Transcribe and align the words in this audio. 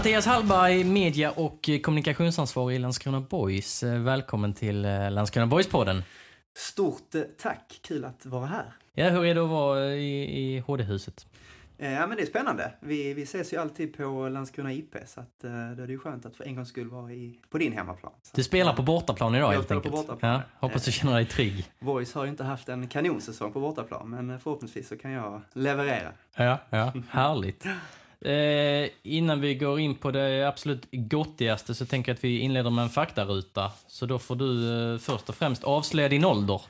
Mattias 0.00 0.26
Hallberg, 0.26 0.84
media 0.84 1.30
och 1.30 1.70
kommunikationsansvarig 1.82 2.76
i 2.76 2.78
Landskrona 2.78 3.20
Boys. 3.20 3.82
Eh, 3.82 3.98
Välkommen 4.00 4.54
till 4.54 4.84
eh, 4.84 5.10
Landskrona 5.10 5.46
Boys-podden. 5.46 6.02
Stort 6.56 7.14
eh, 7.14 7.22
tack, 7.42 7.80
kul 7.82 8.04
att 8.04 8.26
vara 8.26 8.46
här. 8.46 8.72
Ja, 8.94 9.08
hur 9.08 9.24
är 9.24 9.34
det 9.34 9.42
att 9.42 9.48
vara 9.48 9.94
i, 9.94 10.54
i 10.56 10.58
HD-huset? 10.58 11.26
Eh, 11.78 11.92
Ja 11.92 12.06
men 12.06 12.16
det 12.16 12.22
är 12.22 12.26
spännande. 12.26 12.72
Vi, 12.80 13.14
vi 13.14 13.22
ses 13.22 13.52
ju 13.52 13.56
alltid 13.56 13.96
på 13.96 14.28
Landskrona 14.28 14.72
IP 14.72 14.94
så 15.06 15.20
att 15.20 15.44
eh, 15.44 15.50
då 15.50 15.82
är 15.82 15.86
det 15.86 15.92
ju 15.92 15.98
skönt 15.98 16.26
att 16.26 16.36
för 16.36 16.44
en 16.44 16.54
gångs 16.56 16.68
skull 16.68 16.88
vara 16.90 17.12
i, 17.12 17.38
på 17.50 17.58
din 17.58 17.72
hemmaplan. 17.72 18.12
Så. 18.22 18.36
Du 18.36 18.42
spelar 18.42 18.72
på 18.72 18.82
bortaplan 18.82 19.34
idag 19.34 19.48
Jag 19.48 19.52
helt 19.52 19.64
spelar 19.64 19.80
på 19.80 19.88
enkelt. 19.88 20.06
bortaplan. 20.06 20.32
Ja, 20.32 20.42
hoppas 20.68 20.84
du 20.84 20.92
känner 20.92 21.14
dig 21.14 21.26
trygg. 21.26 21.64
Voice 21.78 22.14
har 22.14 22.24
ju 22.24 22.30
inte 22.30 22.44
haft 22.44 22.68
en 22.68 22.88
kanonsäsong 22.88 23.52
på 23.52 23.60
bortaplan 23.60 24.10
men 24.10 24.30
eh, 24.30 24.38
förhoppningsvis 24.38 24.88
så 24.88 24.96
kan 24.96 25.10
jag 25.10 25.40
leverera. 25.52 26.12
Ja, 26.36 26.58
ja, 26.70 26.92
härligt. 27.10 27.64
Eh, 28.24 28.90
innan 29.02 29.40
vi 29.40 29.54
går 29.54 29.80
in 29.80 29.94
på 29.94 30.10
det 30.10 30.48
absolut 30.48 30.88
gottigaste 30.92 31.74
så 31.74 31.86
tänker 31.86 32.12
jag 32.12 32.16
att 32.16 32.24
vi 32.24 32.38
inleder 32.38 32.70
med 32.70 32.82
en 32.82 32.90
faktaruta. 32.90 33.72
Så 33.86 34.06
då 34.06 34.18
får 34.18 34.36
du 34.36 34.72
eh, 34.92 34.98
först 34.98 35.28
och 35.28 35.34
främst 35.34 35.64
avslöja 35.64 36.08
din 36.08 36.24
ålder. 36.24 36.62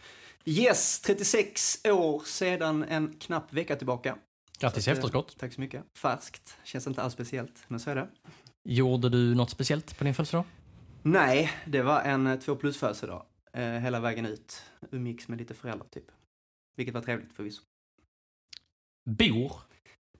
Yes, 0.44 1.00
36 1.00 1.84
år 1.84 2.22
sedan 2.26 2.84
en 2.84 3.16
knapp 3.20 3.52
vecka 3.52 3.76
tillbaka. 3.76 4.16
Grattis 4.58 4.86
i 4.86 4.90
eh, 4.90 4.96
efterskott. 4.96 5.36
Tack 5.38 5.52
så 5.52 5.60
mycket. 5.60 5.84
Färskt. 5.98 6.56
Känns 6.64 6.86
inte 6.86 7.02
alls 7.02 7.14
speciellt, 7.14 7.64
men 7.68 7.80
så 7.80 7.90
är 7.90 7.94
det. 7.94 8.08
Gjorde 8.64 9.08
du 9.08 9.34
något 9.34 9.50
speciellt 9.50 9.98
på 9.98 10.04
din 10.04 10.14
födelsedag? 10.14 10.44
Nej, 11.02 11.50
det 11.66 11.82
var 11.82 12.00
en 12.00 12.26
eh, 12.26 12.38
två 12.38 12.56
plus 12.56 12.78
födelsedag. 12.78 13.26
Eh, 13.52 13.62
hela 13.62 14.00
vägen 14.00 14.26
ut. 14.26 14.62
Umgicks 14.90 15.28
med 15.28 15.38
lite 15.38 15.54
föräldrar 15.54 15.86
typ. 15.90 16.04
Vilket 16.76 16.94
var 16.94 17.02
trevligt 17.02 17.32
förvisso. 17.32 17.62
Bor? 19.10 19.52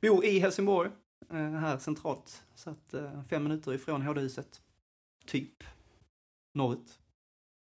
Bor 0.01 0.25
i 0.25 0.39
Helsingborg, 0.39 0.89
eh, 0.89 0.95
här 1.37 1.79
centralt. 1.79 2.43
Så 2.55 2.71
att 2.71 2.95
eh, 2.95 3.23
fem 3.23 3.43
minuter 3.43 3.75
ifrån 3.75 4.03
HD-huset. 4.03 4.61
Typ. 5.27 5.65
Norrut. 6.55 6.99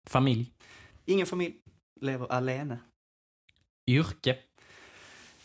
Familj? 0.09 0.53
Ingen 1.05 1.27
familj. 1.27 1.55
Lever 2.01 2.31
alene. 2.31 2.79
Yrke? 3.87 4.37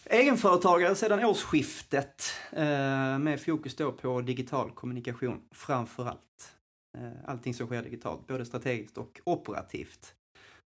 Egenföretagare 0.05 0.95
sedan 0.95 1.25
årsskiftet 1.25 2.33
eh, 2.53 3.19
med 3.19 3.41
fokus 3.41 3.77
då 3.77 3.93
på 3.93 4.21
digital 4.21 4.71
kommunikation 4.71 5.43
framför 5.51 6.07
allt. 6.07 6.57
Eh, 6.99 7.13
allting 7.25 7.55
som 7.55 7.67
sker 7.67 7.83
digitalt, 7.83 8.27
både 8.27 8.45
strategiskt 8.47 8.99
och 8.99 9.21
operativt. 9.25 10.15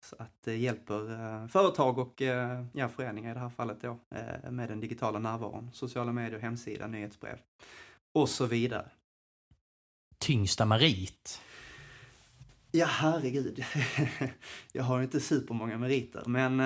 Så 0.06 0.16
att 0.18 0.42
det 0.44 0.56
hjälper 0.56 1.12
eh, 1.12 1.48
företag 1.48 1.98
och 1.98 2.22
eh, 2.22 2.64
ja, 2.72 2.88
föreningar 2.88 3.30
i 3.30 3.34
det 3.34 3.40
här 3.40 3.48
fallet 3.48 3.80
då 3.80 3.98
eh, 4.10 4.50
med 4.50 4.68
den 4.68 4.80
digitala 4.80 5.18
närvaron, 5.18 5.70
sociala 5.72 6.12
medier, 6.12 6.40
hemsida, 6.40 6.86
nyhetsbrev 6.86 7.38
och 8.12 8.28
så 8.28 8.46
vidare. 8.46 8.88
Tyngsta 10.18 10.64
merit? 10.64 11.40
Ja, 12.70 12.86
herregud. 12.86 13.64
jag 14.72 14.82
har 14.82 15.02
inte 15.02 15.20
supermånga 15.20 15.78
meriter, 15.78 16.22
men 16.26 16.60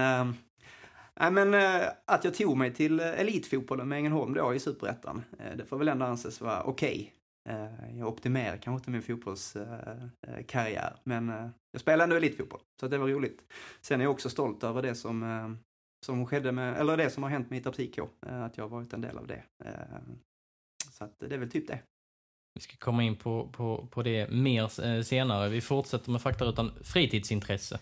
Nej, 1.21 1.31
men 1.31 1.55
eh, 1.55 1.89
att 2.05 2.25
jag 2.25 2.35
tog 2.35 2.57
mig 2.57 2.75
till 2.75 3.01
elitfotbollen 3.01 3.89
med 3.89 3.99
Ängelholm 3.99 4.35
då 4.35 4.55
i 4.55 4.61
Superettan, 4.61 5.23
det 5.57 5.65
får 5.65 5.79
väl 5.79 5.89
ändå 5.89 6.07
anses 6.07 6.41
vara 6.41 6.63
okej. 6.63 7.13
Eh, 7.15 7.20
jag 7.99 8.09
optimerar 8.09 8.57
kanske 8.57 8.81
inte 8.81 8.91
min 8.91 9.03
fotbollskarriär, 9.03 10.97
men 11.05 11.29
eh, 11.29 11.49
jag 11.73 11.81
spelar 11.81 12.05
ändå 12.05 12.17
elitfotboll, 12.17 12.61
så 12.81 12.89
det 12.89 12.99
var 12.99 13.09
roligt. 13.09 13.41
Sen 13.81 14.01
är 14.01 14.05
jag 14.05 14.11
också 14.11 14.31
stolt 14.31 14.65
över 14.65 14.83
det 14.83 14.95
som, 14.95 15.23
eh, 15.23 15.51
som 16.07 16.27
skedde 16.27 16.53
med, 16.53 16.77
eller 16.77 16.97
det 16.97 17.11
som 17.11 17.23
har 17.23 17.31
hänt 17.31 17.51
med 17.51 17.59
Ittarp 17.59 17.79
IK, 17.81 17.99
eh, 17.99 18.43
att 18.43 18.57
jag 18.57 18.65
har 18.65 18.69
varit 18.69 18.93
en 18.93 19.01
del 19.01 19.19
av 19.19 19.27
det. 19.27 19.43
Eh, 19.65 19.73
så 20.93 21.05
att 21.05 21.19
det 21.19 21.35
är 21.35 21.39
väl 21.39 21.51
typ 21.51 21.69
det. 21.69 21.79
Vi 22.55 22.61
ska 22.61 22.77
komma 22.77 23.03
in 23.03 23.17
på, 23.17 23.49
på, 23.53 23.87
på 23.91 24.03
det 24.03 24.31
mer 24.31 24.85
eh, 24.87 25.03
senare. 25.03 25.49
Vi 25.49 25.61
fortsätter 25.61 26.11
med 26.11 26.23
faktarutan 26.23 26.73
fritidsintresse. 26.83 27.79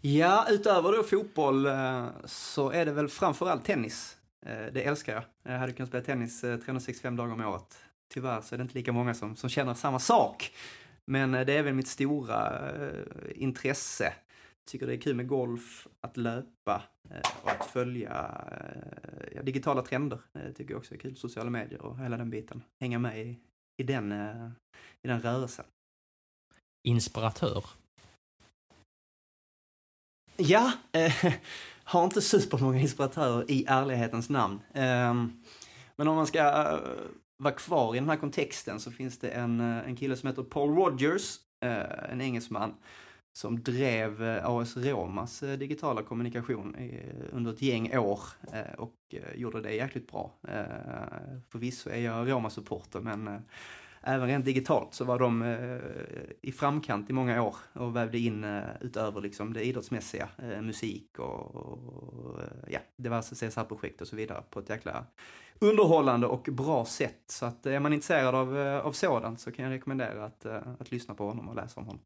Ja, 0.00 0.46
utöver 0.50 0.92
då 0.92 1.02
fotboll 1.02 1.66
eh, 1.66 2.06
så 2.24 2.70
är 2.70 2.86
det 2.86 2.92
väl 2.92 3.08
framförallt 3.08 3.64
tennis. 3.64 4.18
Eh, 4.46 4.66
Det 4.72 4.82
älskar 4.84 5.14
jag. 5.14 5.24
Jag 5.52 5.58
hade 5.58 5.72
kunnat 5.72 5.88
spela 5.88 6.04
tennis 6.04 6.44
eh, 6.44 6.56
365 6.56 7.16
dagar 7.16 7.32
om 7.32 7.40
året. 7.40 7.78
Tyvärr 8.08 8.40
så 8.40 8.54
är 8.54 8.56
det 8.56 8.62
inte 8.62 8.74
lika 8.74 8.92
många 8.92 9.14
som, 9.14 9.36
som 9.36 9.50
känner 9.50 9.74
samma 9.74 9.98
sak. 9.98 10.52
Men 11.04 11.34
eh, 11.34 11.46
det 11.46 11.52
är 11.52 11.62
väl 11.62 11.74
mitt 11.74 11.88
stora 11.88 12.70
eh, 12.70 13.04
intresse. 13.34 14.12
Tycker 14.70 14.86
det 14.86 14.94
är 14.94 15.00
kul 15.00 15.16
med 15.16 15.28
golf, 15.28 15.86
att 16.00 16.16
löpa 16.16 16.82
eh, 17.10 17.30
och 17.42 17.50
att 17.50 17.66
följa 17.66 18.44
eh, 19.32 19.44
digitala 19.44 19.82
trender. 19.82 20.20
Eh, 20.34 20.52
Tycker 20.52 20.70
jag 20.70 20.78
också 20.78 20.94
är 20.94 20.98
kul. 20.98 21.16
Sociala 21.16 21.50
medier 21.50 21.82
och 21.82 21.98
hela 21.98 22.16
den 22.16 22.30
biten. 22.30 22.62
Hänga 22.80 22.98
med 22.98 23.26
i, 23.26 23.38
i, 23.76 23.82
den, 23.82 24.12
eh, 24.12 24.50
i 25.02 25.08
den 25.08 25.20
rörelsen. 25.20 25.64
Inspiratör. 26.88 27.64
Ja, 30.36 30.72
har 31.84 32.04
inte 32.04 32.22
supermånga 32.22 32.78
inspiratörer 32.78 33.50
i 33.50 33.64
ärlighetens 33.68 34.28
namn. 34.28 34.60
Ehm, 34.72 35.42
men 35.96 36.08
om 36.08 36.16
man 36.16 36.26
ska 36.26 36.42
vara 37.38 37.54
kvar 37.54 37.94
i 37.94 37.98
den 37.98 38.08
här 38.08 38.16
kontexten 38.16 38.80
så 38.80 38.90
finns 38.90 39.18
det 39.18 39.28
en, 39.28 39.60
eh, 39.60 39.88
en 39.88 39.96
kille 39.96 40.16
som 40.16 40.26
heter 40.26 40.42
Paul 40.42 40.74
Rogers, 40.74 41.36
eh, 41.60 42.12
en 42.12 42.20
engelsman, 42.20 42.74
som 43.32 43.62
drev 43.62 44.22
eh, 44.22 44.46
AS 44.46 44.76
Romas 44.76 45.42
eh, 45.42 45.58
digitala 45.58 46.02
kommunikation 46.02 46.76
under 47.32 47.52
ett 47.52 47.62
gäng 47.62 47.98
år 47.98 48.20
och 48.78 48.94
gjorde 49.34 49.60
det 49.60 49.72
jäkligt 49.72 50.10
bra. 50.10 50.34
Förvisso 51.48 51.90
är 51.90 52.00
jag 52.00 52.30
Roma-supporter 52.30 53.00
men 53.00 53.42
även 54.02 54.26
rent 54.28 54.44
digitalt 54.44 54.94
så 54.94 55.04
var 55.04 55.18
de 55.18 55.44
i 56.42 56.52
framkant 56.52 57.10
i 57.10 57.12
många 57.12 57.42
år 57.42 57.56
och 57.72 57.96
vävde 57.96 58.18
in 58.18 58.62
utöver 58.80 59.20
liksom 59.20 59.52
det 59.52 59.62
idrottsmässiga, 59.62 60.28
musik 60.62 61.18
och, 61.18 61.54
och 61.54 62.40
ja, 62.68 62.80
diverse 62.96 63.34
CSR-projekt 63.34 64.00
och 64.00 64.08
så 64.08 64.16
vidare 64.16 64.42
på 64.50 64.60
ett 64.60 64.68
jäkla 64.68 65.06
underhållande 65.60 66.26
och 66.26 66.48
bra 66.52 66.84
sätt. 66.84 67.22
Så 67.26 67.46
att 67.46 67.66
eh, 67.66 67.74
är 67.74 67.80
man 67.80 67.92
intresserad 67.92 68.34
av, 68.34 68.58
eh, 68.58 68.86
av 68.86 68.92
sådant 68.92 69.40
så 69.40 69.52
kan 69.52 69.64
jag 69.64 69.72
rekommendera 69.72 70.24
att, 70.24 70.44
eh, 70.44 70.62
att 70.80 70.90
lyssna 70.90 71.14
på 71.14 71.28
honom 71.28 71.48
och 71.48 71.54
läsa 71.54 71.80
om 71.80 71.86
honom. 71.86 72.02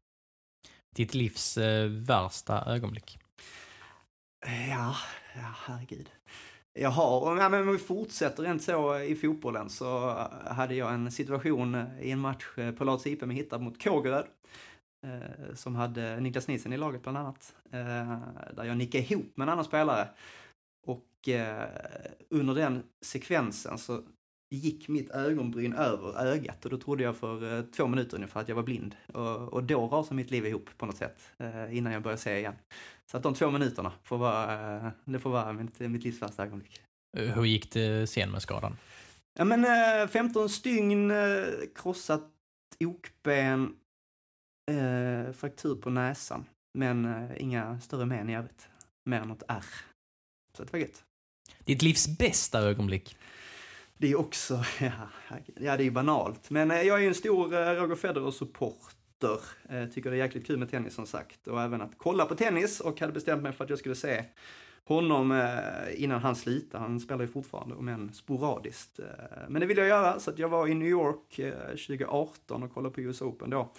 Ditt 0.95 1.13
livs 1.13 1.57
eh, 1.57 1.87
värsta 1.89 2.65
ögonblick. 2.65 3.19
Ja, 4.69 4.95
ja 5.35 5.55
herregud. 5.55 6.09
Jag 6.79 6.89
har, 6.89 7.37
ja, 7.37 7.49
men 7.49 7.61
om 7.61 7.71
vi 7.71 7.77
fortsätter 7.77 8.43
rent 8.43 8.63
så 8.63 8.99
i 8.99 9.15
fotbollen 9.15 9.69
så 9.69 10.09
hade 10.45 10.75
jag 10.75 10.93
en 10.93 11.11
situation 11.11 11.75
i 12.01 12.11
en 12.11 12.19
match 12.19 12.45
på 12.77 12.83
Lars 12.83 13.05
IP 13.05 13.21
med 13.21 13.35
Hittarp 13.35 13.61
mot 13.61 13.83
Kågeröd. 13.83 14.25
Eh, 15.03 15.55
som 15.55 15.75
hade 15.75 16.19
Niklas 16.19 16.47
Nielsen 16.47 16.73
i 16.73 16.77
laget 16.77 17.01
bland 17.03 17.17
annat. 17.17 17.55
Eh, 17.71 18.17
där 18.53 18.63
jag 18.63 18.77
nickade 18.77 19.03
ihop 19.03 19.37
med 19.37 19.45
en 19.45 19.49
annan 19.49 19.65
spelare. 19.65 20.07
Eh, 21.27 21.63
under 22.29 22.55
den 22.55 22.83
sekvensen 23.01 23.77
så 23.77 24.01
gick 24.55 24.87
mitt 24.87 25.09
ögonbryn 25.11 25.73
över 25.73 26.25
ögat 26.25 26.65
och 26.65 26.71
då 26.71 26.77
trodde 26.77 27.03
jag 27.03 27.15
för 27.15 27.57
eh, 27.57 27.63
två 27.65 27.87
minuter 27.87 28.15
ungefär 28.15 28.41
att 28.41 28.47
jag 28.47 28.55
var 28.55 28.63
blind. 28.63 28.95
Och, 29.13 29.53
och 29.53 29.63
då 29.63 29.87
rasade 29.87 30.15
mitt 30.15 30.31
liv 30.31 30.45
ihop 30.45 30.69
på 30.77 30.85
något 30.85 30.97
sätt 30.97 31.31
eh, 31.37 31.77
innan 31.77 31.93
jag 31.93 32.01
började 32.01 32.21
se 32.21 32.37
igen. 32.37 32.55
Så 33.11 33.17
att 33.17 33.23
de 33.23 33.33
två 33.33 33.51
minuterna 33.51 33.91
får 34.03 34.17
vara, 34.17 34.75
eh, 34.75 34.91
det 35.05 35.19
får 35.19 35.29
vara 35.29 35.53
mitt, 35.53 35.79
mitt 35.79 36.03
livs 36.03 36.21
värsta 36.21 36.43
ögonblick. 36.43 36.81
Eh, 37.17 37.25
Hur 37.35 37.45
gick 37.45 37.71
det 37.71 38.09
sen 38.09 38.31
med 38.31 38.41
skadan? 38.41 38.77
Ja 39.39 39.45
men 39.45 39.65
eh, 40.01 40.07
15 40.07 40.49
stygn, 40.49 41.11
eh, 41.11 41.45
krossat 41.75 42.29
okben, 42.85 43.75
fraktur 45.33 45.75
på 45.75 45.89
näsan. 45.89 46.45
Men 46.77 47.29
inga 47.37 47.79
större 47.79 48.05
men 48.05 48.29
i 48.29 48.35
övrigt. 48.35 48.69
Mer 49.09 49.21
än 49.21 49.27
något 49.27 49.43
ärr. 49.47 49.65
Så 50.57 50.63
det 50.63 50.73
var 50.73 50.79
gött. 50.79 51.03
Ditt 51.65 51.81
livs 51.81 52.17
bästa 52.17 52.59
ögonblick? 52.59 53.17
Det 53.97 54.11
är 54.11 54.19
också, 54.19 54.53
ja, 54.79 54.91
ja 55.55 55.77
det 55.77 55.83
är 55.83 55.85
ju 55.85 55.91
banalt. 55.91 56.49
Men 56.49 56.71
eh, 56.71 56.81
jag 56.81 56.97
är 56.97 57.01
ju 57.01 57.07
en 57.07 57.15
stor 57.15 57.53
eh, 57.53 57.57
Roger 57.57 57.95
Federer-supporter. 57.95 59.39
Eh, 59.69 59.85
tycker 59.85 60.09
det 60.09 60.15
är 60.15 60.19
jäkligt 60.19 60.47
kul 60.47 60.59
med 60.59 60.71
tennis 60.71 60.93
som 60.93 61.05
sagt. 61.05 61.47
Och 61.47 61.61
även 61.61 61.81
att 61.81 61.91
kolla 61.97 62.25
på 62.25 62.35
tennis 62.35 62.79
och 62.79 62.99
hade 62.99 63.13
bestämt 63.13 63.43
mig 63.43 63.51
för 63.51 63.63
att 63.63 63.69
jag 63.69 63.79
skulle 63.79 63.95
se 63.95 64.23
honom 64.85 65.49
innan 65.95 66.21
han 66.21 66.35
slitade. 66.35 66.83
Han 66.83 66.99
spelar 66.99 67.21
ju 67.21 67.27
fortfarande, 67.27 67.75
om 67.75 67.87
än 67.87 68.13
sporadiskt. 68.13 68.99
Men 69.47 69.59
det 69.59 69.65
ville 69.65 69.81
jag 69.81 69.87
göra, 69.87 70.19
så 70.19 70.31
att 70.31 70.39
jag 70.39 70.49
var 70.49 70.67
i 70.67 70.73
New 70.73 70.87
York 70.87 71.39
2018 71.69 72.63
och 72.63 72.73
kollade 72.73 72.95
på 72.95 73.01
US 73.01 73.21
Open 73.21 73.49
då. 73.49 73.71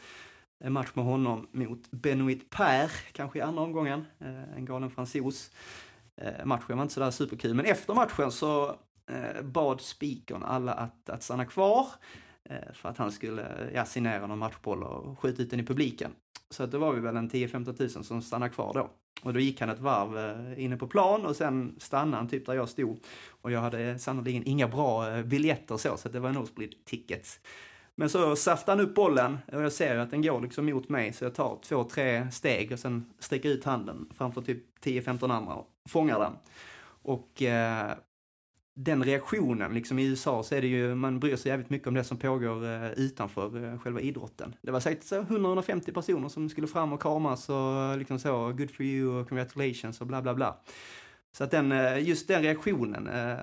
En 0.58 0.72
match 0.72 0.90
med 0.94 1.04
honom 1.04 1.48
mot 1.52 1.90
Benoit 1.90 2.50
Per, 2.50 2.90
kanske 3.12 3.38
i 3.38 3.42
andra 3.42 3.62
omgången. 3.62 4.04
En 4.56 4.64
galen 4.64 4.90
fransos. 4.90 5.50
Eh, 6.16 6.44
matchen 6.44 6.76
var 6.76 6.82
inte 6.82 6.94
sådär 6.94 7.10
superkul, 7.10 7.54
men 7.54 7.64
efter 7.64 7.94
matchen 7.94 8.32
så 8.32 8.68
eh, 9.10 9.42
bad 9.42 9.80
speakern 9.80 10.42
alla 10.42 10.72
att, 10.72 11.08
att 11.08 11.22
stanna 11.22 11.44
kvar 11.44 11.86
eh, 12.44 12.72
för 12.72 12.88
att 12.88 12.98
han 12.98 13.12
skulle 13.12 13.70
ja, 13.74 13.84
signera 13.84 14.26
någon 14.26 14.38
matchboll 14.38 14.82
och 14.82 15.18
skjuta 15.18 15.42
ut 15.42 15.50
den 15.50 15.60
i 15.60 15.66
publiken. 15.66 16.10
Så 16.50 16.62
att 16.62 16.70
det 16.70 16.78
var 16.78 16.92
vi 16.92 17.00
väl 17.00 17.16
en 17.16 17.30
10-15 17.30 17.76
tusen 17.76 18.04
som 18.04 18.22
stannade 18.22 18.52
kvar 18.52 18.72
då. 18.74 18.90
Och 19.22 19.32
då 19.32 19.40
gick 19.40 19.60
han 19.60 19.70
ett 19.70 19.80
varv 19.80 20.18
eh, 20.18 20.64
inne 20.64 20.76
på 20.76 20.86
plan 20.86 21.26
och 21.26 21.36
sen 21.36 21.74
stannade 21.78 22.16
han 22.16 22.28
typ 22.28 22.46
där 22.46 22.54
jag 22.54 22.68
stod. 22.68 22.98
Och 23.28 23.52
jag 23.52 23.60
hade 23.60 23.98
sannoliken 23.98 24.42
inga 24.46 24.68
bra 24.68 25.10
eh, 25.10 25.22
biljetter 25.22 25.76
så, 25.76 25.96
så 25.96 26.08
det 26.08 26.20
var 26.20 26.32
nosebleed 26.32 26.84
tickets. 26.84 27.40
Men 27.96 28.08
så 28.10 28.36
saftar 28.36 28.76
han 28.76 28.86
upp 28.86 28.94
bollen 28.94 29.38
och 29.52 29.62
jag 29.62 29.72
ser 29.72 29.96
att 29.96 30.10
den 30.10 30.22
går 30.22 30.40
liksom 30.40 30.66
mot 30.66 30.88
mig 30.88 31.12
så 31.12 31.24
jag 31.24 31.34
tar 31.34 31.58
två, 31.62 31.84
tre 31.84 32.30
steg 32.30 32.72
och 32.72 32.78
sen 32.78 33.12
sträcker 33.18 33.48
ut 33.48 33.64
handen 33.64 34.08
framför 34.16 34.42
typ 34.42 34.84
10-15 34.84 35.32
andra 35.32 35.54
och 35.54 35.68
fångar 35.88 36.20
den. 36.20 36.32
Och 37.02 37.42
eh, 37.42 37.92
den 38.76 39.04
reaktionen, 39.04 39.74
liksom 39.74 39.98
i 39.98 40.06
USA 40.06 40.42
så 40.42 40.54
är 40.54 40.60
det 40.60 40.66
ju, 40.66 40.94
man 40.94 41.20
bryr 41.20 41.36
sig 41.36 41.50
jävligt 41.50 41.70
mycket 41.70 41.88
om 41.88 41.94
det 41.94 42.04
som 42.04 42.16
pågår 42.16 42.64
eh, 42.64 42.90
utanför 42.90 43.64
eh, 43.64 43.78
själva 43.78 44.00
idrotten. 44.00 44.54
Det 44.62 44.70
var 44.70 44.80
säkert 44.80 45.12
150 45.12 45.92
personer 45.92 46.28
som 46.28 46.48
skulle 46.48 46.66
fram 46.66 46.92
och 46.92 47.02
kramas 47.02 47.48
och 47.48 47.98
liksom 47.98 48.18
så, 48.18 48.52
good 48.52 48.70
for 48.70 48.86
you 48.86 49.20
och 49.20 49.28
congratulations 49.28 50.00
och 50.00 50.06
bla 50.06 50.22
bla 50.22 50.34
bla. 50.34 50.56
Så 51.32 51.44
att 51.44 51.50
den, 51.50 51.72
eh, 51.72 52.08
just 52.08 52.28
den 52.28 52.42
reaktionen, 52.42 53.06
eh, 53.06 53.38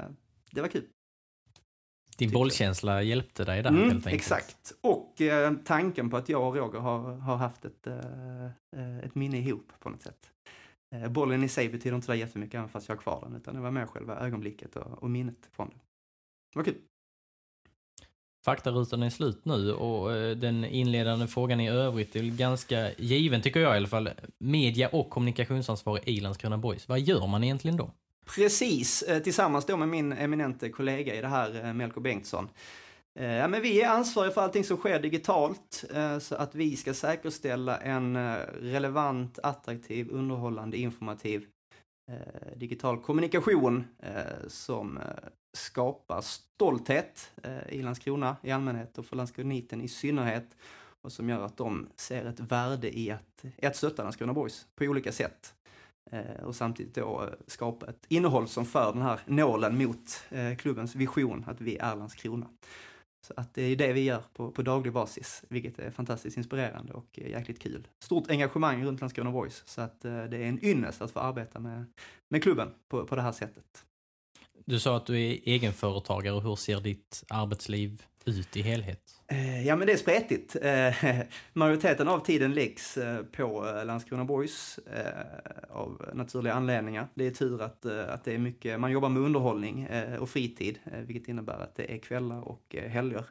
det 0.52 0.62
var 0.62 0.68
kul. 0.68 0.86
Din 2.18 2.32
bollkänsla 2.32 3.02
hjälpte 3.02 3.44
dig 3.46 3.64
där 3.64 3.70
Mm, 3.70 3.82
helt 3.82 3.94
enkelt. 3.94 4.14
exakt. 4.16 4.74
Och 4.82 5.22
eh, 5.22 5.54
tanken 5.66 6.10
på 6.10 6.18
att 6.18 6.30
jag 6.30 6.48
och 6.48 6.56
Roger 6.56 6.80
har, 6.80 7.00
har 7.16 7.36
haft 7.38 7.66
ett, 7.66 7.88
eh, 7.88 8.46
eh, 8.78 8.98
ett 9.04 9.16
minne 9.16 9.38
ihop 9.38 9.72
på 9.80 9.90
något 9.90 10.02
sätt. 10.02 10.32
Eh, 10.96 11.10
bollen 11.10 11.44
i 11.44 11.48
sig 11.50 11.70
betyder 11.70 11.96
inte 11.96 12.06
så 12.06 12.14
jättemycket 12.14 12.56
även 12.56 12.70
fast 12.70 12.88
jag 12.90 12.96
har 12.96 13.02
kvar 13.02 13.22
den, 13.24 13.36
utan 13.36 13.56
det 13.56 13.62
var 13.62 13.72
mer 13.72 13.86
själva 13.86 14.20
ögonblicket 14.20 14.76
och, 14.76 15.04
och 15.04 15.10
minnet 15.10 15.50
från 15.52 15.70
det. 15.70 15.76
Det 16.54 16.60
var 16.60 16.64
kul. 16.64 16.76
Faktarutan 18.46 19.04
är 19.04 19.10
slut 19.10 19.46
nu 19.46 19.74
och 19.74 20.14
eh, 20.16 20.36
den 20.38 20.66
inledande 20.66 21.28
frågan 21.28 21.60
i 21.60 21.70
övrigt 21.70 22.16
är 22.16 22.24
ganska 22.24 22.92
given 22.94 23.42
tycker 23.42 23.60
jag 23.60 23.74
i 23.74 23.78
alla 23.78 23.88
fall. 23.88 24.10
Media 24.38 24.88
och 24.90 25.10
kommunikationsansvarig 25.10 26.04
i 26.08 26.20
Landskrona 26.20 26.58
Boys. 26.58 26.88
Vad 26.90 27.00
gör 27.00 27.28
man 27.28 27.44
egentligen 27.44 27.78
då? 27.78 27.92
Precis, 28.36 29.02
eh, 29.02 29.22
tillsammans 29.24 29.66
då 29.66 29.78
med 29.78 29.88
min 29.88 30.12
eminente 30.12 30.70
kollega 30.70 31.16
i 31.16 31.22
det 31.22 31.28
här, 31.28 31.66
eh, 31.66 31.74
Melko 31.74 32.00
Bengtsson. 32.00 32.50
Eh, 33.20 33.32
ja, 33.32 33.48
men 33.48 33.62
vi 33.62 33.82
är 33.82 33.90
ansvariga 33.90 34.34
för 34.34 34.42
allting 34.42 34.64
som 34.64 34.78
sker 34.78 35.00
digitalt, 35.00 35.84
så 36.22 36.36
att 36.36 36.56
vi 36.56 36.76
ska 36.76 36.94
säkerställa 36.94 37.78
en 37.78 38.36
relevant, 38.48 39.40
attraktiv, 39.44 40.08
underhållande, 40.12 40.78
informativ 40.78 41.46
digital 42.56 43.02
kommunikation 43.02 43.84
som 44.48 45.00
skapar 45.58 46.22
stolthet 46.22 47.32
i 47.70 47.82
Landskrona 47.82 48.36
i 48.44 48.52
allmänhet 48.52 48.98
och 48.98 49.06
för 49.06 49.16
Landskroniten 49.16 49.82
i 49.82 49.88
synnerhet 49.88 50.58
och 51.02 51.12
som 51.12 51.30
gör 51.30 51.46
att 51.46 51.58
de 51.58 51.88
ser 51.96 52.26
ett 52.26 52.40
värde 52.40 53.00
i 53.00 53.12
att, 53.12 53.46
i 53.58 53.66
att 53.66 53.76
stötta 53.76 54.04
Landskrona 54.04 54.34
Boys 54.34 54.68
på 54.76 54.86
olika 54.86 55.12
sätt. 55.12 55.54
Eh, 56.12 56.44
och 56.44 56.56
samtidigt 56.56 56.96
då 56.96 57.24
eh, 57.24 57.30
skapa 57.48 57.86
ett 57.90 58.06
innehåll 58.08 58.48
som 58.48 58.66
för 58.66 58.94
den 58.94 59.02
här 59.02 59.20
nålen 59.26 59.78
mot 59.78 60.24
eh, 60.30 60.56
klubbens 60.56 60.96
vision 60.96 61.44
att 61.48 61.62
vi 61.62 61.78
är 61.78 61.96
Landskrona. 61.96 62.48
Så 63.28 63.34
att 63.38 63.54
det 63.54 63.62
är 63.62 63.76
det 63.76 63.94
vi 63.94 64.02
gör 64.02 64.24
på, 64.34 64.52
på 64.52 64.62
daglig 64.62 64.94
basis, 64.94 65.44
vilket 65.50 65.80
är 65.80 65.92
fantastiskt 65.92 66.38
inspirerande 66.38 66.94
och 66.94 67.20
eh, 67.20 67.30
jäkligt 67.30 67.60
kul. 67.60 67.88
Stort 68.00 68.30
engagemang 68.30 68.86
runt 68.86 69.02
Landskrona 69.02 69.32
Boys, 69.32 69.64
så 69.66 69.82
att 69.82 70.06
eh, 70.06 70.24
det 70.24 70.38
är 70.38 70.48
en 70.48 70.66
ynnest 70.66 71.02
att 71.02 71.12
få 71.12 71.20
arbeta 71.20 71.60
med, 71.60 71.86
med 72.30 72.44
klubben 72.44 72.74
på, 72.88 73.06
på 73.06 73.16
det 73.16 73.22
här 73.22 73.32
sättet. 73.32 73.86
Du 74.66 74.80
sa 74.80 74.98
att 74.98 75.06
du 75.06 75.22
är 75.22 75.40
egenföretagare 75.44 76.40
hur 76.40 76.56
ser 76.56 76.80
ditt 76.80 77.24
arbetsliv 77.30 78.04
ut 78.26 78.58
i 78.58 78.62
helhet? 78.62 79.22
Eh, 79.28 79.68
ja, 79.68 79.76
men 79.76 79.88
det 79.88 79.94
är 79.94 79.98
spretigt. 79.98 80.56
Eh, 80.62 81.22
majoriteten 81.54 82.08
av 82.08 82.20
tiden 82.20 82.54
läggs 82.54 82.98
eh, 82.98 83.24
på 83.24 83.82
Landskrona 83.86 84.26
Boys 84.26 84.80
av 85.70 86.06
naturliga 86.14 86.54
anledningar. 86.54 87.08
Det 87.14 87.28
är 87.28 87.32
tur 87.32 87.62
att, 87.62 87.86
att 87.86 88.24
det 88.24 88.34
är 88.34 88.38
mycket, 88.38 88.80
man 88.80 88.92
jobbar 88.92 89.10
med 89.10 89.22
underhållning 89.22 89.88
och 90.20 90.30
fritid, 90.30 90.80
vilket 91.06 91.28
innebär 91.28 91.60
att 91.60 91.76
det 91.76 91.94
är 91.94 91.98
kvällar 91.98 92.42
och 92.42 92.76
helger, 92.88 93.26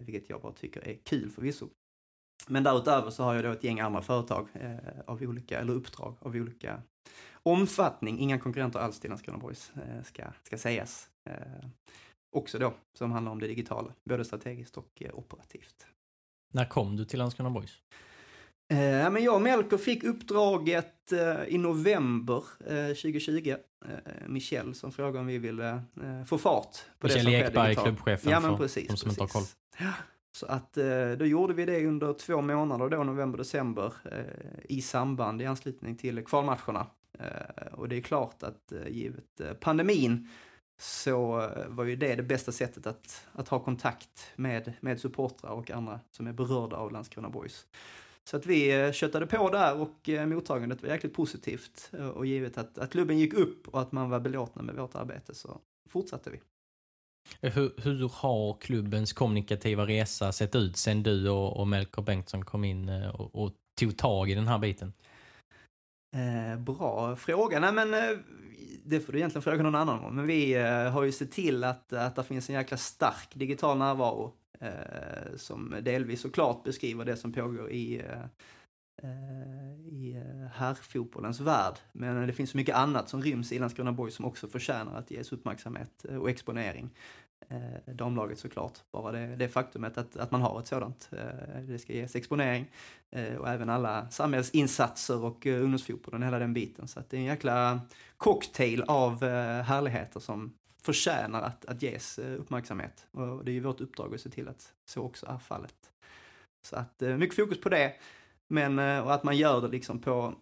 vilket 0.00 0.30
jag 0.30 0.40
bara 0.40 0.52
tycker 0.52 0.88
är 0.88 0.94
kul 1.04 1.30
förvisso. 1.30 1.68
Men 2.48 2.62
därutöver 2.62 3.10
så 3.10 3.22
har 3.22 3.34
jag 3.34 3.44
då 3.44 3.50
ett 3.50 3.64
gäng 3.64 3.80
andra 3.80 4.02
företag 4.02 4.48
av 5.06 5.22
olika, 5.22 5.60
eller 5.60 5.72
uppdrag 5.72 6.16
av 6.20 6.36
olika 6.36 6.82
omfattning, 7.44 8.18
inga 8.18 8.38
konkurrenter 8.38 8.78
alls 8.78 9.00
till 9.00 9.10
Landskrona 9.10 9.38
Boys, 9.38 9.72
eh, 9.76 10.02
ska, 10.04 10.22
ska 10.42 10.58
sägas. 10.58 11.08
Eh, 11.30 11.36
också 12.36 12.58
då, 12.58 12.74
som 12.98 13.12
handlar 13.12 13.32
om 13.32 13.40
det 13.40 13.46
digitala, 13.46 13.92
både 14.04 14.24
strategiskt 14.24 14.76
och 14.76 15.02
eh, 15.04 15.14
operativt. 15.14 15.86
När 16.52 16.64
kom 16.64 16.96
du 16.96 17.04
till 17.04 17.18
Landskrona 17.18 17.50
Boys? 17.50 17.78
Eh, 18.72 19.10
men 19.10 19.22
jag 19.24 19.34
och 19.34 19.42
Melker 19.42 19.76
fick 19.76 20.04
uppdraget 20.04 21.12
eh, 21.12 21.44
i 21.48 21.58
november 21.58 22.44
eh, 22.66 22.86
2020. 22.86 23.54
Eh, 23.84 23.90
Michel 24.28 24.74
som 24.74 24.92
frågade 24.92 25.18
om 25.18 25.26
vi 25.26 25.38
ville 25.38 25.82
få 26.26 26.38
fart 26.38 26.76
på 26.98 27.06
Michel 27.06 27.24
det 27.24 27.30
som 27.30 27.32
Ekberg, 27.32 27.66
digitalt. 27.68 27.86
klubbchefen 27.86 28.32
Ja, 28.32 28.40
men 28.40 28.50
för 28.50 28.58
precis, 28.58 28.88
de 28.88 28.96
som 28.96 29.10
inte 29.10 29.22
har 29.22 29.28
koll. 29.28 29.42
precis. 29.42 29.56
Ja, 29.78 29.92
Så 30.36 30.46
att 30.46 30.72
då 31.18 31.26
gjorde 31.26 31.54
vi 31.54 31.64
det 31.64 31.86
under 31.86 32.12
två 32.12 32.40
månader 32.42 32.88
då, 32.88 33.04
november, 33.04 33.38
december, 33.38 33.92
i 34.64 34.82
samband, 34.82 35.42
i 35.42 35.46
anslutning 35.46 35.96
till 35.96 36.24
kvalmatcherna. 36.24 36.86
Eh, 37.18 37.72
och 37.72 37.88
det 37.88 37.96
är 37.96 38.00
klart 38.00 38.42
att 38.42 38.72
eh, 38.72 38.88
givet 38.88 39.40
eh, 39.40 39.52
pandemin 39.52 40.28
så 40.80 41.50
var 41.68 41.84
ju 41.84 41.96
det 41.96 42.14
det 42.14 42.22
bästa 42.22 42.52
sättet 42.52 42.86
att, 42.86 43.26
att 43.32 43.48
ha 43.48 43.58
kontakt 43.58 44.30
med, 44.36 44.72
med 44.80 45.00
supportrar 45.00 45.50
och 45.50 45.70
andra 45.70 46.00
som 46.10 46.26
är 46.26 46.32
berörda 46.32 46.76
av 46.76 46.92
Landskrona 46.92 47.30
Boys. 47.30 47.66
Så 48.24 48.36
att 48.36 48.46
vi 48.46 48.92
köttade 48.92 49.26
på 49.26 49.50
där 49.50 49.80
och 49.80 50.08
mottagandet 50.26 50.82
var 50.82 50.88
jäkligt 50.88 51.14
positivt. 51.14 51.90
Och 52.14 52.26
givet 52.26 52.58
att, 52.58 52.78
att 52.78 52.90
klubben 52.92 53.18
gick 53.18 53.34
upp 53.34 53.68
och 53.68 53.80
att 53.80 53.92
man 53.92 54.10
var 54.10 54.20
belåtna 54.20 54.62
med 54.62 54.74
vårt 54.74 54.94
arbete 54.94 55.34
så 55.34 55.60
fortsatte 55.88 56.30
vi. 56.30 56.40
Hur, 57.40 57.72
hur 57.76 58.10
har 58.12 58.60
klubbens 58.60 59.12
kommunikativa 59.12 59.86
resa 59.86 60.32
sett 60.32 60.54
ut 60.54 60.76
sen 60.76 61.02
du 61.02 61.28
och, 61.28 61.56
och 61.56 61.68
Melker 61.68 62.02
Bengtsson 62.02 62.44
kom 62.44 62.64
in 62.64 62.88
och, 62.88 63.34
och 63.34 63.52
tog 63.78 63.96
tag 63.96 64.30
i 64.30 64.34
den 64.34 64.48
här 64.48 64.58
biten? 64.58 64.92
Eh, 66.14 66.58
bra 66.58 67.16
fråga. 67.16 67.60
Nej 67.60 67.72
men 67.72 67.94
eh, 67.94 68.18
det 68.84 69.00
får 69.00 69.12
du 69.12 69.18
egentligen 69.18 69.42
fråga 69.42 69.62
någon 69.62 69.74
annan 69.74 70.04
om. 70.04 70.16
Men 70.16 70.26
vi 70.26 70.54
eh, 70.54 70.90
har 70.90 71.04
ju 71.04 71.12
sett 71.12 71.32
till 71.32 71.64
att, 71.64 71.92
att 71.92 72.16
det 72.16 72.24
finns 72.24 72.48
en 72.48 72.54
jäkla 72.54 72.76
stark 72.76 73.28
digital 73.34 73.78
närvaro 73.78 74.32
eh, 74.60 75.36
som 75.36 75.74
delvis 75.82 76.20
såklart 76.20 76.64
beskriver 76.64 77.04
det 77.04 77.16
som 77.16 77.32
pågår 77.32 77.70
i, 77.70 77.98
eh, 77.98 78.24
eh 79.02 79.64
i 79.86 80.14
eh, 80.16 80.50
herrfotbollens 80.54 81.40
värld. 81.40 81.74
Men 81.92 82.26
det 82.26 82.32
finns 82.32 82.50
så 82.50 82.56
mycket 82.56 82.76
annat 82.76 83.08
som 83.08 83.22
ryms 83.22 83.52
i 83.52 83.58
Landskrona 83.58 83.92
Boys 83.92 84.14
som 84.14 84.24
också 84.24 84.48
förtjänar 84.48 84.98
att 84.98 85.10
ges 85.10 85.32
uppmärksamhet 85.32 86.04
eh, 86.08 86.16
och 86.16 86.30
exponering. 86.30 86.90
Eh, 87.48 87.94
damlaget 87.94 88.38
såklart, 88.38 88.78
bara 88.92 89.12
det, 89.12 89.36
det 89.36 89.48
faktumet 89.48 89.98
att, 89.98 90.16
att 90.16 90.30
man 90.30 90.42
har 90.42 90.60
ett 90.60 90.66
sådant. 90.66 91.10
Eh, 91.12 91.60
det 91.68 91.78
ska 91.78 91.92
ges 91.92 92.16
exponering 92.16 92.70
eh, 93.10 93.34
och 93.34 93.48
även 93.48 93.70
alla 93.70 94.10
samhällsinsatser 94.10 95.24
och 95.24 95.46
eh, 95.46 95.62
ungdomsfotbollen, 95.62 96.22
hela 96.22 96.38
den 96.38 96.54
biten. 96.54 96.88
Så 96.88 97.00
att 97.00 97.10
det 97.10 97.16
är 97.16 97.18
en 97.18 97.26
jäkla 97.26 97.80
cocktail 98.16 98.82
av 98.82 99.24
eh, 99.24 99.62
härligheter 99.62 100.20
som 100.20 100.54
förtjänar 100.82 101.42
att, 101.42 101.64
att 101.64 101.82
ges 101.82 102.18
eh, 102.18 102.40
uppmärksamhet. 102.40 103.06
Och 103.10 103.44
det 103.44 103.50
är 103.50 103.54
ju 103.54 103.60
vårt 103.60 103.80
uppdrag 103.80 104.14
att 104.14 104.20
se 104.20 104.30
till 104.30 104.48
att 104.48 104.72
så 104.84 105.02
också 105.02 105.26
är 105.26 105.38
fallet. 105.38 105.90
Så 106.62 106.76
att 106.76 107.02
eh, 107.02 107.16
mycket 107.16 107.36
fokus 107.36 107.60
på 107.60 107.68
det, 107.68 107.92
men 108.48 108.78
eh, 108.78 109.00
och 109.00 109.14
att 109.14 109.24
man 109.24 109.36
gör 109.36 109.60
det 109.60 109.68
liksom 109.68 109.98
på 110.00 110.34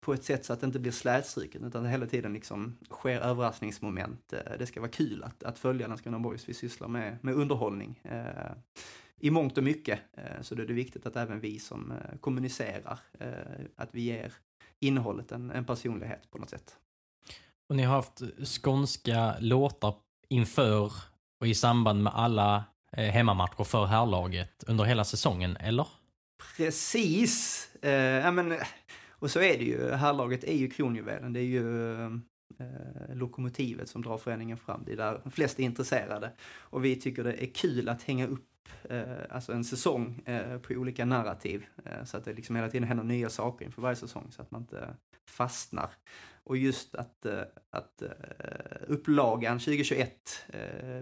på 0.00 0.14
ett 0.14 0.24
sätt 0.24 0.44
så 0.44 0.52
att 0.52 0.60
det 0.60 0.66
inte 0.66 0.78
blir 0.78 0.92
slätstruket 0.92 1.62
utan 1.62 1.82
det 1.82 1.88
hela 1.90 2.06
tiden 2.06 2.32
liksom 2.32 2.78
sker 2.90 3.20
överraskningsmoment. 3.20 4.32
Eh, 4.32 4.58
Det 4.58 4.66
ska 4.66 4.80
vara 4.80 4.90
kul 4.90 5.22
att, 5.22 5.42
att 5.42 5.58
följa 5.58 5.86
Landskrona 5.86 6.18
Boys. 6.18 6.48
Vi 6.48 6.54
sysslar 6.54 6.88
med, 6.88 7.18
med 7.22 7.34
underhållning 7.34 8.00
eh, 8.04 8.52
i 9.20 9.30
mångt 9.30 9.58
och 9.58 9.64
mycket. 9.64 10.00
Eh, 10.16 10.42
så 10.42 10.54
då 10.54 10.62
är 10.62 10.66
det 10.66 10.72
viktigt 10.72 11.06
att 11.06 11.16
även 11.16 11.40
vi 11.40 11.58
som 11.58 11.92
eh, 11.92 12.18
kommunicerar, 12.20 12.98
att 13.76 13.88
vi 13.92 14.00
ger 14.00 14.32
innehållet 14.80 15.32
en, 15.32 15.50
en 15.50 15.64
personlighet 15.64 16.30
på 16.30 16.38
något 16.38 16.50
sätt. 16.50 16.76
Och 17.68 17.76
ni 17.76 17.82
har 17.82 17.94
haft 17.94 18.22
skånska 18.62 19.34
låtar 19.40 19.94
inför 20.28 20.92
och 21.40 21.46
i 21.46 21.54
samband 21.54 22.02
med 22.02 22.12
alla 22.14 22.64
hemmamatcher 22.92 23.64
för 23.64 23.84
herrlaget 23.86 24.64
under 24.66 24.84
hela 24.84 25.04
säsongen, 25.04 25.56
eller? 25.56 25.86
Precis! 26.56 27.68
Ja, 28.22 28.30
men, 28.30 28.58
och 29.18 29.30
så 29.30 29.40
är 29.40 29.58
det 29.58 29.64
ju, 29.64 29.90
herrlaget 29.90 30.44
är 30.44 30.56
ju 30.56 30.70
kronjuvelen, 30.70 31.32
det 31.32 31.40
är 31.40 31.44
ju 31.44 31.94
eh, 31.94 32.12
eh 32.58 33.14
lokomotivet 33.14 33.88
som 33.88 34.02
drar 34.02 34.18
föreningen 34.18 34.56
fram. 34.56 34.82
Det 34.86 34.92
är 34.92 34.96
där 34.96 35.20
de 35.24 35.30
flesta 35.30 35.62
är 35.62 35.66
intresserade. 35.66 36.32
Och 36.48 36.84
vi 36.84 36.96
tycker 36.96 37.24
det 37.24 37.42
är 37.42 37.46
kul 37.54 37.88
att 37.88 38.02
hänga 38.02 38.26
upp 38.26 38.56
eh, 38.90 39.02
alltså 39.30 39.52
en 39.52 39.64
säsong 39.64 40.22
eh, 40.24 40.58
på 40.58 40.74
olika 40.74 41.04
narrativ. 41.04 41.66
Eh, 41.84 42.04
så 42.04 42.16
att 42.16 42.24
det 42.24 42.32
liksom 42.32 42.56
hela 42.56 42.68
tiden 42.68 42.88
händer 42.88 43.04
nya 43.04 43.30
saker 43.30 43.64
inför 43.64 43.82
varje 43.82 43.96
säsong 43.96 44.26
så 44.30 44.42
att 44.42 44.50
man 44.50 44.60
inte 44.60 44.94
fastnar. 45.28 45.90
Och 46.44 46.56
just 46.56 46.94
att, 46.94 47.26
eh, 47.26 47.40
att 47.70 48.02
eh, 48.02 48.08
upplagan 48.86 49.58
2021 49.58 50.12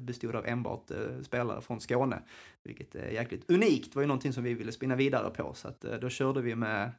bestod 0.01 0.37
av 0.37 0.47
enbart 0.47 0.91
spelare 1.23 1.61
från 1.61 1.81
Skåne, 1.81 2.23
vilket 2.63 2.95
är 2.95 3.09
jäkligt 3.09 3.51
unikt, 3.51 3.95
var 3.95 4.03
ju 4.03 4.09
någonting 4.09 4.33
som 4.33 4.45
vi 4.45 4.55
ville 4.55 4.73
spinna 4.73 4.97
vidare 4.97 5.31
på. 5.31 5.55
Så 5.55 5.69
att 5.69 5.81
då 6.01 6.09
körde 6.09 6.41
vi 6.41 6.55
med, 6.55 6.93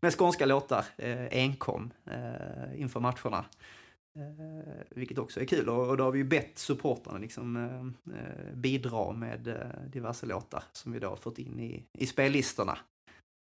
med 0.00 0.12
skånska 0.12 0.46
låtar 0.46 0.84
eh, 0.96 1.26
enkom 1.30 1.92
eh, 2.04 2.80
inför 2.80 3.00
matcherna. 3.00 3.44
Eh, 4.18 4.74
vilket 4.90 5.18
också 5.18 5.40
är 5.40 5.44
kul 5.44 5.68
och, 5.68 5.88
och 5.88 5.96
då 5.96 6.04
har 6.04 6.12
vi 6.12 6.18
ju 6.18 6.24
bett 6.24 6.58
supportrarna 6.58 7.18
liksom 7.18 7.56
eh, 7.56 8.16
eh, 8.16 8.54
bidra 8.54 9.12
med 9.12 9.48
eh, 9.48 9.90
diverse 9.92 10.26
låtar 10.26 10.62
som 10.72 10.92
vi 10.92 10.98
då 10.98 11.08
har 11.08 11.16
fått 11.16 11.38
in 11.38 11.60
i, 11.60 11.84
i 11.98 12.06
spellistorna. 12.06 12.78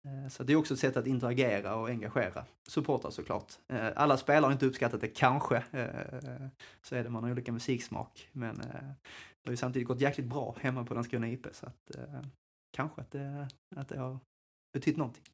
Eh, 0.09 0.29
så 0.29 0.43
det 0.43 0.53
är 0.53 0.57
också 0.57 0.75
ett 0.75 0.81
sätt 0.81 0.97
att 0.97 1.07
interagera 1.07 1.77
och 1.77 1.89
engagera 1.89 2.45
supportrar 2.69 3.11
såklart. 3.11 3.53
Eh, 3.69 3.89
alla 3.97 4.17
spelare 4.17 4.45
har 4.45 4.53
inte 4.53 4.67
uppskattat 4.67 5.01
det, 5.01 5.09
kanske. 5.09 5.57
Eh, 5.57 6.49
så 6.83 6.95
är 6.95 7.05
det, 7.05 7.11
man 7.11 7.23
har 7.25 7.31
olika 7.31 7.53
musiksmak. 7.53 8.29
Men 8.33 8.59
det 8.59 9.45
har 9.45 9.51
ju 9.51 9.57
samtidigt 9.57 9.89
gått 9.89 10.01
jäkligt 10.01 10.27
bra 10.27 10.57
hemma 10.61 10.85
på 10.85 10.95
Landskrona 10.95 11.29
IP 11.29 11.47
så 11.53 11.67
att 11.67 11.97
kanske 12.77 13.01
att 13.01 13.11
det, 13.11 13.49
att 13.77 13.89
det 13.89 13.99
har 13.99 14.19
betytt 14.73 14.97
någonting. 14.97 15.25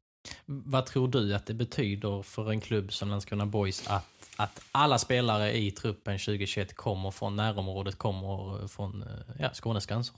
Vad 0.45 0.85
tror 0.85 1.07
du 1.07 1.35
att 1.35 1.45
det 1.45 1.53
betyder 1.53 2.21
för 2.21 2.51
en 2.51 2.61
klubb 2.61 2.93
som 2.93 3.09
Landskrona 3.09 3.45
Boys 3.45 3.87
att, 3.87 4.29
att 4.37 4.61
alla 4.71 4.97
spelare 4.97 5.57
i 5.57 5.71
truppen 5.71 6.19
2021 6.19 6.75
kommer 6.75 7.11
från 7.11 7.35
närområdet, 7.35 7.95
kommer 7.95 8.67
från 8.67 9.01
eh, 9.01 9.07
ja, 9.39 9.49
Skånes 9.53 9.85
gränser? 9.85 10.15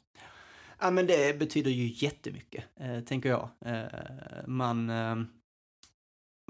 Ja, 0.80 0.92
men 0.92 1.08
det 1.08 1.40
betyder 1.40 1.72
ju 1.72 2.06
jättemycket, 2.06 2.64
eh, 2.80 3.00
tänker 3.00 3.30
jag. 3.30 3.50
Eh, 3.66 3.84
man, 4.46 4.90
eh, 4.90 5.16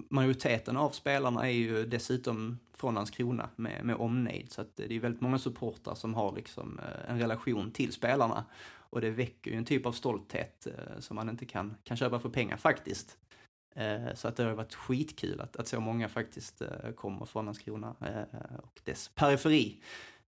majoriteten 0.09 0.77
av 0.77 0.89
spelarna 0.89 1.47
är 1.47 1.53
ju 1.53 1.85
dessutom 1.85 2.59
från 2.73 2.93
Landskrona 2.93 3.49
med, 3.55 3.85
med 3.85 3.95
omnejd, 3.95 4.51
så 4.51 4.61
att 4.61 4.75
det 4.75 4.95
är 4.95 4.99
väldigt 4.99 5.21
många 5.21 5.39
supportrar 5.39 5.95
som 5.95 6.13
har 6.13 6.35
liksom 6.35 6.79
eh, 6.79 7.11
en 7.11 7.19
relation 7.19 7.71
till 7.71 7.93
spelarna. 7.93 8.45
Och 8.89 9.01
det 9.01 9.09
väcker 9.09 9.51
ju 9.51 9.57
en 9.57 9.65
typ 9.65 9.85
av 9.85 9.91
stolthet 9.91 10.67
eh, 10.67 10.99
som 10.99 11.15
man 11.15 11.29
inte 11.29 11.45
kan, 11.45 11.75
kan 11.83 11.97
köpa 11.97 12.19
för 12.19 12.29
pengar 12.29 12.57
faktiskt. 12.57 13.17
Eh, 13.77 14.13
så 14.13 14.27
att 14.27 14.35
det 14.35 14.43
har 14.43 14.53
varit 14.53 14.73
skitkul 14.73 15.41
att, 15.41 15.55
att 15.55 15.67
så 15.67 15.79
många 15.79 16.09
faktiskt 16.09 16.61
eh, 16.61 16.91
kommer 16.95 17.25
från 17.25 17.45
Landskrona 17.45 17.95
eh, 18.01 18.57
och 18.63 18.79
dess 18.83 19.11
periferi. 19.15 19.81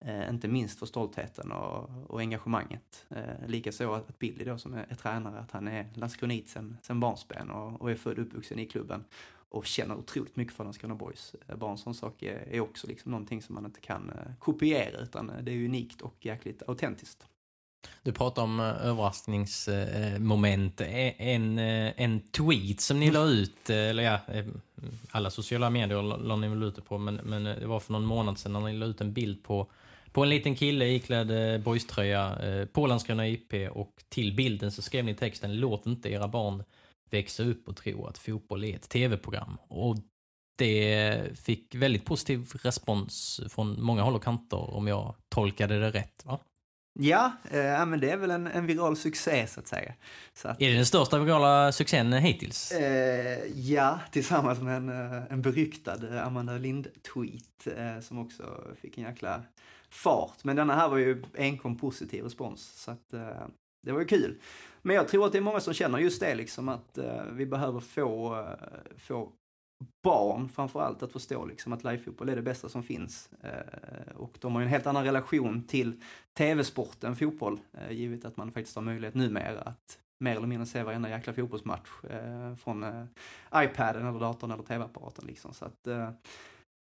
Eh, 0.06 0.30
inte 0.30 0.48
minst 0.48 0.80
för 0.80 0.86
stoltheten 0.86 1.52
och, 1.52 1.90
och 2.08 2.20
engagemanget. 2.20 3.06
Likaså 3.48 3.94
att 3.94 4.20
Billy 4.20 4.44
då 4.44 4.58
som 4.58 4.74
är, 4.74 4.86
är 4.90 4.96
tränare, 4.96 5.40
att 5.40 5.52
han 5.52 5.68
är 5.68 5.90
Landskronit 5.94 6.50
sen, 6.50 6.78
sen 6.82 7.00
barnsben 7.00 7.50
och, 7.50 7.82
och 7.82 7.92
är 7.92 7.96
född 7.96 8.20
och 8.20 8.26
uppvuxen 8.26 8.60
i 8.60 8.66
klubben 8.66 9.04
och 9.50 9.66
känner 9.66 9.96
otroligt 9.96 10.36
mycket 10.36 10.54
för 10.54 10.64
Landskrona 10.64 10.96
Boys. 10.96 11.36
Bara 11.56 11.72
en 11.72 11.78
sån 11.78 11.94
sak 11.94 12.24
är, 12.24 12.48
är, 12.52 12.60
också 12.60 12.88
liksom 12.88 13.12
någonting 13.12 13.42
som 13.42 13.56
man 13.56 13.66
inte 13.66 13.80
kan 13.80 14.12
kopiera 14.40 15.00
utan 15.00 15.32
det 15.42 15.52
är 15.52 15.66
unikt 15.66 16.02
och 16.02 16.16
jäkligt 16.20 16.64
autentiskt. 16.68 17.28
Du 18.04 18.12
pratar 18.12 18.44
om 18.44 18.60
överraskningsmoment. 18.60 20.82
En, 20.82 21.60
en 21.60 22.20
tweet 22.20 22.82
som 22.82 23.00
ni 23.00 23.12
la 23.12 23.24
ut, 23.24 23.70
eller 23.70 24.04
ja, 24.04 24.20
alla 25.12 25.30
sociala 25.30 25.70
medier 25.70 26.02
la 26.02 26.36
ni 26.36 26.48
väl 26.48 26.64
ut 26.64 26.76
det 26.76 26.82
på, 26.82 26.98
men, 26.98 27.16
men 27.16 27.44
det 27.44 27.68
var 27.68 27.80
för 27.80 27.94
någon 27.94 28.06
månad 28.06 28.38
sedan 28.38 28.54
när 28.54 28.60
ni 28.60 28.74
la 28.74 28.86
ut 28.86 29.02
en 29.02 29.14
bild 29.14 29.44
på 29.44 29.68
på 30.14 30.24
en 30.24 30.30
liten 30.30 30.56
kille 30.56 30.86
iklädd 30.86 31.32
eh, 31.32 31.62
boyströja 31.62 32.40
eh, 32.40 32.66
på 32.66 32.88
Landskrona 32.88 33.28
IP 33.28 33.54
och 33.72 34.04
till 34.10 34.36
bilden 34.36 34.72
så 34.72 34.82
skrev 34.82 35.06
ni 35.06 35.16
texten 35.16 35.60
Låt 35.60 35.86
inte 35.86 36.10
era 36.10 36.28
barn 36.28 36.64
växa 37.10 37.44
upp 37.44 37.68
och 37.68 37.78
tro 37.78 38.06
att 38.06 38.18
fotboll 38.18 38.64
är 38.64 38.76
ett 38.76 38.90
tv-program. 38.90 39.58
Och 39.68 39.98
det 40.58 41.40
fick 41.40 41.76
väldigt 41.76 42.06
positiv 42.06 42.52
respons 42.64 43.42
från 43.50 43.82
många 43.82 44.02
håll 44.02 44.16
och 44.16 44.24
kanter 44.24 44.76
om 44.76 44.88
jag 44.88 45.16
tolkade 45.30 45.80
det 45.80 45.90
rätt. 45.90 46.26
Va? 46.26 46.40
Ja, 47.00 47.32
eh, 47.52 47.86
men 47.86 48.00
det 48.00 48.10
är 48.10 48.18
väl 48.18 48.32
en, 48.32 48.48
en 48.48 48.66
viral 48.66 48.98
succé 48.98 49.48
så 49.48 49.60
att 49.60 49.68
säga. 49.68 49.94
Så 50.34 50.48
att, 50.48 50.62
är 50.62 50.70
det 50.70 50.76
den 50.76 50.86
största 50.86 51.20
virala 51.20 51.72
succén 51.72 52.14
hittills? 52.14 52.72
Eh, 52.72 53.46
ja, 53.56 54.00
tillsammans 54.12 54.62
med 54.62 54.78
en, 54.78 54.90
eh, 54.90 55.24
en 55.30 55.42
beryktad 55.42 56.24
Amanda 56.24 56.58
Lind-tweet 56.58 57.68
eh, 57.78 58.02
som 58.02 58.20
också 58.20 58.44
fick 58.82 58.98
en 58.98 59.04
jäkla 59.04 59.44
fart. 59.90 60.44
Men 60.44 60.56
denna 60.56 60.76
här 60.76 60.90
var 60.90 60.98
ju 60.98 61.24
enkom 61.38 61.78
positiv 61.78 62.24
respons, 62.24 62.74
så 62.76 62.92
att 62.92 63.14
eh, 63.14 63.48
det 63.86 63.92
var 63.92 64.00
ju 64.00 64.06
kul. 64.06 64.38
Men 64.82 64.96
jag 64.96 65.08
tror 65.08 65.26
att 65.26 65.32
det 65.32 65.38
är 65.38 65.42
många 65.42 65.60
som 65.60 65.74
känner 65.74 65.98
just 65.98 66.20
det, 66.20 66.36
liksom 66.36 66.70
att 66.70 66.98
eh, 66.98 67.24
vi 67.32 67.46
behöver 67.46 67.80
få, 67.80 68.40
eh, 68.40 68.70
få 68.98 69.32
barn 70.04 70.50
framförallt 70.50 71.04
att 71.04 71.12
förstå 71.12 71.46
liksom 71.46 71.74
att 71.74 71.84
livefotboll 71.84 72.30
är 72.30 72.36
det 72.36 72.42
bästa 72.42 72.70
som 72.70 72.84
finns. 72.84 73.30
Eh, 73.42 74.16
och 74.16 74.38
de 74.40 74.54
har 74.54 74.62
ju 74.62 74.66
en 74.66 74.72
helt 74.72 74.88
annan 74.88 75.04
relation 75.04 75.64
till 75.68 76.02
tv-sporten 76.34 77.16
fotboll, 77.16 77.60
eh, 77.74 77.92
givet 77.92 78.26
att 78.26 78.38
man 78.38 78.52
faktiskt 78.52 78.76
har 78.76 78.84
möjlighet 78.84 79.16
numera 79.16 79.62
att 79.62 80.00
mer 80.20 80.36
eller 80.36 80.48
mindre 80.48 80.66
se 80.66 80.84
varenda 80.84 81.10
jäkla 81.10 81.34
fotbollsmatch 81.34 81.90
eh, 82.10 82.56
från 82.56 82.84
eh, 82.84 83.06
iPaden 83.56 84.08
eller 84.08 84.20
datorn 84.20 84.52
eller 84.52 84.64
tv-apparaten 84.64 85.26
liksom. 85.28 85.54
Så 85.54 85.66
att, 85.66 85.88
eh, 85.88 86.10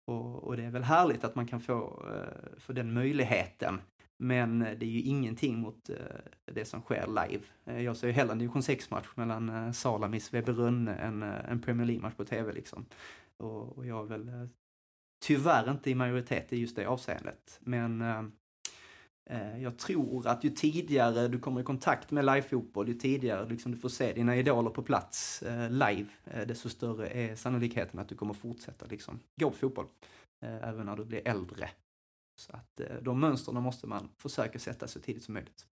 och, 0.06 0.44
och, 0.44 0.56
det 0.56 0.64
är 0.64 0.70
väl 0.70 0.84
härligt 0.84 1.24
att 1.24 1.34
man 1.34 1.46
kan 1.46 1.60
få, 1.60 2.04
eh, 2.14 2.58
få 2.58 2.72
den 2.72 2.92
möjligheten. 2.92 3.80
Men 4.18 4.58
det 4.58 4.86
är 4.86 4.90
ju 4.90 5.00
ingenting 5.00 5.58
mot 5.58 5.90
eh, 5.90 5.96
det 6.44 6.64
som 6.64 6.80
sker 6.80 7.06
live. 7.06 7.44
Eh, 7.64 7.82
jag 7.82 7.96
ser 7.96 8.06
ju 8.06 8.12
hellre 8.12 8.32
en 8.32 8.38
division 8.38 8.62
6-match 8.62 9.06
mellan 9.14 9.48
eh, 9.48 9.72
Salamis 9.72 10.34
VB 10.34 10.52
än 10.58 11.22
en 11.22 11.62
Premier 11.62 11.86
League-match 11.86 12.14
på 12.14 12.24
tv 12.24 12.52
liksom. 12.52 12.86
Och, 13.36 13.78
och 13.78 13.86
jag 13.86 14.04
är 14.04 14.08
väl 14.08 14.48
tyvärr 15.24 15.70
inte 15.70 15.90
i 15.90 15.94
majoritet 15.94 16.52
i 16.52 16.56
just 16.56 16.76
det 16.76 16.86
avseendet. 16.86 17.58
Men 17.60 18.02
Eh, 19.30 19.62
jag 19.62 19.78
tror 19.78 20.26
att 20.28 20.44
ju 20.44 20.50
tidigare 20.50 21.28
du 21.28 21.38
kommer 21.38 21.60
i 21.60 21.64
kontakt 21.64 22.10
med 22.10 22.24
livefotboll, 22.24 22.88
ju 22.88 22.94
tidigare 22.94 23.48
liksom 23.48 23.72
du 23.72 23.78
får 23.78 23.88
se 23.88 24.12
dina 24.12 24.36
idoler 24.36 24.70
på 24.70 24.82
plats 24.82 25.42
eh, 25.42 25.70
live, 25.70 26.06
eh, 26.24 26.46
desto 26.46 26.68
större 26.68 27.08
är 27.08 27.34
sannolikheten 27.36 28.00
att 28.00 28.08
du 28.08 28.14
kommer 28.14 28.34
fortsätta 28.34 28.86
liksom, 28.86 29.20
gå 29.40 29.50
på 29.50 29.56
fotboll, 29.56 29.86
även 30.40 30.86
när 30.86 30.96
du 30.96 31.04
blir 31.04 31.28
äldre. 31.28 31.68
Så 32.36 32.52
att 32.52 32.80
de 33.02 33.20
mönstren 33.20 33.62
måste 33.62 33.86
man 33.86 34.08
försöka 34.18 34.58
sätta 34.58 34.88
så 34.88 35.00
tidigt 35.00 35.24
som 35.24 35.34
möjligt. 35.34 35.66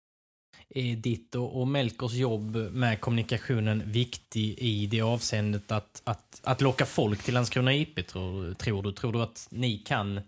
Är 0.68 0.96
ditt 0.96 1.34
och 1.34 1.68
Melkers 1.68 2.12
jobb 2.12 2.56
med 2.56 3.00
kommunikationen 3.00 3.82
viktig 3.86 4.58
i 4.58 4.86
det 4.86 5.00
avseendet 5.00 5.72
att, 5.72 6.02
att, 6.04 6.40
att 6.44 6.60
locka 6.60 6.86
folk 6.86 7.22
till 7.22 7.34
Landskrona 7.34 7.74
IP, 7.74 8.06
tror, 8.06 8.54
tror 8.54 8.82
du? 8.82 8.92
Tror 8.92 9.12
du 9.12 9.22
att 9.22 9.48
ni 9.50 9.78
kan 9.78 10.20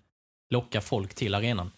locka 0.50 0.80
folk 0.80 1.14
till 1.14 1.34
arenan? 1.34 1.70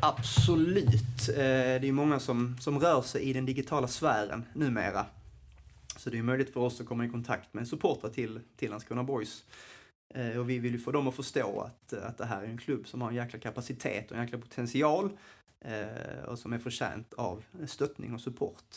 Absolut. 0.00 1.28
Eh, 1.28 1.34
det 1.34 1.88
är 1.88 1.92
många 1.92 2.20
som, 2.20 2.56
som 2.60 2.78
rör 2.78 3.02
sig 3.02 3.22
i 3.22 3.32
den 3.32 3.46
digitala 3.46 3.88
sfären 3.88 4.44
numera. 4.54 5.06
Så 5.96 6.10
det 6.10 6.18
är 6.18 6.22
möjligt 6.22 6.52
för 6.52 6.60
oss 6.60 6.80
att 6.80 6.86
komma 6.86 7.04
i 7.04 7.08
kontakt 7.08 7.54
med 7.54 7.68
supportrar 7.68 8.10
till, 8.10 8.40
till 8.56 8.70
Landskrona 8.70 9.02
Boys. 9.02 9.44
Eh, 10.14 10.38
och 10.38 10.50
vi 10.50 10.58
vill 10.58 10.72
ju 10.72 10.78
få 10.78 10.92
dem 10.92 11.08
att 11.08 11.14
förstå 11.14 11.60
att, 11.60 11.92
eh, 11.92 12.06
att 12.06 12.18
det 12.18 12.24
här 12.24 12.42
är 12.42 12.46
en 12.46 12.58
klubb 12.58 12.88
som 12.88 13.00
har 13.00 13.08
en 13.08 13.14
jäkla 13.14 13.38
kapacitet 13.38 14.10
och 14.10 14.16
en 14.16 14.22
jäkla 14.22 14.38
potential 14.38 15.18
eh, 15.60 16.24
och 16.26 16.38
som 16.38 16.52
är 16.52 16.58
förtjänt 16.58 17.14
av 17.14 17.44
stöttning 17.66 18.14
och 18.14 18.20
support. 18.20 18.76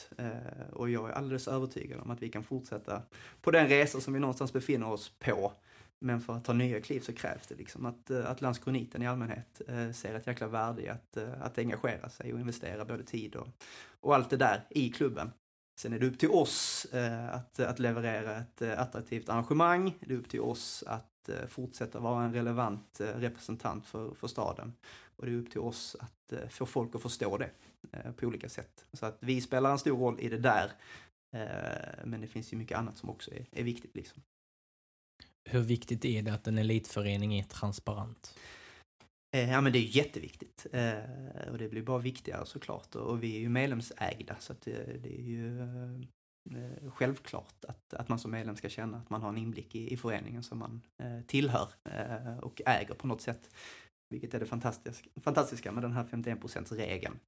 Och 0.71 0.89
jag 0.89 1.09
är 1.09 1.13
alldeles 1.13 1.47
övertygad 1.47 1.99
om 1.99 2.11
att 2.11 2.21
vi 2.21 2.29
kan 2.29 2.43
fortsätta 2.43 3.01
på 3.41 3.51
den 3.51 3.67
resa 3.67 4.01
som 4.01 4.13
vi 4.13 4.19
någonstans 4.19 4.53
befinner 4.53 4.87
oss 4.87 5.11
på 5.19 5.53
men 5.99 6.21
för 6.21 6.33
att 6.33 6.45
ta 6.45 6.53
nya 6.53 6.81
kliv 6.81 6.99
så 6.99 7.13
krävs 7.13 7.47
det 7.47 7.55
liksom 7.55 7.85
att, 7.85 8.11
att 8.11 8.41
landskroniten 8.41 9.01
i 9.01 9.07
allmänhet 9.07 9.61
ser 9.93 10.15
ett 10.15 10.27
jäkla 10.27 10.47
värde 10.47 10.81
i 10.81 10.89
att, 10.89 11.17
att 11.17 11.57
engagera 11.57 12.09
sig 12.09 12.33
och 12.33 12.39
investera 12.39 12.85
både 12.85 13.03
tid 13.03 13.35
och, 13.35 13.47
och 13.99 14.15
allt 14.15 14.29
det 14.29 14.37
där 14.37 14.67
i 14.69 14.89
klubben. 14.89 15.31
Sen 15.79 15.93
är 15.93 15.99
det 15.99 16.07
upp 16.07 16.19
till 16.19 16.29
oss 16.29 16.87
att, 17.31 17.59
att 17.59 17.79
leverera 17.79 18.37
ett 18.37 18.61
attraktivt 18.61 19.29
arrangemang. 19.29 19.97
Det 19.99 20.13
är 20.13 20.17
upp 20.17 20.29
till 20.29 20.41
oss 20.41 20.83
att 20.87 21.14
fortsätta 21.47 21.99
vara 21.99 22.23
en 22.23 22.33
relevant 22.33 23.01
representant 23.01 23.85
för, 23.85 24.13
för 24.13 24.27
staden. 24.27 24.73
Och 25.15 25.25
det 25.25 25.31
är 25.31 25.35
upp 25.35 25.51
till 25.51 25.59
oss 25.59 25.95
att 25.99 26.53
få 26.53 26.65
folk 26.65 26.95
att 26.95 27.01
förstå 27.01 27.37
det 27.37 27.49
på 28.15 28.25
olika 28.25 28.49
sätt. 28.49 28.85
Så 28.93 29.05
att 29.05 29.17
vi 29.19 29.41
spelar 29.41 29.71
en 29.71 29.79
stor 29.79 29.97
roll 29.97 30.19
i 30.19 30.29
det 30.29 30.37
där. 30.37 30.71
Men 32.03 32.21
det 32.21 32.27
finns 32.27 32.53
ju 32.53 32.57
mycket 32.57 32.77
annat 32.77 32.97
som 32.97 33.09
också 33.09 33.31
är, 33.31 33.45
är 33.51 33.63
viktigt. 33.63 33.95
Liksom. 33.95 34.21
Hur 35.49 35.61
viktigt 35.61 36.05
är 36.05 36.21
det 36.21 36.33
att 36.33 36.47
en 36.47 36.57
elitförening 36.57 37.39
är 37.39 37.43
transparent? 37.43 38.35
Eh, 39.35 39.51
ja 39.51 39.61
men 39.61 39.73
det 39.73 39.79
är 39.79 39.97
jätteviktigt. 39.97 40.67
Eh, 40.71 41.51
och 41.51 41.57
det 41.57 41.69
blir 41.69 41.81
bara 41.81 41.97
viktigare 41.97 42.45
såklart. 42.45 42.95
Och 42.95 43.23
vi 43.23 43.35
är 43.35 43.39
ju 43.39 43.49
medlemsägda 43.49 44.35
så 44.39 44.53
att 44.53 44.61
det 44.61 45.19
är 45.19 45.21
ju 45.21 45.59
eh, 46.51 46.91
självklart 46.91 47.65
att, 47.67 47.93
att 47.93 48.09
man 48.09 48.19
som 48.19 48.31
medlem 48.31 48.55
ska 48.55 48.69
känna 48.69 48.97
att 48.97 49.09
man 49.09 49.21
har 49.21 49.29
en 49.29 49.37
inblick 49.37 49.75
i, 49.75 49.93
i 49.93 49.97
föreningen 49.97 50.43
som 50.43 50.57
man 50.59 50.81
eh, 50.97 51.21
tillhör 51.27 51.69
eh, 51.83 52.37
och 52.37 52.61
äger 52.65 52.93
på 52.93 53.07
något 53.07 53.21
sätt. 53.21 53.49
Vilket 54.09 54.33
är 54.33 54.39
det 54.39 54.45
fantastiska, 54.45 55.09
fantastiska 55.21 55.71
med 55.71 55.83
den 55.83 55.93
här 55.93 56.03
51%-regeln. 56.03 57.19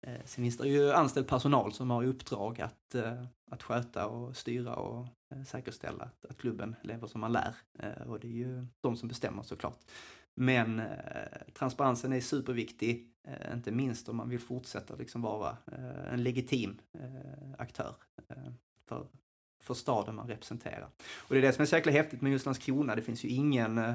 Eh, 0.00 0.20
sen 0.24 0.44
finns 0.44 0.58
det 0.58 0.68
ju 0.68 0.92
anställd 0.92 1.28
personal 1.28 1.72
som 1.72 1.90
har 1.90 2.02
i 2.02 2.06
uppdrag 2.06 2.60
att, 2.60 2.94
eh, 2.94 3.24
att 3.50 3.62
sköta 3.62 4.06
och 4.06 4.36
styra 4.36 4.74
och 4.76 5.06
eh, 5.34 5.42
säkerställa 5.42 6.04
att, 6.04 6.24
att 6.30 6.36
klubben 6.36 6.76
lever 6.82 7.06
som 7.06 7.20
man 7.20 7.32
lär. 7.32 7.54
Eh, 7.78 8.08
och 8.08 8.20
det 8.20 8.28
är 8.28 8.32
ju 8.32 8.66
de 8.80 8.96
som 8.96 9.08
bestämmer 9.08 9.42
såklart. 9.42 9.80
Men 10.34 10.80
eh, 10.80 10.86
transparensen 11.52 12.12
är 12.12 12.20
superviktig, 12.20 13.10
eh, 13.28 13.54
inte 13.54 13.72
minst 13.72 14.08
om 14.08 14.16
man 14.16 14.28
vill 14.28 14.40
fortsätta 14.40 14.96
liksom 14.96 15.22
vara 15.22 15.56
eh, 15.72 16.12
en 16.12 16.22
legitim 16.22 16.80
eh, 16.98 17.54
aktör 17.58 17.94
eh, 18.28 18.52
för, 18.88 19.06
för 19.62 19.74
staden 19.74 20.14
man 20.14 20.28
representerar. 20.28 20.88
Och 21.18 21.34
det 21.34 21.38
är 21.38 21.42
det 21.42 21.52
som 21.52 21.62
är 21.62 21.66
så 21.66 21.76
jäkla 21.76 21.92
häftigt 21.92 22.20
med 22.20 22.32
just 22.32 22.44
Landskrona, 22.44 22.96
det 22.96 23.02
finns 23.02 23.24
ju 23.24 23.28
ingen 23.28 23.78
eh, 23.78 23.94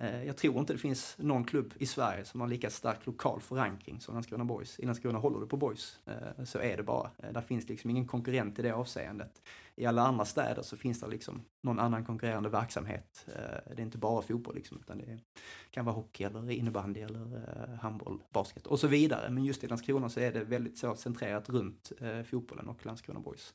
eh, 0.00 0.24
jag 0.24 0.36
tror 0.36 0.58
inte 0.58 0.72
det 0.72 0.78
finns 0.78 1.16
någon 1.18 1.44
klubb 1.44 1.74
i 1.78 1.86
Sverige 1.86 2.24
som 2.24 2.40
har 2.40 2.48
lika 2.48 2.70
stark 2.70 3.06
lokal 3.06 3.40
förankring 3.40 4.00
som 4.00 4.14
Landskrona 4.14 4.44
Boys. 4.44 4.78
I 4.78 4.86
Landskrona 4.86 5.18
håller 5.18 5.40
du 5.40 5.46
på 5.46 5.56
Boys, 5.56 5.98
eh, 6.06 6.44
så 6.44 6.58
är 6.58 6.76
det 6.76 6.82
bara. 6.82 7.10
Eh, 7.18 7.32
där 7.32 7.40
finns 7.40 7.68
liksom 7.68 7.90
ingen 7.90 8.06
konkurrent 8.06 8.58
i 8.58 8.62
det 8.62 8.72
avseendet. 8.72 9.42
I 9.76 9.86
alla 9.86 10.02
andra 10.02 10.24
städer 10.24 10.62
så 10.62 10.76
finns 10.76 11.00
det 11.00 11.08
liksom 11.08 11.44
någon 11.62 11.78
annan 11.78 12.04
konkurrerande 12.04 12.48
verksamhet. 12.48 13.26
Eh, 13.28 13.74
det 13.74 13.82
är 13.82 13.84
inte 13.84 13.98
bara 13.98 14.22
fotboll 14.22 14.54
liksom, 14.54 14.78
utan 14.78 14.98
det 14.98 15.18
kan 15.70 15.84
vara 15.84 15.94
hockey 15.94 16.24
eller 16.24 16.50
innebandy 16.50 17.00
eller 17.00 17.36
eh, 17.36 17.74
handboll, 17.74 18.22
basket 18.32 18.66
och 18.66 18.80
så 18.80 18.86
vidare. 18.86 19.30
Men 19.30 19.44
just 19.44 19.64
i 19.64 19.66
Landskrona 19.66 20.08
så 20.08 20.20
är 20.20 20.32
det 20.32 20.44
väldigt 20.44 20.78
så 20.78 20.94
centrerat 20.94 21.48
runt 21.48 21.92
fotbollen 22.30 22.68
och 22.68 22.86
Landskrona 22.86 23.20
Boys. 23.20 23.54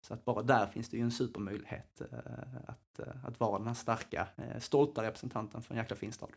Så 0.00 0.14
att 0.14 0.24
bara 0.24 0.42
där 0.42 0.66
finns 0.66 0.88
det 0.88 0.96
ju 0.96 1.02
en 1.02 1.10
supermöjlighet 1.10 2.00
eh, 2.00 2.18
att, 2.66 2.98
eh, 2.98 3.24
att 3.24 3.40
vara 3.40 3.58
den 3.58 3.66
här 3.66 3.74
starka, 3.74 4.28
eh, 4.36 4.60
stolta 4.60 5.02
representanten 5.02 5.62
för 5.62 5.74
en 5.74 5.80
jäkla 5.80 5.96
fin 5.96 6.12
stad. 6.12 6.30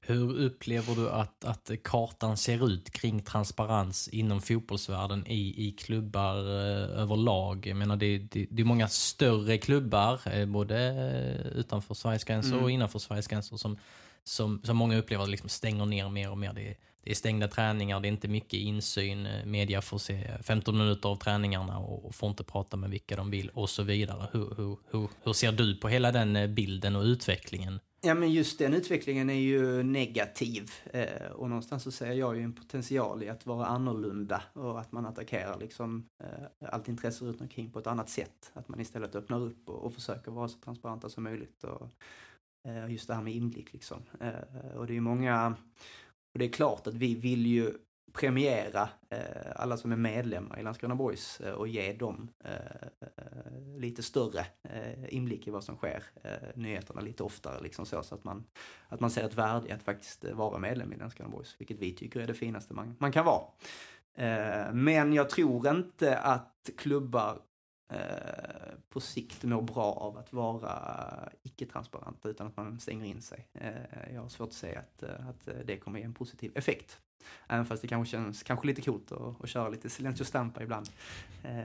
Hur 0.00 0.38
upplever 0.40 0.94
du 0.94 1.10
att, 1.10 1.44
att 1.44 1.70
kartan 1.84 2.36
ser 2.36 2.68
ut 2.68 2.90
kring 2.90 3.22
transparens 3.22 4.08
inom 4.08 4.40
fotbollsvärlden 4.40 5.26
i, 5.26 5.68
i 5.68 5.72
klubbar 5.72 6.36
överlag? 6.36 7.66
Jag 7.66 7.76
menar, 7.76 7.96
det, 7.96 8.18
det, 8.18 8.46
det 8.50 8.62
är 8.62 8.66
många 8.66 8.88
större 8.88 9.58
klubbar, 9.58 10.46
både 10.46 11.52
utanför 11.54 11.94
Sveriges 11.94 12.24
gränser 12.24 12.52
mm. 12.52 12.64
och 12.64 12.70
innanför 12.70 12.98
Sveriges 12.98 13.26
gränser, 13.26 13.56
som, 13.56 13.78
som, 14.24 14.60
som 14.64 14.76
många 14.76 14.98
upplever 14.98 15.26
liksom 15.26 15.48
stänger 15.48 15.86
ner 15.86 16.08
mer 16.08 16.30
och 16.30 16.38
mer. 16.38 16.52
Det, 16.52 16.76
det 17.04 17.10
är 17.10 17.14
stängda 17.14 17.48
träningar, 17.48 18.00
det 18.00 18.08
är 18.08 18.10
inte 18.12 18.28
mycket 18.28 18.60
insyn. 18.60 19.28
Media 19.44 19.82
får 19.82 19.98
se 19.98 20.30
15 20.42 20.78
minuter 20.78 21.08
av 21.08 21.16
träningarna 21.16 21.78
och 21.78 22.14
får 22.14 22.28
inte 22.28 22.44
prata 22.44 22.76
med 22.76 22.90
vilka 22.90 23.16
de 23.16 23.30
vill 23.30 23.48
och 23.48 23.70
så 23.70 23.82
vidare. 23.82 24.28
Hur, 24.32 24.54
hur, 24.56 24.76
hur, 24.90 25.08
hur 25.24 25.32
ser 25.32 25.52
du 25.52 25.76
på 25.76 25.88
hela 25.88 26.12
den 26.12 26.36
eh, 26.36 26.46
bilden 26.46 26.96
och 26.96 27.02
utvecklingen? 27.02 27.80
Ja 28.00 28.14
men 28.14 28.32
just 28.32 28.58
den 28.58 28.74
utvecklingen 28.74 29.30
är 29.30 29.34
ju 29.34 29.82
negativ 29.82 30.70
eh, 30.92 31.30
och 31.32 31.48
någonstans 31.48 31.82
så 31.82 31.90
ser 31.90 32.12
jag 32.12 32.36
ju 32.36 32.42
en 32.42 32.52
potential 32.52 33.22
i 33.22 33.28
att 33.28 33.46
vara 33.46 33.66
annorlunda 33.66 34.42
och 34.52 34.80
att 34.80 34.92
man 34.92 35.06
attackerar 35.06 35.58
liksom 35.58 36.08
eh, 36.22 36.68
allt 36.68 36.88
intresse 36.88 37.24
runt 37.24 37.40
omkring 37.40 37.70
på 37.70 37.78
ett 37.78 37.86
annat 37.86 38.08
sätt. 38.08 38.52
Att 38.52 38.68
man 38.68 38.80
istället 38.80 39.14
öppnar 39.14 39.40
upp 39.40 39.68
och, 39.68 39.84
och 39.84 39.94
försöker 39.94 40.30
vara 40.30 40.48
så 40.48 40.58
transparenta 40.58 41.08
som 41.08 41.24
möjligt 41.24 41.64
och 41.64 41.90
eh, 42.68 42.90
just 42.92 43.08
det 43.08 43.14
här 43.14 43.22
med 43.22 43.34
inblick 43.34 43.72
liksom. 43.72 44.02
Eh, 44.20 44.76
och 44.76 44.86
det 44.86 44.92
är 44.92 44.94
ju 44.94 45.00
många 45.00 45.54
och 46.34 46.38
det 46.38 46.44
är 46.44 46.52
klart 46.52 46.86
att 46.86 46.94
vi 46.94 47.14
vill 47.14 47.46
ju 47.46 47.72
premiera 48.12 48.88
eh, 49.10 49.52
alla 49.56 49.76
som 49.76 49.92
är 49.92 49.96
medlemmar 49.96 50.60
i 50.60 50.62
Landskrona 50.62 50.94
Boys 50.94 51.40
eh, 51.40 51.52
och 51.52 51.68
ge 51.68 51.92
dem 51.92 52.28
eh, 52.44 53.78
lite 53.78 54.02
större 54.02 54.46
eh, 54.62 55.14
inblick 55.14 55.46
i 55.46 55.50
vad 55.50 55.64
som 55.64 55.76
sker, 55.76 56.02
eh, 56.22 56.48
nyheterna 56.54 57.00
lite 57.00 57.22
oftare 57.22 57.62
liksom 57.62 57.86
så, 57.86 58.02
så 58.02 58.14
att 58.14 58.24
man, 58.24 58.44
att 58.88 59.00
man 59.00 59.10
ser 59.10 59.24
ett 59.24 59.34
värde 59.34 59.68
i 59.68 59.72
att 59.72 59.82
faktiskt 59.82 60.24
eh, 60.24 60.34
vara 60.34 60.58
medlem 60.58 60.92
i 60.92 60.96
Landskrona 60.96 61.30
Boys, 61.30 61.54
vilket 61.58 61.78
vi 61.78 61.92
tycker 61.92 62.20
är 62.20 62.26
det 62.26 62.34
finaste 62.34 62.74
man, 62.74 62.96
man 62.98 63.12
kan 63.12 63.24
vara. 63.24 63.44
Eh, 64.14 64.72
men 64.72 65.12
jag 65.12 65.30
tror 65.30 65.68
inte 65.68 66.18
att 66.18 66.70
klubbar 66.76 67.38
Eh, 67.94 68.74
på 68.88 69.00
sikt 69.00 69.44
mår 69.44 69.62
bra 69.62 69.92
av 69.92 70.18
att 70.18 70.32
vara 70.32 71.28
icke-transparenta 71.42 72.28
utan 72.28 72.46
att 72.46 72.56
man 72.56 72.80
stänger 72.80 73.04
in 73.04 73.22
sig. 73.22 73.46
Eh, 73.54 74.14
jag 74.14 74.22
har 74.22 74.28
svårt 74.28 74.48
att 74.48 74.54
säga 74.54 74.78
att, 74.78 75.02
eh, 75.02 75.28
att 75.28 75.66
det 75.66 75.76
kommer 75.76 75.98
ge 75.98 76.04
en 76.04 76.14
positiv 76.14 76.52
effekt. 76.54 77.00
Även 77.48 77.64
fast 77.64 77.82
det 77.82 77.88
kanske 77.88 78.10
känns 78.10 78.42
kanske 78.42 78.66
lite 78.66 78.82
coolt 78.82 79.12
att, 79.12 79.44
att 79.44 79.48
köra 79.48 79.68
lite 79.68 79.90
Silencio 79.90 80.24
Stampa 80.24 80.62
ibland. 80.62 80.88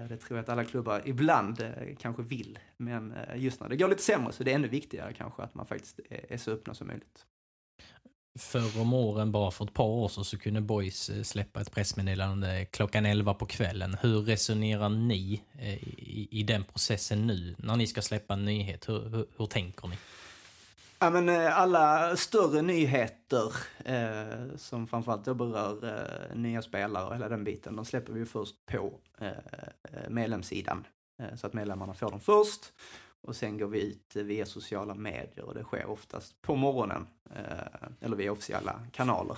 Det 0.10 0.18
tror 0.18 0.38
jag 0.38 0.44
att 0.44 0.50
alla 0.50 0.66
klubbar 0.66 1.02
ibland 1.06 1.74
kanske 2.00 2.24
vill. 2.24 2.60
Men 2.78 3.14
just 3.36 3.60
när 3.60 3.70
det 3.70 3.76
går 3.76 3.88
lite 3.88 4.02
sämre 4.02 4.34
så 4.34 4.44
är 4.44 4.46
det 4.46 4.54
ännu 4.54 4.68
viktigare 4.68 5.14
kanske 5.14 5.44
att 5.44 5.56
man 5.56 5.66
faktiskt 5.66 6.00
är 6.10 6.38
så 6.38 6.52
öppna 6.52 6.74
som 6.74 6.88
möjligt 6.88 7.26
förr 8.40 8.82
om 8.82 8.94
åren, 8.94 9.32
bara 9.32 9.52
för 9.52 9.66
ett 9.66 9.74
par 9.74 9.84
år 9.84 10.08
sedan, 10.08 10.26
så 10.26 10.38
kunde 10.38 10.62
Boys 10.62 11.10
eh, 11.10 11.24
släppa 11.24 11.62
ett 11.62 11.72
pressmeddelande 11.72 12.66
klockan 12.66 13.06
11 13.06 13.34
på 13.34 13.46
kvällen. 13.46 13.98
Hur 14.02 14.22
resonerar 14.22 14.90
ni 14.90 15.42
eh, 15.60 15.84
i, 15.84 16.28
i 16.32 16.44
den 16.44 16.64
processen 16.64 17.28
nu, 17.28 17.56
när 17.58 17.76
ni 17.76 17.88
ska 17.88 18.02
släppa 18.02 18.34
en 18.34 18.46
nyhet? 18.46 18.90
Hur, 18.90 19.10
hur, 19.10 19.26
hur 19.38 19.46
tänker 19.46 19.88
ni? 19.88 19.96
Ja, 21.00 21.10
men 21.10 21.30
eh, 21.30 21.60
alla 21.60 22.16
större 22.16 22.62
nyheter 22.62 23.54
eh, 23.86 24.58
som 24.58 24.88
framförallt 24.88 25.26
då 25.26 25.34
berör 25.34 25.86
eh, 25.88 26.36
nya 26.36 26.62
spelare 26.62 27.06
och 27.06 27.14
hela 27.14 27.30
den 27.30 27.44
biten, 27.44 27.76
de 27.76 27.86
släpper 27.86 28.14
vi 28.14 28.26
först 28.26 28.56
på 28.66 28.94
eh, 29.22 29.30
medlemssidan. 30.10 30.86
Eh, 31.20 31.36
så 31.36 31.48
att 31.48 31.54
medlemmarna 31.54 31.94
får 31.94 32.12
dem 32.12 32.20
först. 32.20 32.62
Och 33.28 33.36
sen 33.36 33.58
går 33.58 33.68
vi 33.68 33.82
ut 33.82 34.16
via 34.16 34.46
sociala 34.46 34.94
medier 34.94 35.46
och 35.46 35.54
det 35.54 35.64
sker 35.64 35.86
oftast 35.86 36.42
på 36.42 36.56
morgonen. 36.56 37.08
Eh, 37.36 37.88
eller 38.02 38.16
via 38.16 38.32
officiella 38.32 38.82
kanaler. 38.92 39.38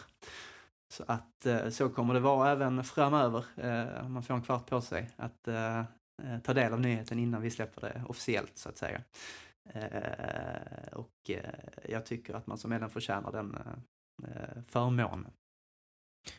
Så 0.92 1.04
att 1.08 1.46
eh, 1.46 1.70
så 1.70 1.90
kommer 1.90 2.14
det 2.14 2.20
vara 2.20 2.52
även 2.52 2.84
framöver. 2.84 3.46
Eh, 3.56 4.08
man 4.08 4.24
får 4.24 4.34
en 4.34 4.42
kvart 4.42 4.70
på 4.70 4.82
sig 4.82 5.10
att 5.16 5.48
eh, 5.48 5.80
eh, 5.80 6.40
ta 6.44 6.54
del 6.54 6.74
av 6.74 6.80
nyheten 6.80 7.20
innan 7.20 7.42
vi 7.42 7.50
släpper 7.50 7.82
det 7.82 8.04
officiellt 8.08 8.58
så 8.58 8.70
att 8.70 8.78
säga. 8.78 9.02
Eh, 9.74 10.94
och 10.94 11.32
jag 11.90 12.06
tycker 12.06 12.34
att 12.34 12.48
man 12.48 12.58
som 12.58 12.70
medlem 12.70 12.90
förtjänar 12.90 13.32
den 13.32 13.58
förmånen. 14.66 15.32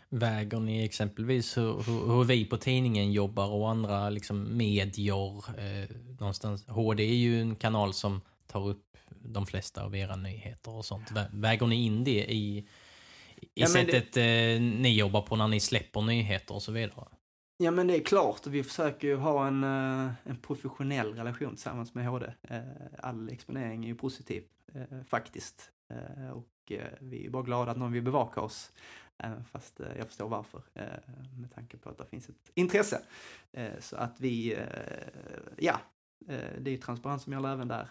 Väger 0.08 0.60
ni 0.60 0.84
exempelvis 0.84 1.56
hur, 1.56 1.82
hur, 1.82 2.06
hur, 2.06 2.24
vi 2.24 2.44
på 2.44 2.56
tidningen 2.56 3.12
jobbar 3.12 3.48
och 3.48 3.70
andra 3.70 4.10
liksom 4.10 4.56
medier 4.56 5.44
eh, 5.58 5.88
någonstans? 6.18 6.66
HD 6.68 7.02
är 7.02 7.14
ju 7.14 7.40
en 7.40 7.56
kanal 7.56 7.94
som 7.94 8.20
tar 8.46 8.68
upp 8.68 8.96
de 9.24 9.46
flesta 9.46 9.84
av 9.84 9.96
era 9.96 10.16
nyheter 10.16 10.70
och 10.70 10.84
sånt. 10.84 11.12
Väger 11.32 11.66
ni 11.66 11.84
in 11.84 12.04
det 12.04 12.32
i, 12.32 12.58
i 12.58 12.66
ja, 13.54 13.66
sättet 13.66 14.12
det... 14.12 14.54
eh, 14.54 14.60
ni 14.60 14.96
jobbar 14.96 15.22
på 15.22 15.36
när 15.36 15.48
ni 15.48 15.60
släpper 15.60 16.00
nyheter 16.00 16.54
och 16.54 16.62
så 16.62 16.72
vidare? 16.72 17.06
Ja 17.64 17.70
men 17.70 17.86
det 17.86 17.96
är 17.96 18.04
klart, 18.04 18.46
vi 18.46 18.62
försöker 18.62 19.08
ju 19.08 19.16
ha 19.16 19.46
en, 19.46 19.64
eh, 19.64 20.12
en 20.24 20.36
professionell 20.36 21.14
relation 21.14 21.48
tillsammans 21.48 21.94
med 21.94 22.06
HD. 22.06 22.26
Eh, 22.42 22.60
all 22.98 23.28
exponering 23.28 23.84
är 23.84 23.88
ju 23.88 23.94
positiv, 23.94 24.44
eh, 24.74 25.04
faktiskt. 25.08 25.70
Och 26.34 26.72
vi 27.00 27.26
är 27.26 27.30
bara 27.30 27.42
glada 27.42 27.70
att 27.70 27.76
någon 27.76 27.92
vill 27.92 28.02
bevaka 28.02 28.40
oss. 28.40 28.72
Även 29.22 29.44
fast 29.44 29.80
eh, 29.80 29.96
jag 29.98 30.06
förstår 30.06 30.28
varför, 30.28 30.62
eh, 30.74 30.84
med 31.38 31.54
tanke 31.54 31.76
på 31.76 31.88
att 31.88 31.98
det 31.98 32.06
finns 32.06 32.28
ett 32.28 32.50
intresse. 32.54 33.02
Eh, 33.52 33.80
så 33.80 33.96
att 33.96 34.20
vi, 34.20 34.58
ja, 35.56 35.80
det 36.58 36.66
är 36.66 36.72
ju 36.72 36.76
transparens 36.76 37.22
som 37.22 37.32
gäller 37.32 37.52
även 37.52 37.68
där, 37.68 37.88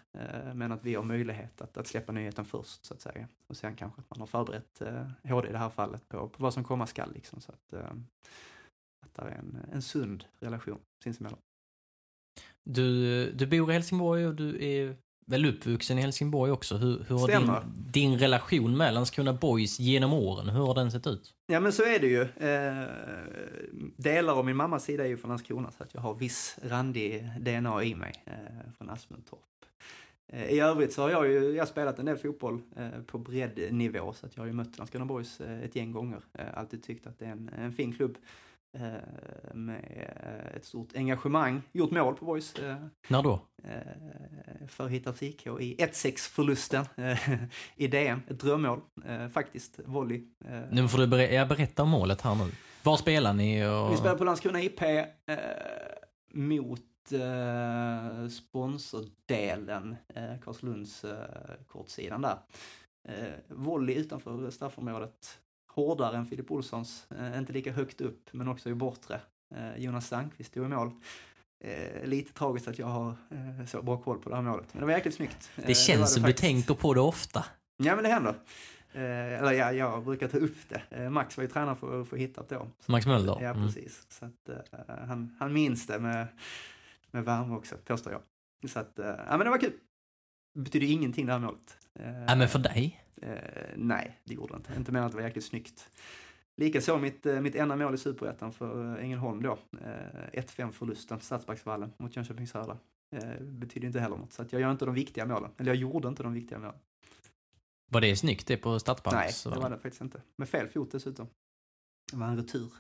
men 0.53 0.71
att 0.71 0.85
vi 0.85 0.95
har 0.95 1.03
möjlighet 1.03 1.61
att, 1.61 1.77
att 1.77 1.87
släppa 1.87 2.11
nyheten 2.11 2.45
först 2.45 2.85
så 2.85 2.93
att 2.93 3.01
säga. 3.01 3.27
Och 3.47 3.57
sen 3.57 3.75
kanske 3.75 4.01
att 4.01 4.09
man 4.09 4.19
har 4.19 4.27
förberett 4.27 4.81
HD 5.23 5.49
i 5.49 5.51
det 5.51 5.57
här 5.57 5.69
fallet 5.69 6.07
på, 6.07 6.29
på 6.29 6.43
vad 6.43 6.53
som 6.53 6.63
komma 6.63 6.87
skall 6.87 7.13
liksom. 7.13 7.41
Så 7.41 7.51
att, 7.51 7.73
att 9.05 9.13
det 9.13 9.21
är 9.21 9.29
en, 9.29 9.57
en 9.71 9.81
sund 9.81 10.25
relation 10.39 10.79
sinsemellan. 11.03 11.39
Du, 12.63 13.31
du 13.31 13.47
bor 13.47 13.69
i 13.69 13.73
Helsingborg 13.73 14.27
och 14.27 14.35
du 14.35 14.65
är 14.65 14.97
väl 15.25 15.45
uppvuxen 15.45 15.97
i 15.97 16.01
Helsingborg 16.01 16.51
också. 16.51 16.77
Hur, 16.77 17.05
hur 17.07 17.17
har 17.17 17.27
din, 17.27 17.51
din, 17.91 18.19
relation 18.19 18.77
med 18.77 18.93
Landskrona 18.93 19.33
Boys 19.33 19.79
genom 19.79 20.13
åren, 20.13 20.49
hur 20.49 20.65
har 20.65 20.75
den 20.75 20.91
sett 20.91 21.07
ut? 21.07 21.33
Ja 21.47 21.59
men 21.59 21.73
så 21.73 21.83
är 21.83 21.99
det 21.99 22.07
ju. 22.07 22.21
Eh, 22.21 22.87
delar 23.97 24.33
av 24.33 24.45
min 24.45 24.55
mammas 24.55 24.83
sida 24.83 25.03
är 25.03 25.07
ju 25.07 25.17
från 25.17 25.29
Landskrona 25.29 25.71
så 25.71 25.83
att 25.83 25.93
jag 25.93 26.01
har 26.01 26.13
viss 26.13 26.57
randig 26.63 27.29
DNA 27.39 27.83
i 27.83 27.95
mig 27.95 28.13
eh, 28.25 28.71
från 28.77 28.89
Asmundtorp. 28.89 29.39
Eh, 30.27 30.45
I 30.45 30.59
övrigt 30.59 30.93
så 30.93 31.01
har 31.01 31.09
jag 31.09 31.27
ju 31.27 31.55
jag 31.55 31.67
spelat 31.67 31.99
en 31.99 32.05
del 32.05 32.17
fotboll 32.17 32.61
eh, 32.75 33.01
på 33.05 33.17
breddnivå 33.17 34.13
så 34.13 34.25
att 34.25 34.35
jag 34.35 34.43
har 34.43 34.47
ju 34.47 34.53
mött 34.53 34.77
Landskrona 34.77 35.05
Boys 35.05 35.41
eh, 35.41 35.61
ett 35.61 35.75
gäng 35.75 35.91
gånger. 35.91 36.21
Eh, 36.33 36.45
alltid 36.53 36.83
tyckt 36.83 37.07
att 37.07 37.19
det 37.19 37.25
är 37.25 37.31
en, 37.31 37.49
en 37.57 37.73
fin 37.73 37.93
klubb. 37.93 38.17
Eh, 38.73 39.53
med 39.53 40.09
eh, 40.19 40.55
ett 40.55 40.65
stort 40.65 40.95
engagemang. 40.95 41.61
Gjort 41.71 41.91
mål 41.91 42.15
på 42.15 42.25
Boys. 42.25 42.55
Eh, 42.55 42.75
När 43.07 43.23
då? 43.23 43.41
För 44.67 44.87
Hittarps 44.87 45.23
IK 45.23 45.47
i 45.47 45.75
1-6-förlusten 45.79 46.85
i 47.75 47.87
DM. 47.87 48.21
Ett 48.27 48.39
drömmål, 48.39 48.81
faktiskt. 49.33 49.79
Volley. 49.85 50.23
Nu 50.71 50.87
får 50.87 50.97
du 50.97 51.07
ber 51.07 51.45
berätta 51.45 51.83
om 51.83 51.89
målet 51.89 52.21
här 52.21 52.35
nu. 52.35 52.51
Var 52.83 52.97
spelar 52.97 53.33
ni? 53.33 53.65
Och... 53.65 53.93
Vi 53.93 53.97
spelar 53.97 54.15
på 54.15 54.23
Landskrona 54.23 54.61
IP 54.61 54.81
mot 56.33 56.81
eh, 57.11 58.27
sponsordelen, 58.27 59.95
eh, 60.15 60.39
Karlslunds 60.43 61.03
eh, 61.03 61.55
kortsidan 61.67 62.21
där. 62.21 62.37
Eh, 63.07 63.33
volley 63.47 63.95
utanför 63.95 64.49
straffområdet, 64.49 65.39
hårdare 65.73 66.17
än 66.17 66.25
Filip 66.25 66.51
Olssons, 66.51 67.07
eh, 67.19 67.37
inte 67.37 67.53
lika 67.53 67.71
högt 67.71 68.01
upp 68.01 68.29
men 68.31 68.47
också 68.47 68.69
i 68.69 68.73
bortre. 68.73 69.21
Eh, 69.55 69.77
Jonas 69.77 70.07
Sandqvist 70.07 70.51
stod 70.51 70.65
i 70.65 70.67
mål. 70.67 70.91
Eh, 71.63 72.05
lite 72.05 72.33
tragiskt 72.33 72.67
att 72.67 72.79
jag 72.79 72.87
har 72.87 73.09
eh, 73.09 73.65
så 73.65 73.81
bra 73.81 73.97
koll 73.97 74.19
på 74.19 74.29
det 74.29 74.35
här 74.35 74.43
målet, 74.43 74.73
men 74.73 74.79
det 74.79 74.85
var 74.85 74.93
jäkligt 74.93 75.15
snyggt. 75.15 75.51
Det 75.55 75.75
känns 75.75 76.01
det 76.01 76.07
som 76.07 76.23
faktiskt. 76.23 76.41
du 76.41 76.47
tänker 76.47 76.73
på 76.73 76.93
det 76.93 77.01
ofta. 77.01 77.45
Ja, 77.77 77.95
men 77.95 78.03
det 78.03 78.09
händer. 78.09 78.35
Eh, 78.93 79.39
eller 79.39 79.51
ja, 79.51 79.71
jag 79.71 80.03
brukar 80.03 80.27
ta 80.27 80.37
upp 80.37 80.57
det. 80.69 80.81
Eh, 80.89 81.09
Max 81.09 81.37
var 81.37 81.41
ju 81.41 81.47
tränare 81.47 81.75
för, 81.75 82.03
för 82.03 82.17
Hittarp 82.17 82.49
då. 82.49 82.67
Max 82.85 83.05
Mölder? 83.05 83.37
Ja, 83.41 83.49
mm. 83.49 83.67
precis. 83.67 84.05
Så 84.09 84.25
att, 84.25 84.49
eh, 84.49 84.95
han, 85.07 85.35
han 85.39 85.53
minns 85.53 85.87
det 85.87 85.99
med, 85.99 86.27
med 87.11 87.25
värme 87.25 87.55
också, 87.55 87.75
påstår 87.85 88.13
jag. 88.13 88.21
Så 88.69 88.79
att, 88.79 88.99
eh, 88.99 89.05
ja 89.05 89.37
men 89.37 89.39
det 89.39 89.49
var 89.49 89.57
kul. 89.57 89.73
Betyder 90.53 90.87
ingenting 90.87 91.25
det 91.25 91.31
här 91.31 91.39
målet. 91.39 91.77
Eh, 91.99 92.23
ja, 92.27 92.35
men 92.35 92.47
för 92.47 92.59
dig? 92.59 93.03
Eh, 93.21 93.37
nej, 93.75 94.19
det 94.23 94.33
gjorde 94.33 94.53
det 94.53 94.57
inte. 94.57 94.73
Inte 94.77 94.91
mer 94.91 95.01
att 95.01 95.11
det 95.11 95.17
var 95.17 95.23
jäkligt 95.23 95.45
snyggt. 95.45 95.89
Likaså 96.57 96.97
mitt, 96.97 97.25
mitt 97.25 97.55
enda 97.55 97.75
mål 97.75 97.93
i 97.93 97.97
Superettan 97.97 98.51
för 98.51 98.97
Ängelholm 98.97 99.41
då. 99.41 99.57
1-5 100.33 100.71
förlusten, 100.71 101.19
Stadsparksvallen 101.19 101.93
mot 101.97 102.15
Jönköping 102.15 102.47
Södra. 102.47 102.77
betyder 103.39 103.87
inte 103.87 103.99
heller 103.99 104.17
något. 104.17 104.33
Så 104.33 104.41
att 104.41 104.53
jag 104.53 104.61
gör 104.61 104.71
inte 104.71 104.85
de 104.85 104.93
viktiga 104.95 105.25
målen. 105.25 105.51
Eller 105.57 105.71
jag 105.71 105.75
gjorde 105.75 106.07
inte 106.07 106.23
de 106.23 106.33
viktiga 106.33 106.57
målen. 106.57 106.75
Var 107.91 108.01
det 108.01 108.15
snyggt 108.15 108.47
det 108.47 108.57
på 108.57 108.79
Stadsparks? 108.79 109.45
Nej, 109.45 109.53
det 109.53 109.59
var 109.59 109.69
det 109.69 109.77
faktiskt 109.77 110.01
inte. 110.01 110.21
Med 110.35 110.49
fel 110.49 110.67
fot 110.67 110.91
dessutom. 110.91 111.27
Det 112.11 112.17
var 112.17 112.27
en 112.27 112.37
retur. 112.37 112.71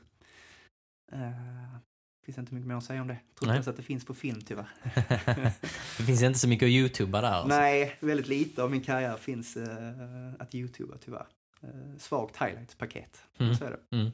Finns 2.25 2.37
inte 2.37 2.53
mycket 2.53 2.67
mer 2.67 2.75
att 2.75 2.83
säga 2.83 3.01
om 3.01 3.07
det. 3.07 3.13
Jag 3.13 3.35
tror 3.39 3.49
inte 3.49 3.55
ens 3.55 3.67
att 3.67 3.77
det 3.77 3.83
finns 3.83 4.05
på 4.05 4.13
film 4.13 4.41
tyvärr. 4.41 4.67
det 5.97 6.03
finns 6.03 6.21
inte 6.21 6.39
så 6.39 6.47
mycket 6.47 6.65
att 6.65 6.71
youtuba 6.71 7.21
där? 7.21 7.27
Alltså. 7.27 7.59
Nej, 7.59 7.95
väldigt 7.99 8.27
lite 8.27 8.63
av 8.63 8.71
min 8.71 8.81
karriär 8.81 9.17
finns 9.17 9.57
uh, 9.57 9.63
att 10.39 10.55
youtuba 10.55 10.95
tyvärr. 11.05 11.27
Uh, 11.63 11.97
svagt 11.97 12.37
highlights-paket. 12.37 13.23
Mm. 13.39 13.55
Så 13.55 13.65
är 13.65 13.71
det. 13.71 13.97
Mm. 13.97 14.11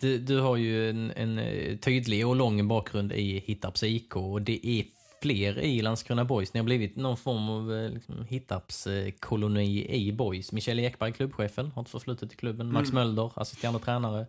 Du, 0.00 0.18
du, 0.18 0.40
har 0.40 0.56
ju 0.56 0.90
en, 0.90 1.10
en, 1.10 1.78
tydlig 1.78 2.26
och 2.26 2.36
lång 2.36 2.68
bakgrund 2.68 3.12
i 3.12 3.38
Hittarps 3.46 3.82
IK 3.82 4.16
och 4.16 4.42
det 4.42 4.66
är 4.66 4.84
fler 5.22 5.58
i 5.58 5.82
Landskrona 5.82 6.24
Boys. 6.24 6.54
Ni 6.54 6.60
har 6.60 6.64
blivit 6.64 6.96
någon 6.96 7.16
form 7.16 7.48
av 7.48 7.74
eh, 7.74 7.90
liksom, 7.90 8.24
Hittarps-koloni 8.24 9.94
i 9.94 10.12
Boys. 10.12 10.52
Michel 10.52 10.78
Ekberg, 10.78 11.12
klubbchefen, 11.12 11.70
har 11.70 11.82
ett 11.82 11.88
förflutet 11.88 12.32
i 12.32 12.36
klubben. 12.36 12.72
Max 12.72 12.90
mm. 12.90 12.94
Mölder, 13.04 13.32
assisterande 13.36 13.80
tränare. 13.80 14.26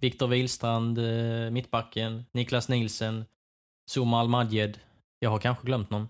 Viktor 0.00 0.26
Wilstrand, 0.26 0.98
eh, 0.98 1.50
mittbacken. 1.50 2.24
Niklas 2.32 2.68
Nielsen. 2.68 3.24
Zuma 3.90 4.20
Almadjed. 4.20 4.78
Jag 5.18 5.30
har 5.30 5.38
kanske 5.38 5.66
glömt 5.66 5.90
någon. 5.90 6.08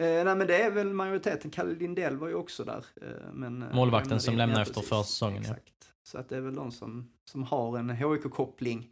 Eh, 0.00 0.24
nej 0.24 0.36
men 0.36 0.46
det 0.46 0.62
är 0.62 0.70
väl 0.70 0.92
majoriteten. 0.92 1.50
Kalle 1.50 1.74
Lindell 1.74 2.16
var 2.16 2.28
ju 2.28 2.34
också 2.34 2.64
där. 2.64 2.84
Eh, 3.02 3.32
men, 3.32 3.62
eh, 3.62 3.74
Målvakten 3.74 4.20
som 4.20 4.36
lämnade 4.36 4.62
efter 4.62 4.80
förra 4.80 5.04
säsongen. 5.04 5.40
Exakt. 5.40 5.74
Ja. 5.80 5.86
Så 6.02 6.18
att 6.18 6.28
det 6.28 6.36
är 6.36 6.40
väl 6.40 6.54
de 6.54 6.72
som, 6.72 7.10
som 7.30 7.42
har 7.42 7.78
en 7.78 7.90
HIK-koppling. 7.90 8.90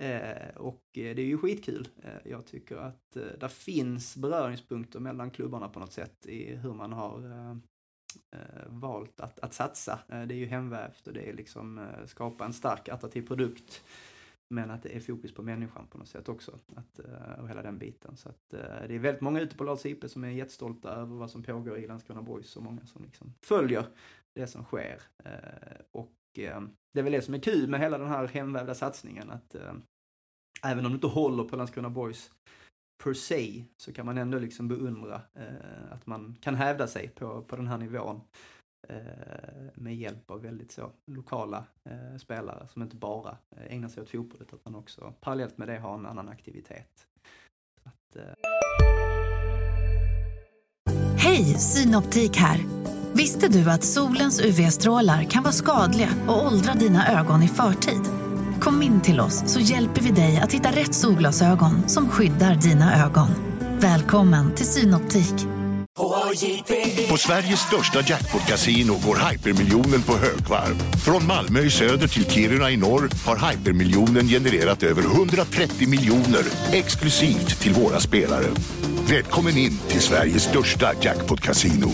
Eh, 0.00 0.56
och 0.56 0.82
det 0.92 1.10
är 1.10 1.18
ju 1.18 1.38
skitkul. 1.38 1.88
Eh, 2.02 2.30
jag 2.30 2.46
tycker 2.46 2.76
att 2.76 3.16
eh, 3.16 3.22
där 3.40 3.48
finns 3.48 4.16
beröringspunkter 4.16 5.00
mellan 5.00 5.30
klubbarna 5.30 5.68
på 5.68 5.80
något 5.80 5.92
sätt 5.92 6.26
i 6.26 6.56
hur 6.56 6.74
man 6.74 6.92
har 6.92 7.20
Eh, 8.30 8.66
valt 8.66 9.20
att, 9.20 9.40
att 9.40 9.54
satsa. 9.54 9.98
Eh, 10.08 10.22
det 10.22 10.34
är 10.34 10.38
ju 10.38 10.46
hemvävt 10.46 11.06
och 11.06 11.12
det 11.12 11.28
är 11.28 11.32
liksom 11.32 11.78
eh, 11.78 12.06
skapa 12.06 12.44
en 12.44 12.52
stark 12.52 12.88
attraktiv 12.88 13.26
produkt. 13.26 13.84
Men 14.50 14.70
att 14.70 14.82
det 14.82 14.96
är 14.96 15.00
fokus 15.00 15.34
på 15.34 15.42
människan 15.42 15.86
på 15.86 15.98
något 15.98 16.08
sätt 16.08 16.28
också. 16.28 16.58
Att, 16.74 17.00
och 17.40 17.48
hela 17.48 17.62
den 17.62 17.78
biten. 17.78 18.16
Så 18.16 18.28
att, 18.28 18.50
det 18.50 18.94
är 18.94 18.98
väldigt 18.98 19.20
många 19.20 19.40
ute 19.40 19.56
på 19.56 19.64
Lars 19.64 19.86
IP 19.86 20.10
som 20.10 20.24
är 20.24 20.28
jättestolta 20.28 20.90
över 20.90 21.16
vad 21.16 21.30
som 21.30 21.42
pågår 21.42 21.78
i 21.78 21.86
Landskrona 21.86 22.22
Boys 22.22 22.56
och 22.56 22.62
många 22.62 22.86
som 22.86 23.04
liksom 23.04 23.34
följer 23.42 23.86
det 24.34 24.46
som 24.46 24.64
sker. 24.64 25.02
och 25.92 26.12
Eh, 26.38 26.60
det 26.92 27.00
är 27.00 27.02
väl 27.02 27.12
det 27.12 27.22
som 27.22 27.34
är 27.34 27.38
kul 27.38 27.68
med 27.68 27.80
hela 27.80 27.98
den 27.98 28.08
här 28.08 28.26
hemvävda 28.26 28.74
satsningen 28.74 29.30
att 29.30 29.54
eh, 29.54 29.72
även 30.62 30.84
om 30.84 30.90
du 30.90 30.94
inte 30.94 31.06
håller 31.06 31.44
på 31.44 31.56
Landskrona 31.56 31.90
Boys 31.90 32.30
per 33.04 33.14
se 33.14 33.64
så 33.76 33.92
kan 33.92 34.06
man 34.06 34.18
ändå 34.18 34.38
liksom 34.38 34.68
beundra 34.68 35.22
eh, 35.34 35.92
att 35.92 36.06
man 36.06 36.36
kan 36.40 36.54
hävda 36.54 36.86
sig 36.86 37.08
på, 37.08 37.42
på 37.42 37.56
den 37.56 37.66
här 37.66 37.78
nivån 37.78 38.20
eh, 38.88 38.96
med 39.74 39.96
hjälp 39.96 40.30
av 40.30 40.42
väldigt 40.42 40.72
så 40.72 40.92
lokala 41.06 41.64
eh, 41.84 42.18
spelare 42.18 42.68
som 42.68 42.82
inte 42.82 42.96
bara 42.96 43.36
eh, 43.56 43.74
ägnar 43.74 43.88
sig 43.88 44.02
åt 44.02 44.10
fotboll 44.10 44.42
utan 44.42 44.58
att 44.58 44.64
man 44.64 44.74
också 44.74 45.14
parallellt 45.20 45.58
med 45.58 45.68
det 45.68 45.78
har 45.78 45.94
en 45.94 46.06
annan 46.06 46.28
aktivitet. 46.28 47.06
Att, 47.84 48.16
Hej, 51.16 51.44
Synoptik 51.44 52.36
här! 52.36 52.64
Visste 53.14 53.48
du 53.48 53.70
att 53.70 53.84
solens 53.84 54.40
UV-strålar 54.40 55.24
kan 55.24 55.42
vara 55.42 55.52
skadliga 55.52 56.10
och 56.28 56.46
åldra 56.46 56.74
dina 56.74 57.20
ögon 57.20 57.42
i 57.42 57.48
förtid? 57.48 58.17
Kom 58.68 58.82
in 58.82 59.00
till 59.00 59.20
oss 59.20 59.42
så 59.46 59.60
hjälper 59.60 60.00
vi 60.00 60.10
dig 60.10 60.40
att 60.42 60.52
hitta 60.52 60.68
rätt 60.68 60.94
solglasögon 60.94 61.88
som 61.88 62.08
skyddar 62.08 62.54
dina 62.54 63.04
ögon. 63.04 63.28
Välkommen 63.80 64.54
till 64.54 64.66
Synoptik. 64.66 65.34
På 67.10 67.16
Sveriges 67.16 67.60
största 67.60 68.00
jackpot-kasino 68.00 68.92
går 69.06 69.30
hypermiljonen 69.30 70.02
på 70.02 70.12
högvarv. 70.12 70.96
Från 71.04 71.26
Malmö 71.26 71.60
i 71.60 71.70
söder 71.70 72.08
till 72.08 72.30
Kiruna 72.30 72.70
i 72.70 72.76
norr 72.76 73.10
har 73.26 73.50
hypermiljonen 73.50 74.28
genererat 74.28 74.82
över 74.82 75.02
130 75.02 75.88
miljoner 75.88 76.42
exklusivt 76.72 77.60
till 77.60 77.72
våra 77.72 78.00
spelare. 78.00 78.46
Välkommen 79.10 79.56
in 79.56 79.78
till 79.88 80.00
Sveriges 80.00 80.42
största 80.42 80.92
jackpot-casino, 81.00 81.90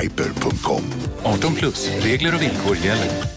hyper.com. 0.00 0.82
18 1.22 1.54
plus, 1.54 1.90
regler 2.00 2.34
och 2.34 2.42
villkor 2.42 2.76
gäller. 2.76 3.35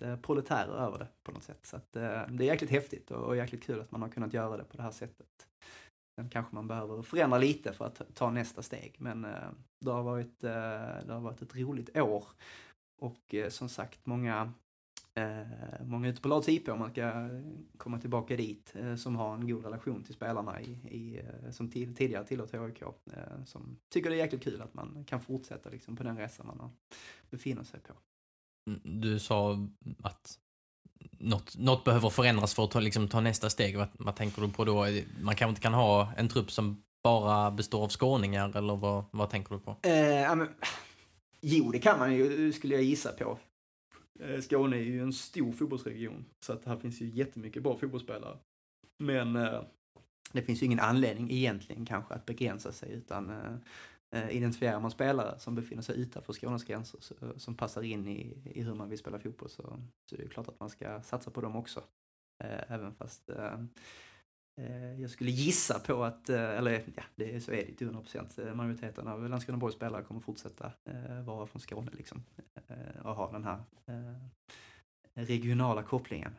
Lite 0.00 0.18
proletärer 0.22 0.86
över 0.86 0.98
det 0.98 1.08
på 1.22 1.32
något 1.32 1.42
sätt. 1.42 1.66
Så 1.66 1.76
att, 1.76 1.96
eh, 1.96 2.26
det 2.28 2.44
är 2.44 2.46
jäkligt 2.46 2.70
häftigt 2.70 3.10
och 3.10 3.36
jäkligt 3.36 3.62
kul 3.62 3.80
att 3.80 3.90
man 3.90 4.02
har 4.02 4.08
kunnat 4.08 4.34
göra 4.34 4.56
det 4.56 4.64
på 4.64 4.76
det 4.76 4.82
här 4.82 4.90
sättet. 4.90 5.46
Sen 6.20 6.28
kanske 6.28 6.54
man 6.54 6.68
behöver 6.68 7.02
förändra 7.02 7.38
lite 7.38 7.72
för 7.72 7.84
att 7.84 8.02
ta 8.14 8.30
nästa 8.30 8.62
steg. 8.62 8.96
Men 8.98 9.24
eh, 9.24 9.50
det 9.84 9.90
har 9.90 10.02
varit, 10.02 10.44
eh, 10.44 10.50
det 11.06 11.12
har 11.12 11.20
varit 11.20 11.42
ett 11.42 11.56
roligt 11.56 11.96
år. 11.96 12.24
Och 13.02 13.34
eh, 13.34 13.48
som 13.48 13.68
sagt, 13.68 14.06
många 14.06 14.52
eh, 15.14 15.46
många 15.84 16.08
ute 16.08 16.20
på 16.20 16.28
Lads 16.28 16.48
IP, 16.48 16.68
om 16.68 16.78
man 16.78 16.90
ska 16.90 17.28
komma 17.76 17.98
tillbaka 17.98 18.36
dit, 18.36 18.74
eh, 18.76 18.96
som 18.96 19.16
har 19.16 19.34
en 19.34 19.48
god 19.48 19.64
relation 19.64 20.02
till 20.02 20.14
spelarna 20.14 20.60
i, 20.60 20.70
i 20.88 21.18
eh, 21.18 21.50
som 21.50 21.70
tidigare 21.70 22.24
tillhört 22.24 22.54
HIK. 22.54 22.82
Eh, 22.82 23.44
som 23.44 23.78
tycker 23.88 24.10
det 24.10 24.16
är 24.16 24.18
jäkligt 24.18 24.44
kul 24.44 24.62
att 24.62 24.74
man 24.74 25.04
kan 25.04 25.20
fortsätta 25.20 25.70
liksom, 25.70 25.96
på 25.96 26.02
den 26.02 26.16
resan 26.16 26.46
man 26.46 26.70
befinner 27.30 27.64
sig 27.64 27.80
på. 27.80 27.94
Du 28.84 29.18
sa 29.18 29.68
att 30.02 30.38
något, 31.18 31.58
något 31.58 31.84
behöver 31.84 32.10
förändras 32.10 32.54
för 32.54 32.64
att 32.64 32.70
ta, 32.70 32.80
liksom, 32.80 33.08
ta 33.08 33.20
nästa 33.20 33.50
steg. 33.50 33.78
Vad, 33.78 33.88
vad 33.92 34.16
tänker 34.16 34.42
du 34.42 34.48
på 34.48 34.64
då? 34.64 34.86
Man 35.20 35.34
kanske 35.34 35.48
inte 35.48 35.60
kan 35.60 35.74
ha 35.74 36.12
en 36.16 36.28
trupp 36.28 36.50
som 36.50 36.82
bara 37.02 37.50
består 37.50 37.84
av 37.84 37.88
skåningar 37.88 38.56
eller 38.56 38.76
vad, 38.76 39.04
vad 39.10 39.30
tänker 39.30 39.54
du 39.54 39.60
på? 39.60 39.70
Eh, 39.70 40.36
men, 40.36 40.48
jo, 41.40 41.72
det 41.72 41.78
kan 41.78 41.98
man 41.98 42.14
ju, 42.14 42.52
skulle 42.52 42.74
jag 42.74 42.82
gissa 42.82 43.12
på. 43.12 43.38
Eh, 44.20 44.40
Skåne 44.40 44.76
är 44.76 44.80
ju 44.80 45.02
en 45.02 45.12
stor 45.12 45.52
fotbollsregion, 45.52 46.24
så 46.46 46.52
att 46.52 46.64
här 46.64 46.76
finns 46.76 47.00
ju 47.00 47.06
jättemycket 47.06 47.62
bra 47.62 47.76
fotbollsspelare. 47.76 48.36
Men 48.98 49.36
eh, 49.36 49.62
det 50.32 50.42
finns 50.42 50.62
ju 50.62 50.66
ingen 50.66 50.80
anledning 50.80 51.30
egentligen 51.30 51.86
kanske 51.86 52.14
att 52.14 52.26
begränsa 52.26 52.72
sig, 52.72 52.92
utan 52.92 53.30
eh 53.30 53.56
Eh, 54.12 54.30
identifierar 54.30 54.80
man 54.80 54.90
spelare 54.90 55.38
som 55.38 55.54
befinner 55.54 55.82
sig 55.82 56.00
utanför 56.00 56.32
Skånes 56.32 56.64
gränser, 56.64 56.98
så, 57.00 57.14
som 57.36 57.54
passar 57.54 57.82
in 57.82 58.06
i, 58.06 58.36
i 58.44 58.62
hur 58.62 58.74
man 58.74 58.88
vill 58.88 58.98
spela 58.98 59.18
fotboll, 59.18 59.48
så, 59.48 59.62
så 60.10 60.16
det 60.16 60.28
klart 60.28 60.48
att 60.48 60.60
man 60.60 60.70
ska 60.70 61.02
satsa 61.02 61.30
på 61.30 61.40
dem 61.40 61.56
också. 61.56 61.82
Eh, 62.44 62.72
även 62.72 62.94
fast 62.94 63.30
eh, 63.30 63.60
eh, 64.60 65.00
jag 65.00 65.10
skulle 65.10 65.30
gissa 65.30 65.78
på 65.78 66.04
att, 66.04 66.28
eh, 66.28 66.50
eller 66.50 66.84
ja, 66.96 67.02
det, 67.14 67.40
så 67.40 67.52
är 67.52 67.66
det 67.66 67.74
till 67.74 67.86
100 67.86 68.02
procent. 68.02 68.38
Eh, 68.38 68.54
majoriteten 68.54 69.08
av 69.08 69.28
Landskrona 69.28 69.58
Borgs 69.58 69.74
spelare 69.74 70.02
kommer 70.02 70.20
fortsätta 70.20 70.72
vara 71.24 71.46
från 71.46 71.60
Skåne 71.60 71.90
liksom. 71.92 72.24
Och 73.02 73.14
ha 73.14 73.32
den 73.32 73.44
här 73.44 73.64
regionala 75.14 75.82
kopplingen. 75.82 76.32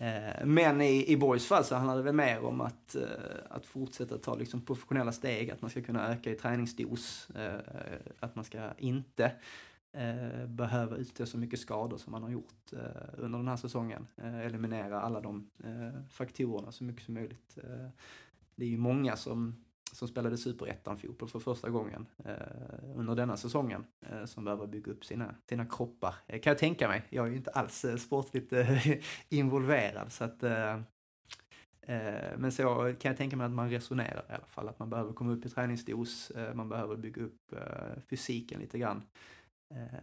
Eh, 0.00 0.46
men 0.46 0.80
i, 0.80 1.12
i 1.12 1.16
Borgs 1.16 1.46
fall 1.46 1.64
så 1.64 1.74
handlar 1.74 1.96
det 1.96 2.02
väl 2.02 2.14
mer 2.14 2.44
om 2.44 2.60
att, 2.60 2.94
eh, 2.94 3.02
att 3.50 3.66
fortsätta 3.66 4.18
ta 4.18 4.34
liksom 4.34 4.60
professionella 4.60 5.12
steg, 5.12 5.50
att 5.50 5.62
man 5.62 5.70
ska 5.70 5.82
kunna 5.82 6.12
öka 6.12 6.30
i 6.30 6.34
träningsdos, 6.34 7.30
eh, 7.30 7.60
att 8.20 8.34
man 8.34 8.44
ska 8.44 8.70
inte 8.78 9.32
behöva 10.46 10.96
utstå 10.96 11.26
så 11.26 11.38
mycket 11.38 11.60
skador 11.60 11.98
som 11.98 12.10
man 12.10 12.22
har 12.22 12.30
gjort 12.30 12.72
under 13.16 13.38
den 13.38 13.48
här 13.48 13.56
säsongen. 13.56 14.06
Eliminera 14.16 15.00
alla 15.00 15.20
de 15.20 15.50
faktorerna 16.10 16.72
så 16.72 16.84
mycket 16.84 17.04
som 17.04 17.14
möjligt. 17.14 17.58
Det 18.54 18.64
är 18.64 18.68
ju 18.68 18.76
många 18.76 19.16
som, 19.16 19.64
som 19.92 20.08
spelade 20.08 20.36
superettan-fotboll 20.36 21.28
för 21.28 21.38
första 21.38 21.70
gången 21.70 22.06
eh, 22.24 22.34
under 22.96 23.14
denna 23.14 23.36
säsongen 23.36 23.84
som 24.24 24.44
behöver 24.44 24.66
bygga 24.66 24.92
upp 24.92 25.04
sina, 25.04 25.34
sina 25.48 25.66
kroppar. 25.66 26.14
kan 26.26 26.50
jag 26.50 26.58
tänka 26.58 26.88
mig. 26.88 27.02
Jag 27.10 27.26
är 27.26 27.30
ju 27.30 27.36
inte 27.36 27.50
alls 27.50 27.84
sportligt 27.98 28.52
involverad 29.28 30.12
så 30.12 30.24
att 30.24 30.42
Eh, 31.88 32.38
men 32.38 32.52
så 32.52 32.64
kan 32.98 33.08
jag 33.10 33.16
tänka 33.16 33.36
mig 33.36 33.44
att 33.44 33.52
man 33.52 33.70
resonerar 33.70 34.24
i 34.30 34.32
alla 34.32 34.46
fall, 34.46 34.68
att 34.68 34.78
man 34.78 34.90
behöver 34.90 35.12
komma 35.12 35.32
upp 35.32 35.46
i 35.46 35.48
träningsdos, 35.48 36.30
eh, 36.30 36.54
man 36.54 36.68
behöver 36.68 36.96
bygga 36.96 37.22
upp 37.22 37.52
eh, 37.52 38.02
fysiken 38.10 38.60
lite 38.60 38.78
grann 38.78 39.02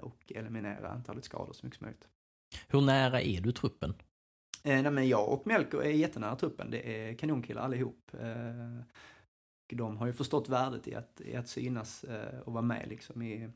och 0.02 0.32
eliminera 0.36 0.90
antalet 0.90 1.26
skador 1.26 1.54
så 1.54 1.66
mycket 1.66 1.78
som 1.80 1.86
möjligt. 1.86 2.08
Hur 2.68 2.82
nära 2.82 3.22
är 3.22 3.42
du 3.42 3.52
truppen? 3.52 3.94
nej, 4.64 4.92
men 4.92 5.08
jag 5.08 5.30
och 5.30 5.48
Melker 5.48 5.78
är 5.78 5.90
jättenära 5.90 6.36
truppen, 6.36 6.72
det 6.72 7.10
är 7.10 7.14
kanonkillar 7.14 7.62
allihop. 7.62 8.12
De 9.68 9.98
har 9.98 10.08
ju 10.08 10.14
förstått 10.14 10.50
värdet 10.50 10.88
i 10.88 10.96
att, 10.96 11.22
i 11.26 11.36
att 11.36 11.48
synas 11.48 12.06
och 12.46 12.54
vara 12.54 12.62
med 12.62 12.86
liksom 12.90 13.22
i 13.22 13.50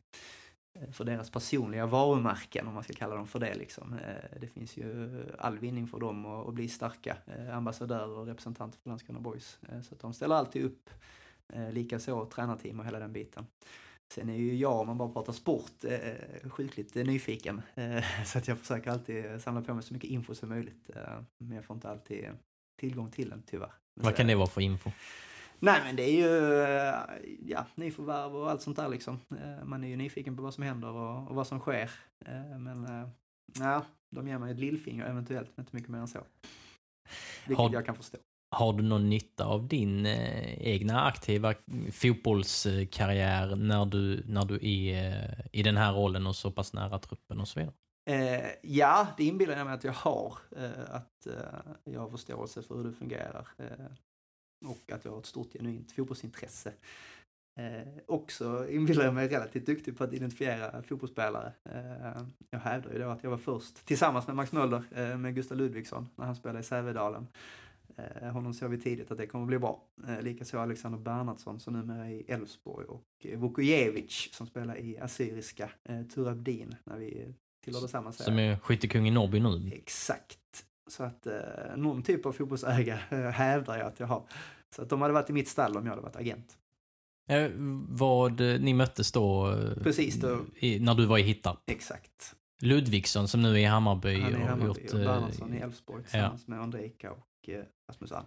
Eh, 0.73 0.91
för 0.91 1.05
deras 1.05 1.29
personliga 1.29 1.85
varumärken, 1.85 2.67
om 2.67 2.73
man 2.73 2.83
ska 2.83 2.93
kalla 2.93 3.15
dem 3.15 3.27
för 3.27 3.39
det. 3.39 3.55
Liksom. 3.55 3.93
Eh, 3.93 4.39
det 4.41 4.47
finns 4.47 4.77
ju 4.77 5.09
all 5.37 5.59
vinning 5.59 5.87
för 5.87 5.99
dem 5.99 6.25
att 6.25 6.53
bli 6.53 6.69
starka 6.69 7.17
eh, 7.25 7.57
ambassadörer 7.57 8.17
och 8.17 8.25
representanter 8.25 8.79
för 8.79 8.89
Landskrona 8.89 9.19
Boys. 9.19 9.59
Så 9.83 9.95
att 9.95 9.99
de 9.99 10.13
ställer 10.13 10.35
alltid 10.35 10.65
upp. 10.65 10.89
Likaså 11.71 12.25
tränarteam 12.25 12.79
och 12.79 12.85
hela 12.85 12.99
den 12.99 13.13
biten. 13.13 13.47
Sen 14.13 14.29
är 14.29 14.35
ju 14.35 14.55
jag, 14.55 14.79
om 14.79 14.87
man 14.87 14.97
bara 14.97 15.09
pratar 15.09 15.33
sport, 15.33 15.85
sjukligt 16.51 16.95
nyfiken. 16.95 17.61
Så 18.25 18.37
att 18.37 18.47
jag 18.47 18.57
försöker 18.57 18.91
alltid 18.91 19.41
samla 19.41 19.61
på 19.61 19.73
mig 19.73 19.83
så 19.83 19.93
mycket 19.93 20.09
info 20.09 20.35
som 20.35 20.49
möjligt. 20.49 20.89
Men 21.37 21.55
jag 21.55 21.65
får 21.65 21.73
inte 21.75 21.89
alltid 21.89 22.29
tillgång 22.79 23.11
till 23.11 23.29
den 23.29 23.43
tyvärr. 23.45 23.71
Vad 23.93 24.15
kan 24.15 24.27
det 24.27 24.35
vara 24.35 24.47
för 24.47 24.61
info? 24.61 24.91
Nej 25.59 25.81
men 25.83 25.95
det 25.95 26.03
är 26.03 26.15
ju 26.15 26.61
eh, 26.61 27.37
ja, 27.39 27.65
nyförvärv 27.75 28.35
och 28.35 28.51
allt 28.51 28.61
sånt 28.61 28.77
där 28.77 28.89
liksom. 28.89 29.19
Eh, 29.31 29.65
man 29.65 29.83
är 29.83 29.87
ju 29.87 29.95
nyfiken 29.95 30.35
på 30.35 30.43
vad 30.43 30.53
som 30.53 30.63
händer 30.63 30.89
och, 30.89 31.27
och 31.27 31.35
vad 31.35 31.47
som 31.47 31.59
sker. 31.59 31.91
Eh, 32.25 32.59
men 32.59 32.87
ja, 33.59 33.85
de 34.15 34.27
ger 34.27 34.37
mig 34.37 34.51
ett 34.51 34.59
lillfinger 34.59 35.05
eventuellt, 35.05 35.49
men 35.55 35.63
inte 35.63 35.75
mycket 35.75 35.89
mer 35.89 35.99
än 35.99 36.07
så. 36.07 36.19
Vilket 37.47 37.57
har, 37.57 37.73
jag 37.73 37.85
kan 37.85 37.95
förstå. 37.95 38.17
Har 38.55 38.73
du 38.73 38.83
någon 38.83 39.09
nytta 39.09 39.45
av 39.45 39.67
din 39.67 40.05
eh, 40.05 40.67
egna 40.67 41.01
aktiva 41.01 41.53
fotbollskarriär 41.91 43.55
när 43.55 43.85
du, 43.85 44.23
när 44.25 44.45
du 44.45 44.55
är 44.55 45.49
i 45.51 45.63
den 45.63 45.77
här 45.77 45.93
rollen 45.93 46.27
och 46.27 46.35
så 46.35 46.51
pass 46.51 46.73
nära 46.73 46.99
truppen 46.99 47.39
och 47.39 47.47
så 47.47 47.59
vidare? 47.59 47.73
Eh, 48.09 48.49
ja, 48.61 49.07
det 49.17 49.23
inbillar 49.23 49.57
jag 49.57 49.65
mig 49.65 49.73
att 49.73 49.83
jag 49.83 49.93
har. 49.93 50.37
Eh, 50.57 50.95
att 50.95 51.27
eh, 51.27 51.71
jag 51.83 51.99
har 51.99 52.09
förståelse 52.09 52.61
för 52.61 52.75
hur 52.75 52.83
det 52.83 52.93
fungerar 52.93 53.47
och 54.65 54.91
att 54.91 55.05
jag 55.05 55.11
har 55.11 55.19
ett 55.19 55.25
stort 55.25 55.53
genuint 55.53 55.91
fotbollsintresse. 55.91 56.73
Eh, 57.59 57.87
också 58.05 58.69
inbillar 58.69 59.05
jag 59.05 59.13
mig 59.13 59.27
relativt 59.27 59.65
duktig 59.65 59.97
på 59.97 60.03
att 60.03 60.13
identifiera 60.13 60.83
fotbollsspelare. 60.83 61.53
Eh, 61.65 62.21
jag 62.49 62.59
hävdar 62.59 62.91
ju 62.93 62.99
då 62.99 63.09
att 63.09 63.23
jag 63.23 63.29
var 63.29 63.37
först, 63.37 63.85
tillsammans 63.85 64.27
med 64.27 64.35
Max 64.35 64.51
Möller, 64.51 64.83
eh, 64.91 65.17
med 65.17 65.35
Gustav 65.35 65.57
Ludvigsson, 65.57 66.09
när 66.15 66.25
han 66.25 66.35
spelade 66.35 66.59
i 66.59 66.63
Sävedalen. 66.63 67.27
Eh, 67.97 68.31
honom 68.31 68.53
såg 68.53 68.71
vi 68.71 68.77
tidigt 68.77 69.11
att 69.11 69.17
det 69.17 69.27
kommer 69.27 69.45
bli 69.45 69.59
bra. 69.59 69.83
Eh, 70.07 70.21
Likaså 70.21 70.59
Alexander 70.59 70.99
Bernhardsson 70.99 71.59
som 71.59 71.73
numera 71.73 72.05
är 72.05 72.11
i 72.11 72.25
Elfsborg 72.27 72.85
och 72.85 73.25
Vukojevic 73.35 74.29
som 74.31 74.47
spelar 74.47 74.77
i 74.77 74.97
Assyriska, 74.99 75.69
eh, 75.89 76.03
Turabdin, 76.03 76.75
när 76.83 76.97
vi 76.97 77.33
tillhörde 77.63 77.87
samma 77.87 78.11
serie. 78.11 78.25
Som 78.25 78.39
är 78.39 78.57
skyttekung 78.57 79.07
i 79.07 79.11
Norrby 79.11 79.39
nu? 79.39 79.71
Exakt. 79.73 80.65
Så 80.89 81.03
att 81.03 81.27
eh, 81.27 81.33
någon 81.75 82.03
typ 82.03 82.25
av 82.25 82.31
fotbollsägare 82.31 82.99
eh, 83.09 83.31
hävdar 83.31 83.77
jag 83.77 83.87
att 83.87 83.99
jag 83.99 84.07
har. 84.07 84.23
Så 84.75 84.81
att 84.81 84.89
de 84.89 85.01
hade 85.01 85.13
varit 85.13 85.29
i 85.29 85.33
mitt 85.33 85.47
stall 85.47 85.77
om 85.77 85.85
jag 85.85 85.89
hade 85.89 86.01
varit 86.01 86.15
agent. 86.15 86.57
Eh, 87.29 87.51
vad 87.87 88.39
ni 88.39 88.73
möttes 88.73 89.11
då? 89.11 89.51
Eh, 89.51 89.83
Precis 89.83 90.15
då. 90.15 90.39
I, 90.55 90.79
när 90.79 90.95
du 90.95 91.05
var 91.05 91.17
i 91.17 91.21
Hittarp? 91.21 91.59
Exakt. 91.65 92.35
Ludvigsson 92.61 93.27
som 93.27 93.41
nu 93.41 93.53
är 93.53 93.57
i 93.57 93.65
Hammarby. 93.65 94.21
Han 94.21 94.33
är 94.33 94.39
i 94.39 94.43
Hammarby 94.43 94.71
och, 94.71 94.81
gjort, 94.81 94.93
och 94.93 94.99
Bernhardsson 94.99 95.53
i 95.53 95.57
Elfsborg 95.57 96.03
tillsammans 96.03 96.43
ja. 96.47 96.53
med 96.53 96.61
Andrejka 96.61 97.11
och 97.11 97.49
eh, 97.49 97.63
Rasmus 97.89 98.11
Alm. 98.11 98.25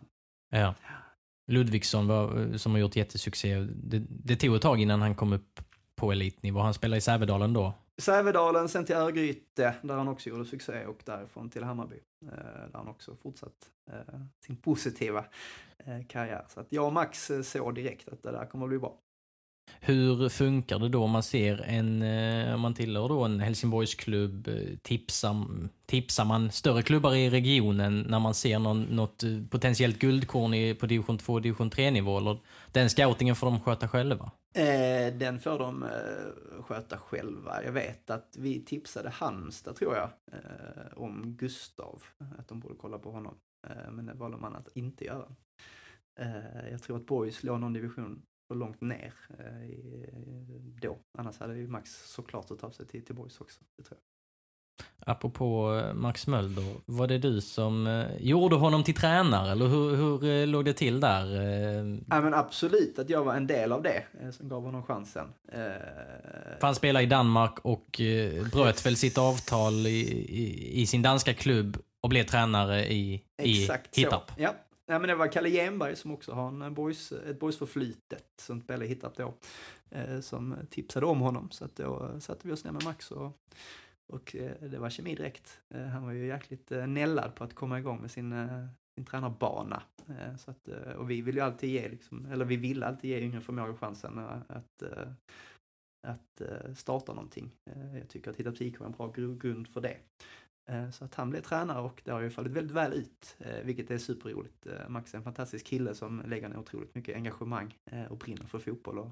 Ja. 0.50 0.74
Ludvigsson 1.46 2.06
var, 2.06 2.56
som 2.56 2.72
har 2.72 2.78
gjort 2.78 2.96
jättesuccé. 2.96 3.60
Det, 3.60 4.02
det 4.08 4.36
tog 4.36 4.56
ett 4.56 4.62
tag 4.62 4.80
innan 4.80 5.02
han 5.02 5.14
kom 5.14 5.32
upp 5.32 5.60
på 5.96 6.12
elitnivå. 6.12 6.60
Han 6.60 6.74
spelade 6.74 6.98
i 6.98 7.00
Sävedalen 7.00 7.52
då. 7.52 7.74
Sävedalen, 7.98 8.68
sen 8.68 8.84
till 8.84 8.96
Örgryte 8.96 9.74
där 9.82 9.94
han 9.94 10.08
också 10.08 10.28
gjorde 10.28 10.44
succé 10.44 10.86
och 10.86 11.02
därifrån 11.04 11.50
till 11.50 11.64
Hammarby 11.64 12.00
eh, 12.22 12.28
där 12.32 12.78
han 12.78 12.88
också 12.88 13.16
fortsatt 13.16 13.70
eh, 13.90 14.20
sin 14.46 14.56
positiva 14.56 15.24
eh, 15.78 16.06
karriär. 16.08 16.46
Så 16.48 16.60
att 16.60 16.66
jag 16.72 16.86
och 16.86 16.92
Max 16.92 17.30
såg 17.42 17.74
direkt 17.74 18.08
att 18.08 18.22
det 18.22 18.32
där 18.32 18.46
kommer 18.46 18.64
att 18.64 18.68
bli 18.68 18.78
bra. 18.78 18.98
Hur 19.84 20.28
funkar 20.28 20.78
det 20.78 20.88
då 20.88 21.04
om 21.04 21.10
man 21.10 21.22
ser 21.22 21.62
en, 21.62 22.02
eh, 22.02 22.54
om 22.54 22.60
man 22.60 22.74
tillhör 22.74 23.08
då 23.08 23.24
en 23.24 23.40
Helsingborgsklubb, 23.40 24.48
eh, 24.48 24.76
tipsar, 24.82 25.46
tipsar 25.86 26.24
man 26.24 26.50
större 26.50 26.82
klubbar 26.82 27.14
i 27.14 27.30
regionen 27.30 28.06
när 28.08 28.18
man 28.18 28.34
ser 28.34 28.58
någon, 28.58 28.82
något 28.82 29.22
eh, 29.22 29.30
potentiellt 29.50 29.98
guldkorn 29.98 30.54
i, 30.54 30.74
på 30.74 30.86
division 30.86 31.18
2 31.18 31.32
och 31.32 31.42
division 31.42 31.70
3 31.70 31.90
nivå? 31.90 32.18
Eller 32.18 32.38
den 32.72 32.88
scoutingen 32.90 33.36
får 33.36 33.46
de 33.46 33.60
sköta 33.60 33.88
själva? 33.88 34.30
Eh, 34.54 35.14
den 35.14 35.40
får 35.40 35.58
de 35.58 35.82
eh, 35.82 36.62
sköta 36.62 36.98
själva. 36.98 37.64
Jag 37.64 37.72
vet 37.72 38.10
att 38.10 38.36
vi 38.38 38.64
tipsade 38.64 39.10
Halmstad, 39.10 39.76
tror 39.76 39.94
jag, 39.94 40.10
eh, 40.32 40.98
om 40.98 41.36
Gustav. 41.36 42.02
Att 42.38 42.48
de 42.48 42.60
borde 42.60 42.74
kolla 42.74 42.98
på 42.98 43.10
honom. 43.10 43.34
Eh, 43.66 43.92
men 43.92 44.06
det 44.06 44.14
valde 44.14 44.36
man 44.36 44.56
att 44.56 44.68
inte 44.74 45.04
göra. 45.04 45.26
Jag 46.70 46.82
tror 46.82 46.96
att 46.96 47.06
Boys 47.06 47.42
låg 47.42 47.60
någon 47.60 47.72
division 47.72 48.22
för 48.52 48.58
långt 48.58 48.80
ner 48.80 49.12
eh, 49.38 49.44
då. 50.82 50.98
Annars 51.18 51.38
hade 51.38 51.56
ju 51.56 51.68
Max 51.68 52.12
såklart 52.12 52.48
tagit 52.48 52.64
av 52.64 52.70
sig 52.70 52.86
till, 52.86 53.04
till 53.04 53.14
Boys 53.14 53.40
också. 53.40 53.60
Det 53.76 53.82
tror 53.82 53.98
jag. 54.00 54.12
Apropå 55.06 55.80
eh, 55.84 55.94
Max 55.94 56.26
Mölder, 56.26 56.76
var 56.86 57.06
det 57.06 57.18
du 57.18 57.40
som 57.40 57.86
eh, 57.86 58.06
gjorde 58.20 58.56
honom 58.56 58.84
till 58.84 58.94
tränare 58.94 59.52
eller 59.52 59.66
hur, 59.66 59.96
hur 59.96 60.24
eh, 60.24 60.46
låg 60.46 60.64
det 60.64 60.72
till 60.72 61.00
där? 61.00 61.26
Ja 62.10 62.20
men 62.20 62.34
absolut 62.34 62.98
att 62.98 63.10
jag 63.10 63.24
var 63.24 63.34
en 63.34 63.46
del 63.46 63.72
av 63.72 63.82
det 63.82 64.04
som 64.32 64.48
gav 64.48 64.62
honom 64.62 64.82
chansen. 64.82 65.26
För 66.60 66.66
han 66.66 66.74
spelade 66.74 67.04
i 67.04 67.08
Danmark 67.08 67.58
och 67.62 68.00
bröt 68.52 68.86
väl 68.86 68.96
sitt 68.96 69.18
avtal 69.18 69.86
i, 69.86 70.00
i, 70.28 70.80
i, 70.82 70.86
sin 70.86 71.02
danska 71.02 71.34
klubb 71.34 71.76
och 72.02 72.08
blev 72.08 72.24
tränare 72.24 72.92
i, 72.92 73.22
Exakt 73.42 73.98
i 73.98 74.00
Hittarp. 74.00 74.32
Ja. 74.36 74.54
Nej 74.92 75.00
men 75.00 75.08
det 75.08 75.14
var 75.14 75.32
Kalle 75.32 75.50
Genberg 75.50 75.96
som 75.96 76.10
också 76.10 76.32
har 76.32 76.48
en 76.48 76.62
eh, 76.62 76.70
boys, 76.70 77.12
eh, 77.12 77.30
ett 77.30 77.40
boysförflutet 77.40 78.26
som 78.36 78.60
Pelle 78.60 78.84
hittat 78.84 79.16
då. 79.16 79.34
Eh, 79.90 80.20
som 80.20 80.56
tipsade 80.70 81.06
om 81.06 81.20
honom. 81.20 81.50
Så 81.50 81.64
att 81.64 81.76
då 81.76 82.20
satte 82.20 82.48
vi 82.48 82.54
oss 82.54 82.64
ner 82.64 82.72
med 82.72 82.84
Max 82.84 83.10
och 83.10 83.38
och 84.12 84.36
eh, 84.36 84.52
det 84.60 84.78
var 84.78 84.90
kemi 84.90 85.14
direkt. 85.14 85.60
Eh, 85.74 85.86
han 85.86 86.04
var 86.04 86.12
ju 86.12 86.26
jäkligt 86.26 86.72
eh, 86.72 86.86
nällad 86.86 87.34
på 87.34 87.44
att 87.44 87.54
komma 87.54 87.78
igång 87.78 88.00
med 88.00 88.10
sin, 88.10 88.34
sin 88.94 89.04
tränarbana. 89.04 89.82
Så 90.38 90.50
att, 90.50 90.68
och 90.96 91.10
vi 91.10 91.20
vill 91.20 91.34
ju 91.34 91.40
alltid 91.40 91.70
ge, 91.70 91.88
liksom, 91.88 92.26
eller 92.26 92.44
vi 92.44 92.56
vill 92.56 92.82
alltid 92.82 93.10
ge 93.10 93.20
yngre 93.20 93.40
förmågor 93.40 93.76
chansen 93.76 94.18
att, 94.48 94.82
att 96.06 96.42
starta 96.78 97.14
någonting. 97.14 97.50
Jag 98.00 98.08
tycker 98.08 98.30
att 98.30 98.36
Hitta 98.36 98.52
Psyk 98.52 98.78
var 98.78 98.86
en 98.86 98.92
bra 98.92 99.12
grund 99.12 99.68
för 99.68 99.80
det. 99.80 99.96
Så 100.92 101.04
att 101.04 101.14
han 101.14 101.30
blev 101.30 101.40
tränare 101.40 101.80
och 101.82 102.02
det 102.04 102.10
har 102.10 102.20
ju 102.20 102.30
fallit 102.30 102.52
väldigt 102.52 102.76
väl 102.76 102.92
ut, 102.92 103.36
vilket 103.64 103.90
är 103.90 103.98
superroligt. 103.98 104.66
Max 104.88 105.14
är 105.14 105.18
en 105.18 105.24
fantastisk 105.24 105.66
kille 105.66 105.94
som 105.94 106.22
lägger 106.26 106.48
ner 106.48 106.58
otroligt 106.58 106.94
mycket 106.94 107.16
engagemang 107.16 107.78
och 108.08 108.16
brinner 108.16 108.46
för 108.46 108.58
fotboll 108.58 108.98
och, 108.98 109.10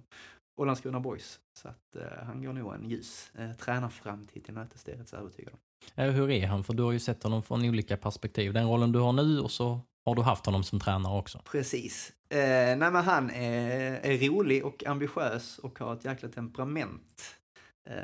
och 0.60 0.66
Landskrona 0.66 1.00
Boys. 1.00 1.40
Så 1.58 1.68
att 1.68 1.96
eh, 1.96 2.24
han 2.26 2.42
går 2.42 2.52
nog 2.52 2.74
en 2.74 2.90
ljus 2.90 3.32
eh, 3.38 3.52
tränarframtid 3.52 4.44
till 4.44 4.54
mötes, 4.54 4.84
det 4.84 4.92
är 4.92 4.94
jag 4.94 5.00
rätt 5.00 5.08
så 5.08 5.16
övertygad 5.16 5.54
om. 5.54 6.04
hur 6.04 6.30
är 6.30 6.46
han? 6.46 6.64
För 6.64 6.74
du 6.74 6.82
har 6.82 6.92
ju 6.92 6.98
sett 6.98 7.22
honom 7.22 7.42
från 7.42 7.64
olika 7.64 7.96
perspektiv. 7.96 8.52
Den 8.52 8.68
rollen 8.68 8.92
du 8.92 8.98
har 8.98 9.12
nu 9.12 9.40
och 9.40 9.50
så 9.50 9.80
har 10.04 10.14
du 10.14 10.22
haft 10.22 10.46
honom 10.46 10.64
som 10.64 10.80
tränare 10.80 11.18
också. 11.18 11.42
Precis. 11.44 12.12
Eh, 12.28 12.38
nej 12.38 12.76
men 12.76 12.94
han 12.94 13.30
är, 13.30 14.00
är 14.02 14.28
rolig 14.28 14.64
och 14.64 14.86
ambitiös 14.86 15.58
och 15.58 15.78
har 15.78 15.94
ett 15.94 16.04
jäkla 16.04 16.28
temperament 16.28 17.22
eh, 17.22 17.39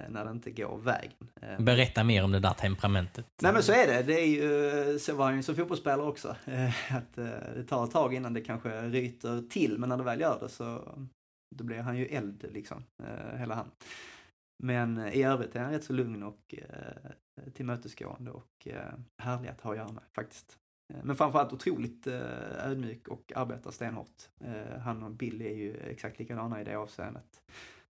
när 0.08 0.24
det 0.24 0.30
inte 0.30 0.50
går 0.50 0.78
vägen. 0.78 1.28
Eh, 1.42 1.60
Berätta 1.60 2.04
mer 2.04 2.24
om 2.24 2.32
det 2.32 2.40
där 2.40 2.52
temperamentet. 2.54 3.26
Nej 3.42 3.52
men 3.52 3.62
så 3.62 3.72
är 3.72 3.86
det. 3.86 4.02
det 4.02 4.20
är 4.20 4.26
ju, 4.26 4.98
så 4.98 5.14
var 5.14 5.24
han 5.24 5.36
ju 5.36 5.42
som 5.42 5.54
fotbollsspelare 5.54 6.06
också. 6.06 6.36
Eh, 6.46 6.96
att 6.96 7.14
det 7.14 7.64
tar 7.68 7.84
ett 7.84 7.90
tag 7.90 8.14
innan 8.14 8.32
det 8.32 8.40
kanske 8.40 8.82
ryter 8.88 9.48
till, 9.50 9.78
men 9.78 9.88
när 9.88 9.96
det 9.96 10.04
väl 10.04 10.20
gör 10.20 10.40
det 10.40 10.48
så, 10.48 10.98
då 11.56 11.64
blir 11.64 11.78
han 11.78 11.96
ju 11.96 12.06
eld 12.06 12.44
liksom, 12.52 12.84
eh, 13.02 13.38
hela 13.38 13.54
han. 13.54 13.70
Men 14.62 14.98
i 14.98 15.22
övrigt 15.22 15.56
är 15.56 15.60
han 15.60 15.72
rätt 15.72 15.84
så 15.84 15.92
lugn 15.92 16.22
och 16.22 16.54
eh, 16.58 17.50
tillmötesgående 17.54 18.30
och 18.30 18.66
eh, 18.66 18.92
härlig 19.22 19.48
att 19.48 19.60
ha 19.60 19.70
att 19.70 19.76
göra 19.76 19.92
med 19.92 20.02
faktiskt. 20.14 20.58
Eh, 20.94 21.04
men 21.04 21.16
framförallt 21.16 21.52
otroligt 21.52 22.06
eh, 22.06 22.66
ödmjuk 22.66 23.08
och 23.08 23.32
arbetar 23.36 23.70
stenhårt. 23.70 24.28
Eh, 24.40 24.78
han 24.78 25.02
och 25.02 25.10
Billy 25.10 25.46
är 25.46 25.56
ju 25.56 25.76
exakt 25.76 26.18
likadana 26.18 26.60
i 26.60 26.64
det 26.64 26.74
avseendet. 26.74 27.42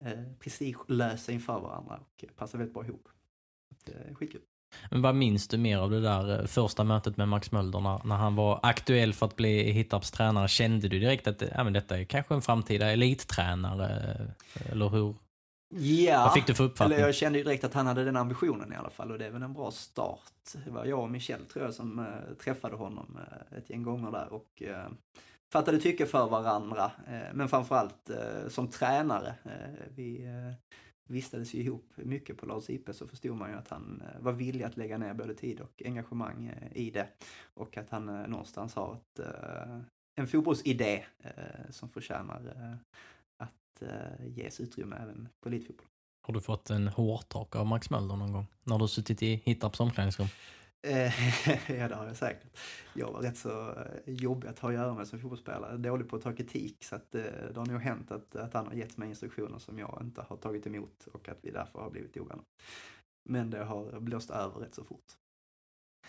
Eh, 0.05 0.13
prestigelösa 0.39 1.33
inför 1.33 1.61
varandra 1.61 2.01
och 2.01 2.25
passar 2.37 2.59
väldigt 2.59 2.75
bra 2.75 2.85
ihop. 2.85 3.09
Det 3.85 3.93
är 3.93 4.15
skitkul. 4.15 4.41
Men 4.91 5.03
vad 5.03 5.15
minns 5.15 5.49
du 5.49 5.59
mer 5.59 5.79
av 5.79 5.91
det 5.91 6.01
där 6.01 6.41
eh, 6.41 6.47
första 6.47 6.85
mötet 6.85 7.17
med 7.17 7.29
Max 7.29 7.53
Mölder 7.53 7.81
när, 7.81 8.01
när 8.05 8.17
han 8.17 8.37
var 8.37 8.61
aktuell 8.63 9.13
för 9.15 9.27
att 9.27 9.37
bli 9.37 9.73
Hittarps 9.73 10.11
tränare? 10.11 10.49
Kände 10.49 10.89
du 10.89 10.99
direkt 10.99 11.27
att 11.27 11.43
ja, 11.55 11.65
men 11.65 11.73
detta 11.73 11.99
är 11.99 12.05
kanske 12.05 12.35
en 12.35 12.43
framtida 12.43 12.93
elittränare? 12.93 14.17
Eller 14.71 14.89
hur? 14.89 15.15
Ja, 15.75 16.23
Vad 16.25 16.35
fick 16.35 16.47
du 16.47 16.55
för 16.55 16.65
uppfattning? 16.65 16.97
eller 16.97 17.07
jag 17.07 17.15
kände 17.15 17.39
ju 17.39 17.45
direkt 17.45 17.65
att 17.65 17.75
han 17.75 17.87
hade 17.87 18.05
den 18.05 18.17
ambitionen 18.17 18.73
i 18.73 18.77
alla 18.77 18.91
fall 18.91 19.13
och 19.13 19.19
det 19.19 19.27
är 19.27 19.31
väl 19.31 19.43
en 19.43 19.53
bra 19.53 19.71
start. 19.71 20.33
Det 20.65 20.71
var 20.71 20.85
jag 20.85 21.01
och 21.01 21.11
Michel 21.11 21.47
tror 21.47 21.65
jag 21.65 21.75
som 21.75 21.99
äh, 21.99 22.35
träffade 22.45 22.77
honom 22.77 23.19
äh, 23.53 23.59
ett 23.59 23.71
gäng 23.71 23.83
gånger 23.83 24.11
där 24.11 24.33
och 24.33 24.63
äh, 24.63 24.87
fattade 25.53 25.79
tycke 25.79 26.07
för 26.07 26.29
varandra. 26.29 26.93
Eh, 27.07 27.35
men 27.35 27.49
framförallt 27.49 28.11
eh, 28.11 28.49
som 28.49 28.69
tränare. 28.69 29.35
Eh, 29.45 29.87
vi 29.95 30.29
vistades 31.09 31.55
ju 31.55 31.59
ihop 31.59 31.93
mycket 31.97 32.39
på 32.39 32.47
Lars 32.47 32.71
IP 32.71 32.89
så 32.93 33.07
förstod 33.07 33.37
man 33.37 33.51
ju 33.51 33.57
att 33.57 33.69
han 33.69 34.03
var 34.21 34.33
villig 34.33 34.65
att 34.65 34.77
lägga 34.77 34.99
ner 34.99 35.15
både 35.15 35.35
tid 35.35 35.61
och 35.61 35.83
engagemang 35.85 36.53
i 36.75 36.91
det. 36.91 37.09
Och 37.55 37.77
att 37.77 37.91
han 37.91 38.07
någonstans 38.07 38.75
har 38.75 38.95
ett, 38.95 39.21
en 40.17 40.27
fotbollsidé 40.27 41.05
som 41.71 41.89
förtjänar 41.89 42.79
att 43.37 43.83
ges 44.27 44.61
utrymme 44.61 44.97
även 44.97 45.29
på 45.43 45.49
elitfotboll. 45.49 45.87
Har 46.23 46.35
du 46.35 46.41
fått 46.41 46.71
en 46.71 46.89
hårtak 46.89 47.57
av 47.57 47.67
Max 47.67 47.91
Möller 47.91 48.17
någon 48.17 48.33
gång? 48.33 48.47
När 48.65 48.79
du 48.79 48.89
suttit 48.89 49.23
i 49.23 49.43
Hittarps 49.45 49.81
omklädningsrum? 49.81 50.29
ja, 51.79 51.89
det 51.89 51.95
har 51.95 52.07
jag 52.07 52.17
säkert. 52.17 52.59
Jag 52.95 53.13
var 53.13 53.21
rätt 53.21 53.37
så 53.37 53.75
jobbig 54.05 54.49
att 54.49 54.59
ha 54.59 54.69
att 54.69 54.75
göra 54.75 54.95
med 54.95 55.09
som 55.09 55.19
fotbollsspelare. 55.19 55.77
Dålig 55.77 56.09
på 56.09 56.17
att 56.17 56.23
ta 56.23 56.33
kritik, 56.33 56.85
så 56.85 56.97
att, 56.97 57.13
det 57.13 57.57
har 57.57 57.67
nog 57.67 57.81
hänt 57.81 58.11
att, 58.11 58.37
att 58.37 58.55
han 58.55 58.67
har 58.67 58.75
gett 58.75 58.97
mig 58.97 59.09
instruktioner 59.09 59.59
som 59.59 59.79
jag 59.79 59.99
inte 60.03 60.25
har 60.29 60.37
tagit 60.37 60.67
emot 60.67 61.07
och 61.13 61.29
att 61.29 61.39
vi 61.43 61.51
därför 61.51 61.79
har 61.79 61.91
blivit 61.91 62.17
ovänner. 62.17 62.45
Men 63.29 63.51
det 63.51 63.65
har 63.65 64.01
blåst 64.01 64.31
över 64.31 64.61
rätt 64.61 64.75
så 64.75 64.85
fort. 64.85 65.13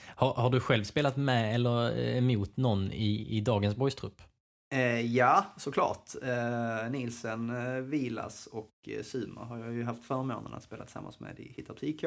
Har, 0.06 0.34
har 0.34 0.50
du 0.50 0.60
själv 0.60 0.84
spelat 0.84 1.18
med 1.18 1.56
eller 1.56 1.98
emot 1.98 2.58
någon 2.58 2.92
i, 2.92 3.38
i 3.38 3.42
dagens 3.42 3.76
boystrupp? 3.76 4.22
Eh, 4.70 5.02
ja, 5.02 5.46
såklart. 5.58 6.12
Eh, 6.24 6.92
Nielsen, 6.92 7.50
eh, 7.50 7.82
Vilas 7.82 8.48
och 8.48 8.72
eh, 8.88 9.04
Suma 9.04 9.44
har 9.46 9.58
jag 9.58 9.74
ju 9.74 9.84
haft 9.84 10.06
förmånen 10.06 10.54
att 10.54 10.63
spela 10.63 10.84
tillsammans 10.84 11.20
med 11.20 11.40
i 11.40 11.54
Hittarps 11.56 11.84
IK. 11.84 12.04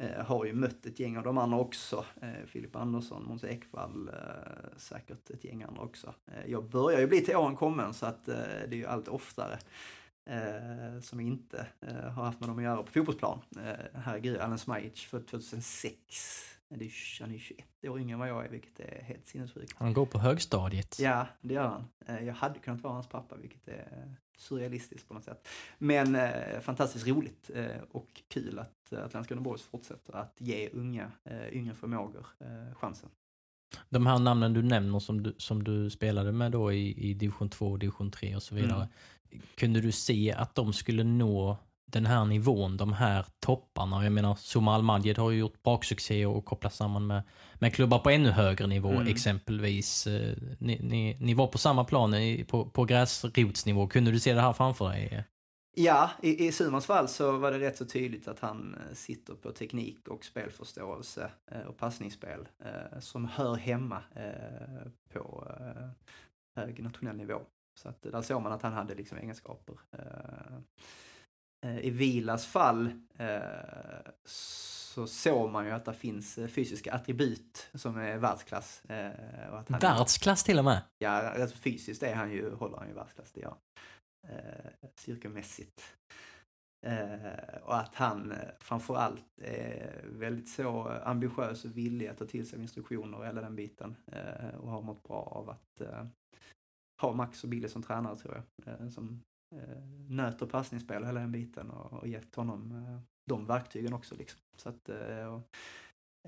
Eh, 0.00 0.24
har 0.24 0.44
ju 0.44 0.52
mött 0.52 0.86
ett 0.86 1.00
gäng 1.00 1.16
av 1.16 1.24
de 1.24 1.38
andra 1.38 1.58
också. 1.58 2.04
Eh, 2.22 2.46
Filip 2.46 2.76
Andersson, 2.76 3.24
Måns 3.24 3.44
Ekvall, 3.44 4.08
eh, 4.08 4.76
säkert 4.76 5.30
ett 5.30 5.44
gäng 5.44 5.62
andra 5.62 5.82
också. 5.82 6.14
Eh, 6.26 6.50
jag 6.50 6.64
börjar 6.70 7.00
ju 7.00 7.06
bli 7.06 7.20
till 7.20 7.36
åren 7.36 7.56
kommen 7.56 7.94
så 7.94 8.06
att 8.06 8.28
eh, 8.28 8.34
det 8.68 8.74
är 8.74 8.78
ju 8.78 8.86
allt 8.86 9.08
oftare 9.08 9.58
eh, 10.26 11.00
som 11.00 11.20
inte 11.20 11.66
har 11.86 12.24
haft 12.24 12.40
med 12.40 12.48
dem 12.48 12.58
att 12.58 12.64
göra 12.64 12.82
på 12.82 12.92
fotbollsplan. 12.92 13.40
Eh, 13.56 14.00
herregud, 14.04 14.38
Alan 14.38 14.58
Smajic 14.58 15.00
född 15.00 15.26
2006 15.26 15.96
han 16.70 16.80
är 17.34 17.38
21 17.38 17.66
år 17.84 18.00
yngre 18.00 18.12
än 18.12 18.18
vad 18.18 18.28
jag 18.28 18.44
är, 18.44 18.48
vilket 18.48 18.80
är 18.80 19.02
helt 19.02 19.26
sinnessjukt. 19.26 19.72
Han 19.76 19.92
går 19.92 20.06
på 20.06 20.18
högstadiet. 20.18 20.98
Ja, 21.00 21.26
det 21.40 21.54
gör 21.54 21.68
han. 21.68 21.88
Jag 22.26 22.34
hade 22.34 22.58
kunnat 22.58 22.80
vara 22.80 22.92
hans 22.92 23.08
pappa, 23.08 23.36
vilket 23.36 23.68
är 23.68 24.16
surrealistiskt 24.40 25.08
på 25.08 25.14
något 25.14 25.24
sätt. 25.24 25.48
Men 25.78 26.14
eh, 26.14 26.60
fantastiskt 26.60 27.06
roligt 27.06 27.50
eh, 27.54 27.66
och 27.90 28.22
kul 28.28 28.58
att, 28.58 29.12
Landskrona 29.12 29.42
Boys 29.42 29.62
fortsätter 29.62 30.16
att 30.16 30.36
ge 30.38 30.68
unga, 30.72 31.10
eh, 31.24 31.56
yngre 31.56 31.74
förmågor 31.74 32.26
eh, 32.40 32.74
chansen. 32.74 33.08
De 33.88 34.06
här 34.06 34.18
namnen 34.18 34.52
du 34.52 34.62
nämner 34.62 34.98
som 34.98 35.22
du, 35.22 35.34
som 35.38 35.64
du 35.64 35.90
spelade 35.90 36.32
med 36.32 36.52
då 36.52 36.72
i, 36.72 37.10
i 37.10 37.14
division 37.14 37.48
2, 37.48 37.76
division 37.76 38.10
3 38.10 38.36
och 38.36 38.42
så 38.42 38.54
vidare. 38.54 38.88
Mm. 39.30 39.42
Kunde 39.54 39.80
du 39.80 39.92
se 39.92 40.32
att 40.32 40.54
de 40.54 40.72
skulle 40.72 41.04
nå 41.04 41.58
den 41.92 42.06
här 42.06 42.24
nivån, 42.24 42.76
de 42.76 42.92
här 42.92 43.26
topparna. 43.40 44.04
Jag 44.04 44.12
menar, 44.12 44.34
Zuma 44.34 44.74
Al-Majed 44.74 45.18
har 45.18 45.30
ju 45.30 45.38
gjort 45.38 45.62
braksuccé 45.62 46.26
och 46.26 46.44
kopplat 46.44 46.74
samman 46.74 47.06
med, 47.06 47.22
med 47.54 47.74
klubbar 47.74 47.98
på 47.98 48.10
ännu 48.10 48.30
högre 48.30 48.66
nivå, 48.66 48.90
mm. 48.90 49.06
exempelvis. 49.06 50.06
Eh, 50.06 50.36
ni, 50.58 50.78
ni, 50.82 51.16
ni, 51.20 51.34
var 51.34 51.46
på 51.46 51.58
samma 51.58 51.84
plan 51.84 52.14
på, 52.48 52.70
på 52.70 52.84
gräsrotsnivå. 52.84 53.86
Kunde 53.86 54.10
du 54.10 54.20
se 54.20 54.34
det 54.34 54.40
här 54.40 54.52
framför 54.52 54.88
dig? 54.88 55.24
Ja, 55.74 56.10
i, 56.22 56.46
i 56.46 56.52
Sumans 56.52 56.86
fall 56.86 57.08
så 57.08 57.36
var 57.36 57.52
det 57.52 57.58
rätt 57.58 57.76
så 57.76 57.84
tydligt 57.84 58.28
att 58.28 58.40
han 58.40 58.74
eh, 58.74 58.94
sitter 58.94 59.34
på 59.34 59.52
teknik 59.52 60.08
och 60.08 60.24
spelförståelse 60.24 61.30
eh, 61.50 61.60
och 61.60 61.76
passningsspel 61.76 62.48
som 63.00 63.24
hör 63.24 63.54
hemma 63.54 64.02
på 65.12 65.48
hög 66.56 66.82
nationell 66.82 67.16
nivå. 67.16 67.40
Så 67.74 67.88
att 67.88 68.02
där 68.02 68.22
såg 68.22 68.42
man 68.42 68.52
att 68.52 68.62
han 68.62 68.72
hade 68.72 68.94
liksom 68.94 69.18
egenskaper 69.18 69.74
i 71.62 71.90
Vilas 71.90 72.46
fall 72.46 72.90
eh, 73.18 73.40
så 74.24 75.06
såg 75.06 75.50
man 75.50 75.66
ju 75.66 75.70
att 75.70 75.84
det 75.84 75.94
finns 75.94 76.38
eh, 76.38 76.48
fysiska 76.48 76.92
attribut 76.92 77.70
som 77.74 77.98
är 77.98 78.18
världsklass. 78.18 78.82
Och 79.50 79.58
att 79.58 79.68
han 79.68 79.80
världsklass 79.80 80.44
till 80.44 80.58
och 80.58 80.64
med? 80.64 80.82
Ja, 80.98 81.10
alltså 81.10 81.56
fysiskt 81.56 82.02
är 82.02 82.14
han 82.14 82.32
ju, 82.32 82.54
håller 82.54 82.76
han 82.76 82.88
ju 82.88 82.94
världsklass, 82.94 83.32
det 83.32 83.40
gör 83.40 83.54
Styrkemässigt. 84.94 85.96
och 87.62 87.76
att 87.76 87.94
han 87.94 88.34
framförallt 88.58 89.24
är 89.42 90.04
väldigt 90.04 90.48
så 90.48 90.88
ambitiös 91.04 91.64
och 91.64 91.76
villig 91.76 92.06
att 92.06 92.18
ta 92.18 92.26
till 92.26 92.48
sig 92.48 92.60
instruktioner 92.60 93.18
och 93.18 93.26
hela 93.26 93.40
den 93.40 93.56
biten. 93.56 93.96
och 94.60 94.70
har 94.70 94.82
mått 94.82 95.02
bra 95.02 95.22
av 95.22 95.50
att 95.50 95.82
ha 97.00 97.12
Max 97.12 97.44
och 97.44 97.50
Billy 97.50 97.68
som 97.68 97.82
tränare 97.82 98.16
tror 98.16 98.34
jag. 98.34 98.92
som 98.92 99.08
eh, 99.08 99.29
Eh, 99.52 99.82
nöt 100.08 100.42
och 100.42 100.50
passningsspel 100.50 101.04
hela 101.04 101.20
den 101.20 101.32
biten 101.32 101.70
och, 101.70 101.92
och 101.92 102.08
gett 102.08 102.34
honom 102.34 102.72
eh, 102.72 103.00
de 103.26 103.46
verktygen 103.46 103.92
också. 103.92 104.14
Liksom. 104.14 104.40
Så 104.56 104.68
att, 104.68 104.88
eh, 104.88 105.34
och, 105.34 105.48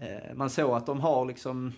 eh, 0.02 0.34
man 0.34 0.50
såg 0.50 0.70
att 0.70 0.86
de 0.86 1.00
har 1.00 1.24
liksom, 1.24 1.72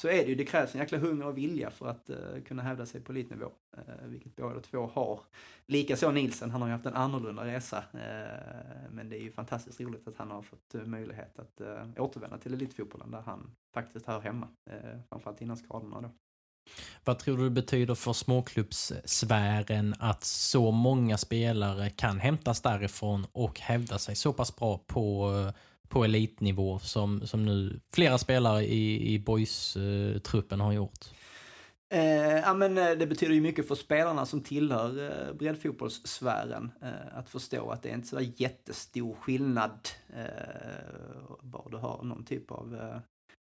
så 0.00 0.08
är 0.08 0.24
det 0.24 0.28
ju, 0.28 0.34
det 0.34 0.44
krävs 0.44 0.74
en 0.74 0.80
jäkla 0.80 0.98
hunger 0.98 1.26
och 1.26 1.38
vilja 1.38 1.70
för 1.70 1.86
att 1.86 2.10
uh, 2.10 2.42
kunna 2.42 2.62
hävda 2.62 2.86
sig 2.86 3.00
på 3.00 3.12
elitnivå. 3.12 3.52
Uh, 3.78 4.06
vilket 4.06 4.36
båda 4.36 4.60
två 4.60 4.86
har. 4.86 5.20
Likaså 5.66 6.10
Nielsen, 6.10 6.50
han 6.50 6.62
har 6.62 6.68
ju 6.68 6.72
haft 6.72 6.86
en 6.86 6.94
annorlunda 6.94 7.44
resa. 7.44 7.84
Uh, 7.94 8.90
men 8.90 9.08
det 9.08 9.16
är 9.16 9.22
ju 9.22 9.30
fantastiskt 9.30 9.80
roligt 9.80 10.08
att 10.08 10.16
han 10.16 10.30
har 10.30 10.42
fått 10.42 10.74
möjlighet 10.74 11.38
att 11.38 11.60
återvända 11.98 12.38
till 12.38 12.54
elitfotbollen 12.54 13.10
där 13.10 13.20
han 13.20 13.50
faktiskt 13.74 14.06
hör 14.06 14.20
hemma. 14.20 14.48
framförallt 15.08 15.40
innan 15.40 15.56
skadorna 15.56 16.00
då. 16.00 16.10
Vad 17.04 17.18
tror 17.18 17.36
du 17.36 17.44
det 17.44 17.50
betyder 17.50 17.94
för 17.94 18.12
småklubbssfären 18.12 19.94
att 19.98 20.24
så 20.24 20.70
många 20.70 21.18
spelare 21.18 21.90
kan 21.90 22.20
hämtas 22.20 22.62
därifrån 22.62 23.26
och 23.32 23.60
hävda 23.60 23.98
sig 23.98 24.16
så 24.16 24.32
pass 24.32 24.56
bra 24.56 24.78
på, 24.86 25.32
på 25.88 26.04
elitnivå 26.04 26.78
som, 26.78 27.26
som 27.26 27.44
nu 27.44 27.80
flera 27.94 28.18
spelare 28.18 28.64
i, 28.64 29.14
i 29.14 29.18
boys-truppen 29.18 30.60
har 30.60 30.72
gjort? 30.72 31.04
Eh, 31.94 32.38
ja, 32.38 32.54
men 32.54 32.78
eh, 32.78 32.90
det 32.90 33.06
betyder 33.06 33.34
ju 33.34 33.40
mycket 33.40 33.68
för 33.68 33.74
spelarna 33.74 34.26
som 34.26 34.40
tillhör 34.40 35.10
eh, 35.10 35.34
breddfotbollssfären 35.34 36.72
eh, 36.82 37.18
att 37.18 37.30
förstå 37.30 37.70
att 37.70 37.82
det 37.82 37.88
är 37.88 37.94
inte 37.94 38.08
så 38.08 38.20
jättestor 38.20 39.14
skillnad 39.14 39.88
eh, 40.16 41.36
bara 41.42 41.68
du 41.70 41.76
har 41.76 42.02
någon 42.02 42.24
typ 42.24 42.50
av 42.50 42.74
eh, 42.74 43.00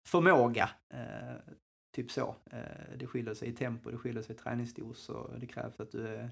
förmåga. 0.08 0.70
Eh, 0.94 1.54
Typ 1.96 2.12
så. 2.12 2.36
Eh, 2.52 2.98
det 2.98 3.08
skiljer 3.08 3.34
sig 3.34 3.48
i 3.48 3.54
tempo, 3.54 3.92
det 3.92 3.98
skiljer 3.98 4.24
sig 4.24 4.36
i 4.36 4.38
träningsdos 4.38 5.10
och 5.10 5.40
det 5.40 5.48
krävs 5.48 5.80
att 5.80 5.92
du 5.92 6.08
är, 6.08 6.30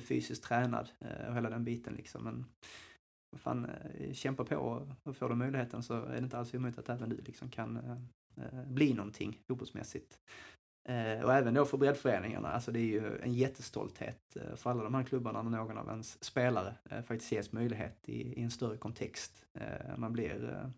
fysiskt 0.00 0.44
tränad 0.44 0.90
eh, 1.00 1.28
och 1.28 1.34
hela 1.34 1.50
den 1.50 1.64
biten 1.64 1.94
liksom. 1.94 2.24
Men 2.24 2.44
fan, 3.38 3.64
eh, 3.64 4.12
kämpa 4.12 4.44
på 4.44 4.86
och 5.02 5.16
får 5.16 5.28
du 5.28 5.34
möjligheten 5.34 5.82
så 5.82 5.94
är 5.94 6.12
det 6.12 6.18
inte 6.18 6.38
alls 6.38 6.54
omöjligt 6.54 6.78
att 6.78 6.88
även 6.88 7.08
du 7.08 7.16
liksom 7.16 7.48
kan 7.48 7.80
bli 8.66 8.94
någonting 8.94 9.40
fotbollsmässigt. 9.48 10.18
Och 11.24 11.34
även 11.34 11.54
då 11.54 11.64
för 11.64 11.78
breddföreningarna, 11.78 12.48
alltså 12.48 12.72
det 12.72 12.80
är 12.80 12.84
ju 12.84 13.18
en 13.18 13.34
jättestolthet 13.34 14.36
för 14.56 14.70
alla 14.70 14.82
de 14.82 14.94
här 14.94 15.02
klubbarna 15.02 15.42
när 15.42 15.58
någon 15.58 15.78
av 15.78 15.88
ens 15.88 16.24
spelare 16.24 16.74
faktiskt 17.06 17.32
ges 17.32 17.52
möjlighet 17.52 18.08
i, 18.08 18.40
i 18.40 18.42
en 18.42 18.50
större 18.50 18.76
kontext. 18.76 19.44
Man 19.96 20.12
blir 20.12 20.70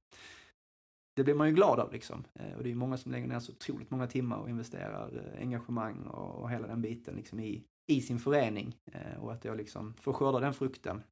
det 1.17 1.25
blir 1.25 1.35
man 1.35 1.49
ju 1.49 1.55
glad 1.55 1.81
av 1.81 1.93
liksom. 1.93 2.25
Eh, 2.35 2.57
och 2.57 2.63
det 2.63 2.71
är 2.71 2.75
många 2.75 2.97
som 2.97 3.13
lägger 3.13 3.27
ner 3.27 3.41
så 3.41 3.53
otroligt 3.53 3.91
många 3.91 4.07
timmar 4.07 4.37
och 4.37 4.51
investerar 4.51 5.11
eh, 5.15 5.41
engagemang 5.41 6.03
och, 6.03 6.43
och 6.43 6.51
hela 6.51 6.67
den 6.67 6.83
biten 6.83 7.17
liksom 7.17 7.41
i, 7.41 7.63
i 7.87 8.01
sin 8.01 8.19
förening. 8.19 8.77
Eh, 8.93 9.23
och 9.23 9.33
att 9.33 9.45
jag 9.45 9.57
liksom 9.57 9.95
får 10.01 10.13
skörda 10.13 10.41
den 10.41 10.55
frukten, 10.55 11.03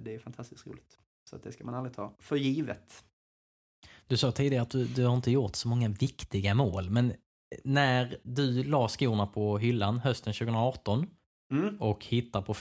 det 0.00 0.14
är 0.14 0.18
fantastiskt 0.18 0.66
roligt. 0.66 0.98
Så 1.30 1.36
att 1.36 1.42
det 1.42 1.52
ska 1.52 1.64
man 1.64 1.74
aldrig 1.74 1.94
ta 1.94 2.16
för 2.18 2.36
givet. 2.36 3.04
Du 4.06 4.16
sa 4.16 4.32
tidigare 4.32 4.62
att 4.62 4.70
du, 4.70 4.84
du 4.84 5.04
har 5.04 5.14
inte 5.14 5.30
gjort 5.30 5.56
så 5.56 5.68
många 5.68 5.88
viktiga 5.88 6.54
mål, 6.54 6.90
men 6.90 7.12
när 7.64 8.18
du 8.22 8.64
la 8.64 8.88
skorna 8.88 9.26
på 9.26 9.58
hyllan 9.58 9.98
hösten 9.98 10.32
2018 10.32 11.06
mm. 11.52 11.76
och 11.80 12.04
hittade 12.04 12.46
på 12.46 12.54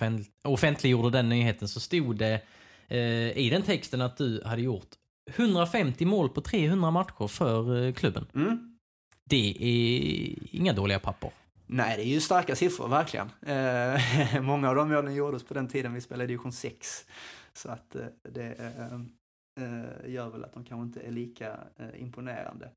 offentliggjorde 0.43 1.09
den 1.09 1.29
nyheten 1.29 1.67
så 1.67 1.79
stod 1.79 2.15
det 2.15 2.41
eh, 2.87 3.37
i 3.37 3.49
den 3.49 3.61
texten 3.61 4.01
att 4.01 4.17
du 4.17 4.43
hade 4.45 4.61
gjort 4.61 4.95
150 5.35 6.05
mål 6.05 6.29
på 6.29 6.41
300 6.41 6.91
matcher 6.91 7.27
för 7.27 7.85
eh, 7.85 7.93
klubben. 7.93 8.25
Mm. 8.35 8.77
Det 9.29 9.55
är 9.59 10.55
inga 10.55 10.73
dåliga 10.73 10.99
papper. 10.99 11.31
Nej, 11.73 11.97
det 11.97 12.03
är 12.03 12.07
ju 12.07 12.19
starka 12.19 12.55
siffror, 12.55 12.87
verkligen. 12.87 13.29
Eh, 13.41 14.41
många 14.41 14.69
av 14.69 14.75
de 14.75 14.89
målen 14.89 15.15
gjordes 15.15 15.43
på 15.43 15.53
den 15.53 15.67
tiden 15.67 15.93
vi 15.93 16.01
spelade 16.01 16.23
i 16.23 16.27
division 16.27 16.51
6. 16.51 17.05
Så 17.53 17.69
att 17.69 17.95
eh, 17.95 18.05
det 18.23 18.53
eh, 18.53 18.93
eh, 19.65 20.11
gör 20.11 20.29
väl 20.29 20.43
att 20.43 20.53
de 20.53 20.63
kanske 20.63 20.83
inte 20.83 21.07
är 21.07 21.11
lika 21.11 21.59
eh, 21.77 22.01
imponerande. 22.01 22.71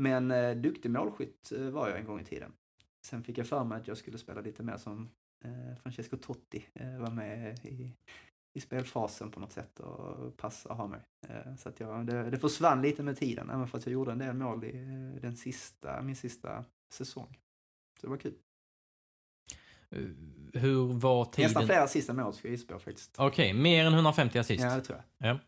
Men 0.00 0.30
eh, 0.30 0.56
duktig 0.56 0.90
målskytt 0.90 1.52
var 1.72 1.88
jag 1.88 1.98
en 1.98 2.06
gång 2.06 2.20
i 2.20 2.24
tiden. 2.24 2.52
Sen 3.06 3.22
fick 3.22 3.38
jag 3.38 3.46
för 3.46 3.64
mig 3.64 3.80
att 3.80 3.88
jag 3.88 3.96
skulle 3.96 4.18
spela 4.18 4.40
lite 4.40 4.62
mer 4.62 4.76
som 4.76 5.08
Francesco 5.82 6.16
Totti, 6.16 6.64
var 6.98 7.10
med 7.10 7.58
i 7.64 7.92
i 8.58 8.60
spelfasen 8.60 9.30
på 9.30 9.40
något 9.40 9.52
sätt 9.52 9.80
och 9.80 10.36
passa 10.36 10.70
att 10.72 10.76
ha 10.78 10.86
mig. 10.86 11.00
Eh, 11.28 11.56
så 11.56 11.68
att 11.68 11.80
jag, 11.80 12.06
det, 12.06 12.30
det 12.30 12.38
försvann 12.38 12.82
lite 12.82 13.02
med 13.02 13.16
tiden, 13.18 13.50
även 13.50 13.68
fast 13.68 13.86
jag 13.86 13.92
gjorde 13.92 14.12
en 14.12 14.18
del 14.18 14.34
mål 14.34 14.64
i 14.64 14.76
eh, 14.76 15.20
den 15.22 15.36
sista, 15.36 16.02
min 16.02 16.16
sista 16.16 16.64
säsong. 16.92 17.38
Så 18.00 18.06
det 18.06 18.10
var 18.10 18.16
kul. 18.16 18.34
Eh, 19.90 19.98
Hur 20.60 20.92
var 20.92 21.24
tiden? 21.24 21.48
Nästan 21.48 21.66
fler 21.66 21.80
assist 21.80 22.08
än 22.08 22.16
mål 22.16 22.34
ska 22.34 22.48
jag 22.48 22.52
gissa 22.52 22.72
på 22.72 22.78
faktiskt. 22.78 23.14
Okej, 23.18 23.52
mer 23.52 23.84
än 23.86 23.94
150 23.94 24.38
assist? 24.38 24.62
Ja, 24.64 24.74
det 24.74 24.80
tror 24.80 24.98
jag. 25.18 25.30
Ja. 25.30 25.38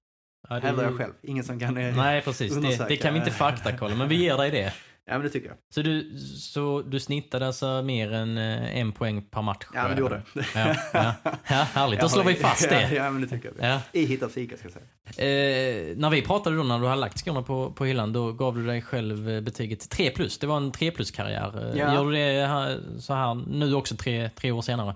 Ja, 0.48 0.54
det- 0.54 0.66
Hävdar 0.66 0.84
jag 0.84 0.96
själv. 0.96 1.12
Ingen 1.22 1.44
som 1.44 1.58
kan 1.60 1.74
Nej, 1.74 2.22
precis. 2.22 2.54
Det, 2.54 2.88
det 2.88 2.96
kan 2.96 3.12
vi 3.14 3.18
inte 3.18 3.30
faktakolla, 3.30 3.94
men 3.96 4.08
vi 4.08 4.16
ger 4.16 4.36
dig 4.36 4.50
det. 4.50 4.72
Ja, 5.10 5.14
men 5.18 5.22
det 5.22 5.30
tycker 5.30 5.48
jag. 5.48 5.56
Så 5.74 5.82
du, 5.82 6.18
så 6.38 6.82
du 6.82 7.00
snittade 7.00 7.46
alltså 7.46 7.82
mer 7.82 8.12
än 8.12 8.38
eh, 8.38 8.76
en 8.78 8.92
poäng 8.92 9.22
per 9.22 9.42
match? 9.42 9.66
Ja, 9.74 9.82
men 9.82 9.94
det 9.96 10.00
gjorde 10.00 10.22
Ja, 10.34 10.42
jag. 10.54 10.76
ja. 10.92 11.14
ja 11.24 11.54
härligt. 11.54 12.00
Då 12.00 12.08
slår 12.08 12.24
vi 12.24 12.34
fast 12.34 12.62
Ja, 12.62 12.68
det. 12.70 12.94
ja 12.94 13.10
men 13.10 13.20
det 13.22 13.28
tycker 13.28 13.52
jag. 13.58 13.70
Ja. 13.70 13.80
I 13.92 14.04
Hitta 14.04 14.28
Fika 14.28 14.56
ska 14.56 14.68
jag 14.68 14.72
säga. 14.72 14.84
Eh, 15.28 15.96
när 15.96 16.10
vi 16.10 16.22
pratade 16.22 16.56
då, 16.56 16.62
när 16.62 16.78
du 16.78 16.86
hade 16.86 17.00
lagt 17.00 17.18
skorna 17.18 17.42
på, 17.42 17.70
på 17.72 17.84
hyllan, 17.84 18.12
då 18.12 18.32
gav 18.32 18.54
du 18.56 18.66
dig 18.66 18.82
själv 18.82 19.28
eh, 19.30 19.40
betyget 19.40 19.90
3 19.90 20.10
plus. 20.10 20.38
Det 20.38 20.46
var 20.46 20.56
en 20.56 20.72
3 20.72 20.90
plus-karriär. 20.90 21.70
Eh, 21.70 21.78
Ja. 21.78 21.94
Gör 21.94 22.04
du 22.04 22.12
det 22.12 22.46
här, 22.46 22.80
så 23.00 23.14
här 23.14 23.34
nu 23.34 23.74
också 23.74 23.96
tre, 23.96 24.30
tre 24.36 24.50
år 24.52 24.62
senare? 24.62 24.94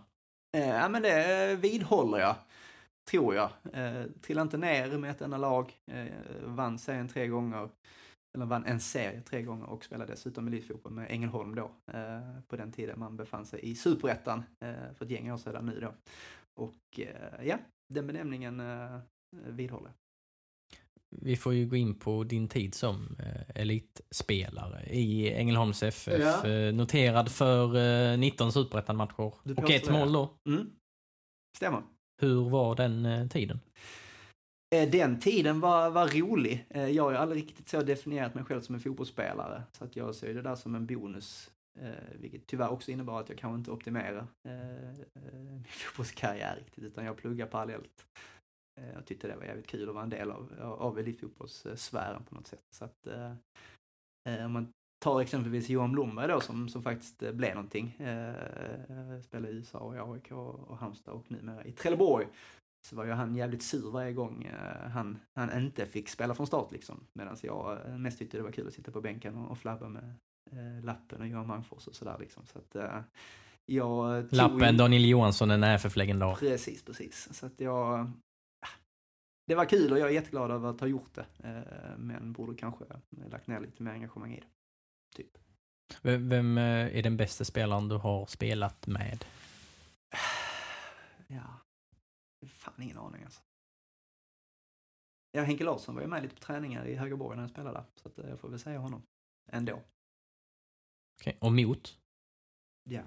Eh, 0.56 0.68
Ja, 0.68 0.88
men 0.88 1.02
det 1.02 1.56
vidhåller 1.60 2.18
jag. 2.18 2.34
Tror 3.10 3.34
jag. 3.34 3.48
Eh, 3.72 4.02
trillade 4.26 4.42
inte 4.42 4.56
ner 4.56 4.88
med 4.88 5.10
ett 5.10 5.20
enda 5.20 5.36
lag. 5.36 5.72
Eh, 5.92 6.04
vann 6.44 6.78
serien 6.78 7.08
tre 7.08 7.26
gånger. 7.26 7.68
Eller 8.34 8.46
vann 8.46 8.64
en 8.64 8.80
serie 8.80 9.20
tre 9.20 9.42
gånger 9.42 9.66
och 9.66 9.84
spelade 9.84 10.12
dessutom 10.12 10.46
elitfotboll 10.46 10.92
med 10.92 11.10
Ängelholm 11.10 11.54
då. 11.54 11.70
Eh, 11.92 12.40
på 12.48 12.56
den 12.56 12.72
tiden 12.72 12.98
man 12.98 13.16
befann 13.16 13.46
sig 13.46 13.60
i 13.62 13.74
superettan. 13.74 14.42
Eh, 14.60 14.94
för 14.94 15.04
ett 15.04 15.10
gäng 15.10 15.30
år 15.32 15.36
sedan 15.36 15.66
nu 15.66 15.80
då. 15.80 15.94
Och 16.54 17.00
eh, 17.00 17.46
ja, 17.46 17.58
den 17.94 18.06
benämningen 18.06 18.60
eh, 18.60 19.00
vidhåller. 19.32 19.92
Vi 21.10 21.36
får 21.36 21.54
ju 21.54 21.66
gå 21.66 21.76
in 21.76 21.94
på 21.94 22.24
din 22.24 22.48
tid 22.48 22.74
som 22.74 23.16
eh, 23.18 23.62
elitspelare 23.62 24.84
i 24.90 25.32
Ängelholms 25.32 25.82
FF. 25.82 26.20
Ja. 26.20 26.46
Eh, 26.48 26.74
noterad 26.74 27.32
för 27.32 27.76
eh, 28.12 28.18
19 28.18 28.52
superettan-matcher 28.52 29.34
och 29.56 29.70
ett 29.70 29.90
mål 29.90 30.12
då. 30.12 30.34
Mm. 30.48 30.70
Stämmer. 31.56 31.82
Hur 32.22 32.50
var 32.50 32.76
den 32.76 33.06
eh, 33.06 33.28
tiden? 33.28 33.60
Eh, 34.74 34.90
den 34.90 35.20
tiden 35.20 35.60
var, 35.60 35.90
var 35.90 36.08
rolig. 36.08 36.66
Eh, 36.70 36.88
jag 36.88 37.02
har 37.02 37.10
ju 37.10 37.16
aldrig 37.16 37.42
riktigt 37.42 37.68
så 37.68 37.82
definierat 37.82 38.34
mig 38.34 38.44
själv 38.44 38.60
som 38.60 38.74
en 38.74 38.80
fotbollsspelare. 38.80 39.62
Så 39.72 39.84
att 39.84 39.96
jag 39.96 40.14
ser 40.14 40.34
det 40.34 40.42
där 40.42 40.54
som 40.54 40.74
en 40.74 40.86
bonus. 40.86 41.50
Eh, 41.80 42.18
vilket 42.20 42.46
tyvärr 42.46 42.68
också 42.68 42.90
innebar 42.90 43.20
att 43.20 43.28
jag 43.28 43.38
kanske 43.38 43.58
inte 43.58 43.70
optimerade 43.70 44.26
min 45.34 45.64
fotbollskarriär 45.68 46.56
riktigt. 46.56 46.84
Utan 46.84 47.04
jag 47.04 47.16
pluggade 47.16 47.50
parallellt. 47.50 48.06
Jag 48.94 49.06
tyckte 49.06 49.28
det 49.28 49.36
var 49.36 49.44
jävligt 49.44 49.66
kul 49.66 49.88
att 49.88 49.94
vara 49.94 50.04
en 50.04 50.10
del 50.10 50.30
av, 50.30 50.52
av 50.60 50.98
elitfotbollssfären 50.98 52.24
på 52.24 52.34
något 52.34 52.46
sätt. 52.46 52.64
Så 52.74 52.84
att, 52.84 53.06
eh, 53.06 54.44
om 54.44 54.52
man 54.52 54.72
tar 55.04 55.20
exempelvis 55.20 55.68
Johan 55.68 55.92
Blomberg 55.92 56.28
då 56.28 56.40
som, 56.40 56.68
som 56.68 56.82
faktiskt 56.82 57.18
blev 57.18 57.54
någonting. 57.54 57.96
Eh, 57.98 59.20
spelade 59.22 59.52
i 59.52 59.56
USA 59.56 59.78
och 59.78 59.96
i 59.96 59.98
AIK 59.98 60.32
och 60.32 60.70
och 60.70 60.78
Halmstad 60.78 61.14
och 61.14 61.30
numera 61.30 61.64
i 61.64 61.72
Trelleborg 61.72 62.26
så 62.86 62.96
var 62.96 63.04
ju 63.04 63.12
han 63.12 63.34
jävligt 63.34 63.62
sur 63.62 63.90
varje 63.90 64.12
gång 64.12 64.44
eh, 64.44 64.88
han, 64.90 65.18
han 65.34 65.62
inte 65.62 65.86
fick 65.86 66.08
spela 66.08 66.34
från 66.34 66.46
start 66.46 66.72
liksom. 66.72 67.06
Medan 67.12 67.36
jag 67.42 67.86
eh, 67.86 67.98
mest 67.98 68.18
tyckte 68.18 68.36
det 68.36 68.42
var 68.42 68.52
kul 68.52 68.68
att 68.68 68.74
sitta 68.74 68.92
på 68.92 69.00
bänken 69.00 69.36
och, 69.36 69.50
och 69.50 69.58
flabba 69.58 69.88
med 69.88 70.14
eh, 70.50 70.84
Lappen 70.84 71.20
och 71.20 71.26
Johan 71.26 71.46
Malmfors 71.46 71.86
och 71.86 71.94
sådär 71.94 72.16
liksom. 72.20 72.46
Så 72.46 72.58
att 72.58 72.76
eh, 72.76 73.00
jag 73.66 74.26
Lappen, 74.34 74.76
Daniel 74.76 75.04
Johansson, 75.04 75.50
en 75.50 75.64
FF-legendar. 75.64 76.34
Precis, 76.34 76.82
precis. 76.84 77.34
Så 77.34 77.46
att 77.46 77.60
jag... 77.60 78.00
ah, 78.60 78.68
Det 79.46 79.54
var 79.54 79.64
kul 79.64 79.92
och 79.92 79.98
jag 79.98 80.08
är 80.08 80.12
jätteglad 80.12 80.50
över 80.50 80.68
att 80.70 80.80
ha 80.80 80.86
gjort 80.86 81.14
det. 81.14 81.26
eh, 81.44 81.98
Men 81.98 82.32
borde 82.32 82.54
kanske 82.56 82.84
lagt 83.30 83.46
ner 83.46 83.60
lite 83.60 83.82
mer 83.82 83.92
engagemang 83.92 84.34
i 84.34 84.40
det. 84.40 84.46
Typ. 85.16 85.38
Vem, 86.02 86.28
vem 86.28 86.58
eh, 86.58 86.96
är 86.98 87.02
den 87.02 87.16
bästa 87.16 87.44
spelaren 87.44 87.88
du 87.88 87.96
har 87.96 88.26
spelat 88.26 88.86
med? 88.86 89.24
Ja, 91.26 91.60
fan 92.64 92.82
ingen 92.82 92.98
aning 92.98 93.22
alltså. 93.24 93.42
Ja, 95.32 95.42
Henke 95.42 95.64
Larsson 95.64 95.94
var 95.94 96.02
ju 96.02 96.08
med 96.08 96.22
lite 96.22 96.34
på 96.34 96.40
träningar 96.40 96.86
i 96.86 96.94
Högerborg 96.94 97.36
när 97.36 97.42
jag 97.42 97.50
spelade 97.50 97.78
där. 97.78 97.84
Så 98.02 98.08
att 98.08 98.18
eh, 98.18 98.28
jag 98.28 98.40
får 98.40 98.48
väl 98.48 98.58
säga 98.58 98.78
honom. 98.78 99.02
Ändå. 99.46 99.82
Okej, 101.20 101.38
Och 101.40 101.52
mot? 101.52 101.98
Ja. 102.90 103.02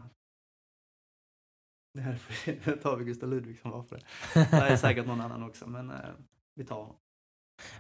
Det 1.94 2.02
här 2.02 2.76
tar 2.82 2.98
vi 2.98 3.06
Gustav 3.06 3.30
Ludvigsson 3.30 3.72
var 3.72 3.84
för 3.84 3.96
det. 3.96 4.04
Det 4.52 4.58
är 4.58 4.78
säkert 4.78 5.06
någon 5.06 5.22
annan 5.22 5.44
också, 5.44 5.68
men 5.68 5.90
eh, 5.90 6.10
vi 6.56 6.66
tar 6.66 6.76
honom. 6.76 6.96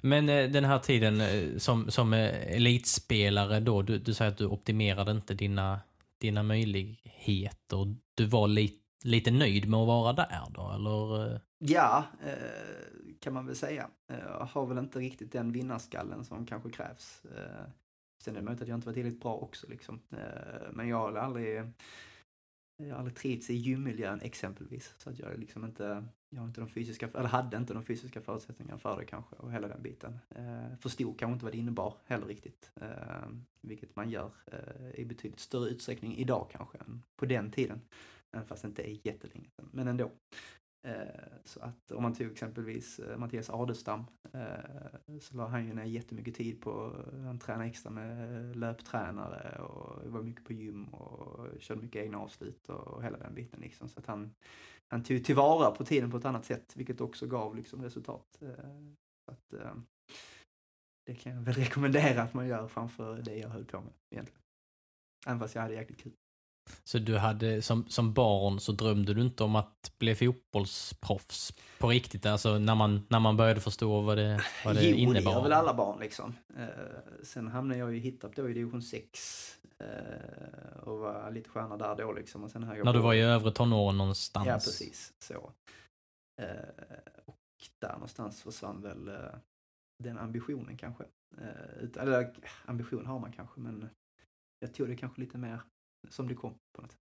Men 0.01 0.29
eh, 0.29 0.49
den 0.49 0.65
här 0.65 0.79
tiden 0.79 1.21
eh, 1.21 1.57
som, 1.57 1.91
som 1.91 2.13
elitspelare 2.13 3.59
då, 3.59 3.81
du, 3.81 3.97
du 3.97 4.13
säger 4.13 4.31
att 4.31 4.37
du 4.37 4.45
optimerade 4.45 5.11
inte 5.11 5.33
dina, 5.33 5.79
dina 6.17 6.43
möjligheter. 6.43 7.95
Du 8.15 8.25
var 8.25 8.47
li, 8.47 8.73
lite 9.03 9.31
nöjd 9.31 9.69
med 9.69 9.79
att 9.79 9.87
vara 9.87 10.13
där 10.13 10.43
då, 10.49 10.71
eller? 10.71 11.41
Ja, 11.59 12.05
eh, 12.21 13.15
kan 13.19 13.33
man 13.33 13.45
väl 13.45 13.55
säga. 13.55 13.89
Jag 14.07 14.45
har 14.45 14.65
väl 14.65 14.77
inte 14.77 14.99
riktigt 14.99 15.31
den 15.31 15.51
vinnarskallen 15.51 16.25
som 16.25 16.45
kanske 16.45 16.69
krävs. 16.69 17.25
Eh, 17.25 17.65
sen 18.23 18.35
är 18.35 18.39
det 18.39 18.45
möjligt 18.45 18.61
att 18.61 18.67
jag 18.67 18.77
inte 18.77 18.87
var 18.87 18.93
tillräckligt 18.93 19.21
bra 19.21 19.35
också 19.35 19.67
liksom. 19.69 19.99
Men 20.71 20.87
jag 20.87 20.97
har 20.97 21.13
aldrig, 21.13 21.63
jag 22.77 22.89
har 22.89 22.97
aldrig 22.97 23.15
trivts 23.15 23.49
i 23.49 23.53
gymmiljön 23.53 24.21
exempelvis. 24.21 24.93
Så 24.97 25.09
att 25.09 25.19
jag 25.19 25.39
liksom 25.39 25.65
inte, 25.65 26.05
jag 26.29 26.41
har 26.41 26.47
inte 26.47 26.61
de 26.61 26.69
fysiska, 26.69 27.07
eller 27.07 27.29
hade 27.29 27.57
inte 27.57 27.73
de 27.73 27.83
fysiska 27.83 28.21
förutsättningarna 28.21 28.79
för 28.79 28.97
det 28.97 29.05
kanske 29.05 29.35
och 29.35 29.51
hela 29.51 29.67
den 29.67 29.81
biten. 29.81 30.19
Förstod 30.79 31.19
kanske 31.19 31.33
inte 31.33 31.45
vad 31.45 31.53
det 31.53 31.57
innebar 31.57 31.97
heller 32.05 32.25
riktigt. 32.27 32.71
Vilket 33.61 33.95
man 33.95 34.09
gör 34.09 34.31
i 34.93 35.05
betydligt 35.05 35.39
större 35.39 35.69
utsträckning 35.69 36.17
idag 36.17 36.47
kanske 36.51 36.77
än 36.77 37.03
på 37.15 37.25
den 37.25 37.51
tiden. 37.51 37.81
Även 38.31 38.45
fast 38.45 38.61
det 38.61 38.67
inte 38.67 38.89
är 38.89 39.07
jättelänge 39.07 39.49
sedan, 39.49 39.69
men 39.71 39.87
ändå. 39.87 40.11
Eh, 40.87 41.23
så 41.43 41.59
att 41.59 41.91
om 41.91 42.03
man 42.03 42.13
tog 42.13 42.31
exempelvis 42.31 42.99
eh, 42.99 43.17
Mattias 43.17 43.49
Adelstam 43.49 44.05
eh, 44.33 45.19
så 45.19 45.37
la 45.37 45.47
han 45.47 45.65
ju 45.65 45.73
ner 45.73 45.83
jättemycket 45.83 46.35
tid 46.35 46.61
på, 46.61 46.95
han 47.25 47.39
tränade 47.39 47.69
extra 47.69 47.89
med 47.89 48.55
löptränare 48.55 49.61
och 49.61 50.11
var 50.11 50.21
mycket 50.21 50.45
på 50.45 50.53
gym 50.53 50.85
och 50.85 51.47
körde 51.59 51.81
mycket 51.81 52.03
egna 52.03 52.17
avslut 52.17 52.69
och 52.69 53.03
hela 53.03 53.17
den 53.17 53.33
biten 53.33 53.59
liksom. 53.59 53.89
Så 53.89 53.99
att 53.99 54.05
han, 54.05 54.31
han 54.87 55.03
tog 55.03 55.25
tillvara 55.25 55.71
på 55.71 55.85
tiden 55.85 56.11
på 56.11 56.17
ett 56.17 56.25
annat 56.25 56.45
sätt 56.45 56.75
vilket 56.75 57.01
också 57.01 57.27
gav 57.27 57.55
liksom 57.55 57.81
resultat. 57.81 58.39
Så 59.25 59.31
att, 59.31 59.53
det 61.05 61.15
kan 61.15 61.33
jag 61.33 61.41
väl 61.41 61.53
rekommendera 61.63 62.21
att 62.21 62.33
man 62.33 62.47
gör 62.47 62.67
framför 62.67 63.21
det 63.21 63.37
jag 63.37 63.49
höll 63.49 63.65
på 63.65 63.81
med 63.81 63.93
egentligen. 64.11 64.41
Även 65.27 65.39
fast 65.39 65.55
jag 65.55 65.61
hade 65.61 65.73
jäkligt 65.73 65.99
kul. 65.99 66.13
Så 66.83 66.97
du 66.97 67.17
hade, 67.17 67.61
som, 67.61 67.89
som 67.89 68.13
barn 68.13 68.59
så 68.59 68.71
drömde 68.71 69.13
du 69.13 69.21
inte 69.21 69.43
om 69.43 69.55
att 69.55 69.91
bli 69.99 70.15
fotbollsproffs 70.15 71.53
på 71.79 71.89
riktigt? 71.89 72.25
Alltså 72.25 72.59
när 72.59 72.75
man, 72.75 73.05
när 73.09 73.19
man 73.19 73.37
började 73.37 73.61
förstå 73.61 74.01
vad 74.01 74.17
det, 74.17 74.41
vad 74.65 74.75
det 74.75 74.83
jo, 74.83 74.97
innebar? 74.97 75.21
det 75.21 75.31
gör 75.31 75.43
väl 75.43 75.53
alla 75.53 75.73
barn 75.73 75.99
liksom. 75.99 76.35
Eh, 76.57 76.65
sen 77.23 77.47
hamnade 77.47 77.79
jag 77.79 77.91
ju 77.91 77.97
i 77.97 77.99
Hittarp 77.99 78.35
då 78.35 78.49
i 78.49 78.53
division 78.53 78.81
6 78.81 79.57
eh, 79.79 80.79
och 80.83 80.99
var 80.99 81.31
lite 81.31 81.49
stjärna 81.49 81.77
där 81.77 81.95
då 81.95 82.11
liksom. 82.11 82.43
Och 82.43 82.51
sen 82.51 82.71
jag 82.75 82.85
När 82.85 82.93
du 82.93 82.99
var 82.99 83.13
i 83.13 83.21
övre 83.21 83.51
tonåren 83.51 83.97
någonstans? 83.97 84.47
Ja, 84.47 84.53
precis. 84.53 85.13
Så. 85.19 85.51
Eh, 86.41 86.99
och 87.25 87.37
där 87.79 87.93
någonstans 87.93 88.41
försvann 88.41 88.81
väl 88.81 89.07
eh, 89.07 89.35
den 90.03 90.17
ambitionen 90.17 90.77
kanske. 90.77 91.03
Eh, 91.37 92.01
eller 92.01 92.33
ambition 92.65 93.05
har 93.05 93.19
man 93.19 93.31
kanske, 93.31 93.59
men 93.59 93.89
jag 94.59 94.73
tog 94.73 94.87
det 94.87 94.95
kanske 94.95 95.21
lite 95.21 95.37
mer 95.37 95.61
som 96.09 96.27
det 96.27 96.35
kom 96.35 96.53
på 96.75 96.81
något 96.81 96.91
sätt. 96.91 96.99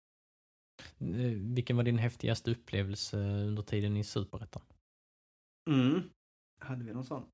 Eh, 1.01 1.55
Vilken 1.55 1.76
var 1.76 1.84
din 1.84 1.99
häftigaste 1.99 2.51
upplevelse 2.51 3.16
under 3.18 3.62
tiden 3.62 3.96
i 3.96 4.05
Superettan? 4.05 4.62
Mm. 5.70 6.03
Hade 6.61 6.84
vi 6.84 6.92
någon 6.92 7.05
sån? 7.05 7.22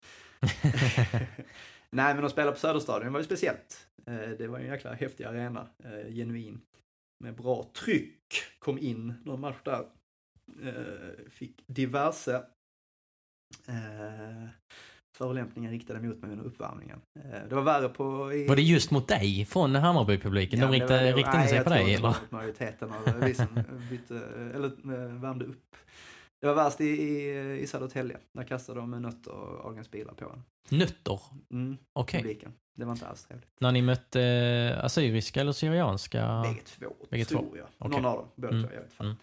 Nej, 1.90 2.14
men 2.14 2.24
att 2.24 2.32
spela 2.32 2.52
på 2.52 2.58
Söderstadion 2.58 3.12
var 3.12 3.20
ju 3.20 3.26
speciellt. 3.26 3.88
Eh, 4.06 4.28
Det 4.30 4.46
var 4.48 4.58
ju 4.58 4.64
en 4.64 4.70
jäkla 4.70 4.94
häftig 4.94 5.24
arena, 5.24 5.68
eh, 5.84 6.14
genuin. 6.14 6.60
Med 7.24 7.36
bra 7.36 7.70
tryck. 7.74 8.34
Kom 8.58 8.78
in 8.78 9.14
någon 9.24 9.40
match 9.40 9.58
där. 9.64 9.90
Fick 11.28 11.64
diverse 11.66 12.46
förolämpningar 15.16 15.70
riktade 15.70 16.00
mot 16.00 16.22
mig 16.22 16.30
under 16.32 16.44
uppvärmningen. 16.44 17.00
Eh, 17.18 17.48
Det 17.48 17.54
var 17.54 17.62
värre 17.62 17.88
på... 17.88 18.32
I... 18.32 18.46
Var 18.48 18.56
det 18.56 18.62
just 18.62 18.90
mot 18.90 19.08
dig 19.08 19.44
från 19.44 19.74
Hammarby-publiken? 19.74 20.60
Ja, 20.60 20.66
De 20.66 20.72
det 20.72 20.84
riktade, 20.84 21.00
var 21.00 21.06
det- 21.10 21.16
riktade 21.16 21.38
nej, 21.38 21.48
sig 21.48 21.56
jag 21.56 21.64
på 21.64 21.70
dig? 21.70 21.84
det 21.86 21.94
Eller? 21.94 22.14
Majoriteten 22.30 22.92
av 22.92 23.20
vi 23.20 23.34
som 23.34 23.46
bytte, 23.90 24.16
eller 24.54 24.66
eh, 24.66 25.14
värmde 25.20 25.44
upp. 25.44 25.76
Det 26.40 26.46
var 26.46 26.54
värst 26.54 26.80
i, 26.80 26.84
i, 26.84 27.60
i 27.60 27.66
Södertälje. 27.66 28.18
Där 28.32 28.44
kastade 28.44 28.80
de 28.80 28.90
nötter 28.90 29.32
och 29.32 29.64
Ahlgrens 29.66 29.90
bilar 29.90 30.14
på 30.14 30.24
en. 30.24 30.44
Nötter? 30.78 31.20
Mm, 31.50 31.76
Okej. 31.92 32.20
publiken. 32.22 32.52
Det 32.76 32.84
var 32.84 32.92
inte 32.92 33.06
alls 33.06 33.24
trevligt. 33.26 33.48
När 33.60 33.72
ni 33.72 33.82
mötte 33.82 34.22
eh, 34.22 34.84
assyriska 34.84 35.40
eller 35.40 35.52
syrianska? 35.52 36.42
Bägge 36.42 36.60
två, 36.64 36.86
Bägge 37.10 37.24
två. 37.24 37.38
tror 37.38 37.58
jag. 37.58 37.66
Okej. 37.78 37.90
Någon 37.90 38.04
av 38.04 38.16
dem, 38.16 38.28
båda 38.36 38.48
Mm, 38.48 38.68
två, 38.68 38.74
jag 38.74 38.80
vet 38.82 38.92
fan. 38.92 39.16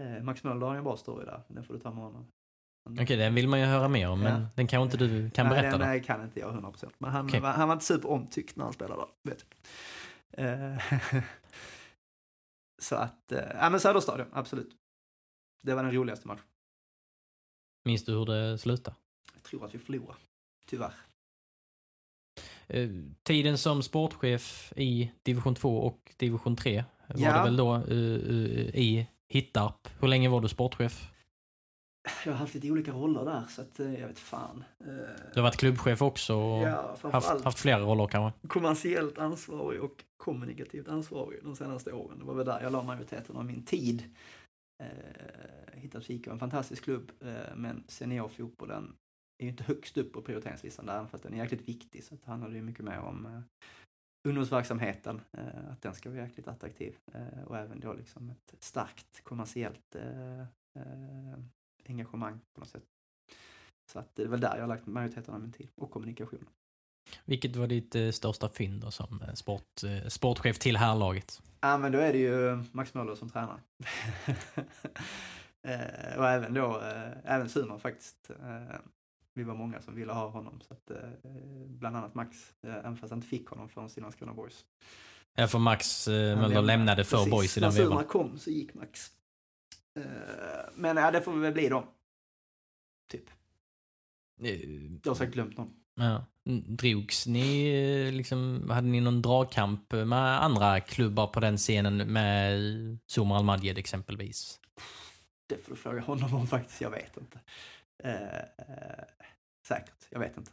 Eh, 0.00 0.22
Max 0.22 0.44
Möller 0.44 0.66
har 0.66 0.74
en 0.74 0.84
bra 0.84 0.96
story 0.96 1.24
där, 1.24 1.40
den 1.48 1.64
får 1.64 1.74
du 1.74 1.80
ta 1.80 1.90
med 1.90 2.04
honom. 2.04 2.26
Okej, 2.86 3.04
okay, 3.04 3.16
den 3.16 3.34
vill 3.34 3.48
man 3.48 3.60
ju 3.60 3.66
höra 3.66 3.88
mer 3.88 4.08
om, 4.08 4.20
men 4.20 4.40
ja. 4.40 4.48
den 4.54 4.66
kanske 4.66 4.84
inte 4.84 4.96
du 4.96 5.30
kan 5.30 5.46
nej, 5.46 5.62
berätta? 5.62 5.78
Nej, 5.78 6.02
kan 6.02 6.24
inte 6.24 6.40
jag 6.40 6.54
100%. 6.54 6.90
Men 6.98 7.10
han, 7.10 7.26
okay. 7.26 7.40
var, 7.40 7.52
han 7.52 7.68
var 7.68 7.72
inte 7.72 7.86
superomtyckt 7.86 8.56
när 8.56 8.64
han 8.64 8.72
spelade 8.72 9.04
vet 9.22 9.46
jag. 10.30 10.82
så 12.82 12.96
att, 12.96 13.32
ja 13.60 13.70
men 13.70 13.80
Söderstadion, 13.80 14.26
absolut. 14.32 14.70
Det 15.62 15.74
var 15.74 15.82
den 15.82 15.92
roligaste 15.92 16.28
matchen. 16.28 16.44
Minns 17.84 18.04
du 18.04 18.12
hur 18.12 18.26
det 18.26 18.58
slutade? 18.58 18.96
Jag 19.34 19.42
tror 19.42 19.64
att 19.64 19.74
vi 19.74 19.78
förlorade, 19.78 20.18
tyvärr. 20.66 20.94
Eh, 22.66 22.90
tiden 23.22 23.58
som 23.58 23.82
sportchef 23.82 24.72
i 24.76 25.12
division 25.22 25.54
2 25.54 25.78
och 25.78 26.12
division 26.16 26.56
3 26.56 26.84
var 27.06 27.20
ja. 27.20 27.36
det 27.36 27.42
väl 27.42 27.56
då 27.56 27.82
i 28.74 29.06
Hittarp. 29.28 29.88
Hur 30.00 30.08
länge 30.08 30.28
var 30.28 30.40
du 30.40 30.48
sportchef? 30.48 31.10
Jag 32.24 32.32
har 32.32 32.38
haft 32.38 32.54
lite 32.54 32.70
olika 32.70 32.92
roller 32.92 33.24
där, 33.24 33.44
så 33.48 33.62
att 33.62 33.78
jag 33.78 34.08
vet 34.08 34.18
fan. 34.18 34.64
Du 34.78 35.40
har 35.40 35.42
varit 35.42 35.56
klubbchef 35.56 36.02
också 36.02 36.34
och 36.34 36.62
ja, 36.62 36.96
haft, 37.12 37.44
haft 37.44 37.58
flera 37.58 37.80
roller 37.80 38.06
kanske? 38.06 38.48
Kommersiellt 38.48 39.18
ansvarig 39.18 39.82
och 39.82 40.04
kommunikativt 40.16 40.88
ansvarig 40.88 41.40
de 41.42 41.56
senaste 41.56 41.92
åren. 41.92 42.18
Det 42.18 42.24
var 42.24 42.34
väl 42.34 42.46
där 42.46 42.62
jag 42.62 42.72
la 42.72 42.82
majoriteten 42.82 43.36
av 43.36 43.44
min 43.44 43.64
tid. 43.64 44.04
Eh, 44.82 44.86
Hittarps 45.72 46.10
IK 46.10 46.26
var 46.26 46.32
en 46.32 46.38
fantastisk 46.38 46.84
klubb, 46.84 47.12
eh, 47.20 47.56
men 47.56 47.84
seniorfotbollen 47.88 48.96
är 49.38 49.44
ju 49.44 49.50
inte 49.50 49.64
högst 49.64 49.96
upp 49.96 50.12
på 50.12 50.22
prioriteringslistan 50.22 50.86
där, 50.86 51.06
fast 51.06 51.22
den 51.22 51.34
är 51.34 51.38
jäkligt 51.38 51.68
viktig. 51.68 52.04
Så 52.04 52.14
det 52.14 52.30
handlar 52.30 52.50
ju 52.50 52.62
mycket 52.62 52.84
mer 52.84 52.98
om 52.98 53.26
eh, 53.26 53.40
ungdomsverksamheten, 54.28 55.20
eh, 55.32 55.72
att 55.72 55.82
den 55.82 55.94
ska 55.94 56.10
vara 56.10 56.20
jäkligt 56.20 56.48
attraktiv. 56.48 56.98
Eh, 57.14 57.42
och 57.46 57.56
även 57.58 57.80
då 57.80 57.92
liksom 57.92 58.30
ett 58.30 58.64
starkt 58.64 59.24
kommersiellt 59.24 59.94
eh, 59.94 60.40
eh, 60.78 61.38
engagemang 61.88 62.40
på 62.54 62.60
något 62.60 62.68
sätt. 62.68 62.84
Så 63.92 63.98
att 63.98 64.16
det 64.16 64.22
är 64.22 64.28
väl 64.28 64.40
där 64.40 64.54
jag 64.54 64.62
har 64.62 64.68
lagt 64.68 64.86
majoriteten 64.86 65.34
av 65.34 65.40
min 65.40 65.52
tid, 65.52 65.68
och 65.74 65.90
kommunikation. 65.90 66.48
Vilket 67.24 67.56
var 67.56 67.66
ditt 67.66 67.94
eh, 67.94 68.10
största 68.10 68.48
fynd 68.48 68.80
då 68.80 68.90
som 68.90 69.22
sport, 69.34 69.82
sportchef 70.08 70.58
till 70.58 70.76
herrlaget? 70.76 71.42
Ja 71.60 71.78
men 71.78 71.92
då 71.92 71.98
är 71.98 72.12
det 72.12 72.18
ju 72.18 72.64
Max 72.72 72.94
Möller 72.94 73.14
som 73.14 73.30
tränar. 73.30 73.60
och 76.18 76.28
även 76.28 76.54
då, 76.54 76.80
även 77.24 77.48
Simon 77.48 77.80
faktiskt 77.80 78.30
vi 79.36 79.44
var 79.44 79.54
många 79.54 79.80
som 79.80 79.94
ville 79.94 80.12
ha 80.12 80.28
honom. 80.28 80.60
Så 80.68 80.74
att, 80.74 80.90
eh, 80.90 81.30
bland 81.66 81.96
annat 81.96 82.14
Max, 82.14 82.36
eh, 82.62 82.74
även 82.74 82.96
fast 82.96 83.10
han 83.10 83.18
inte 83.18 83.28
fick 83.28 83.48
honom 83.48 83.68
från 83.68 83.90
sina 83.90 84.04
Landskrona 84.04 84.34
Boys. 84.34 84.64
Ja, 85.34 85.46
för 85.46 85.58
Max 85.58 86.08
eh, 86.08 86.38
Möller 86.38 86.62
lämnade 86.62 87.04
för 87.04 87.30
Boys 87.30 87.56
i 87.56 87.60
den 87.60 87.72
vevan. 87.72 87.96
När 87.96 88.04
kom 88.04 88.38
så 88.38 88.50
gick 88.50 88.74
Max. 88.74 89.10
Eh, 89.96 90.02
men 90.74 90.96
ja, 90.96 91.10
det 91.10 91.20
får 91.20 91.32
vi 91.32 91.40
väl 91.40 91.52
bli 91.52 91.68
då. 91.68 91.88
Typ. 93.10 93.30
Jag 95.02 95.10
har 95.10 95.14
säkert 95.14 95.34
glömt 95.34 95.56
någon. 95.56 95.72
Ja. 95.94 96.24
Drogs 96.66 97.26
ni, 97.26 98.10
liksom, 98.10 98.70
hade 98.70 98.88
ni 98.88 99.00
någon 99.00 99.22
dragkamp 99.22 99.92
med 99.92 100.44
andra 100.44 100.80
klubbar 100.80 101.26
på 101.26 101.40
den 101.40 101.56
scenen 101.56 101.96
med 102.12 102.58
Zumar 103.06 103.36
Al-Madjed 103.36 103.78
exempelvis? 103.78 104.60
Det 105.46 105.58
får 105.58 105.70
du 105.70 105.76
fråga 105.76 106.00
honom 106.00 106.34
om 106.34 106.46
faktiskt, 106.46 106.80
jag 106.80 106.90
vet 106.90 107.16
inte. 107.16 107.40
Eh, 107.98 108.36
eh, 108.36 109.04
säkert, 109.66 110.06
jag 110.10 110.20
vet 110.20 110.36
inte. 110.36 110.50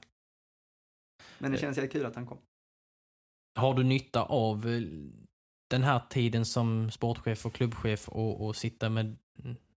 Men 1.39 1.51
det 1.51 1.57
eh. 1.57 1.61
känns 1.61 1.77
jäkligt 1.77 1.91
kul 1.93 2.05
att 2.05 2.15
han 2.15 2.25
kom. 2.25 2.37
Har 3.55 3.73
du 3.73 3.83
nytta 3.83 4.23
av 4.23 4.67
den 5.73 5.83
här 5.83 6.01
tiden 6.09 6.45
som 6.45 6.91
sportchef 6.91 7.45
och 7.45 7.53
klubbchef 7.53 8.09
och, 8.09 8.45
och 8.45 8.55
sitta 8.55 8.89
med, 8.89 9.15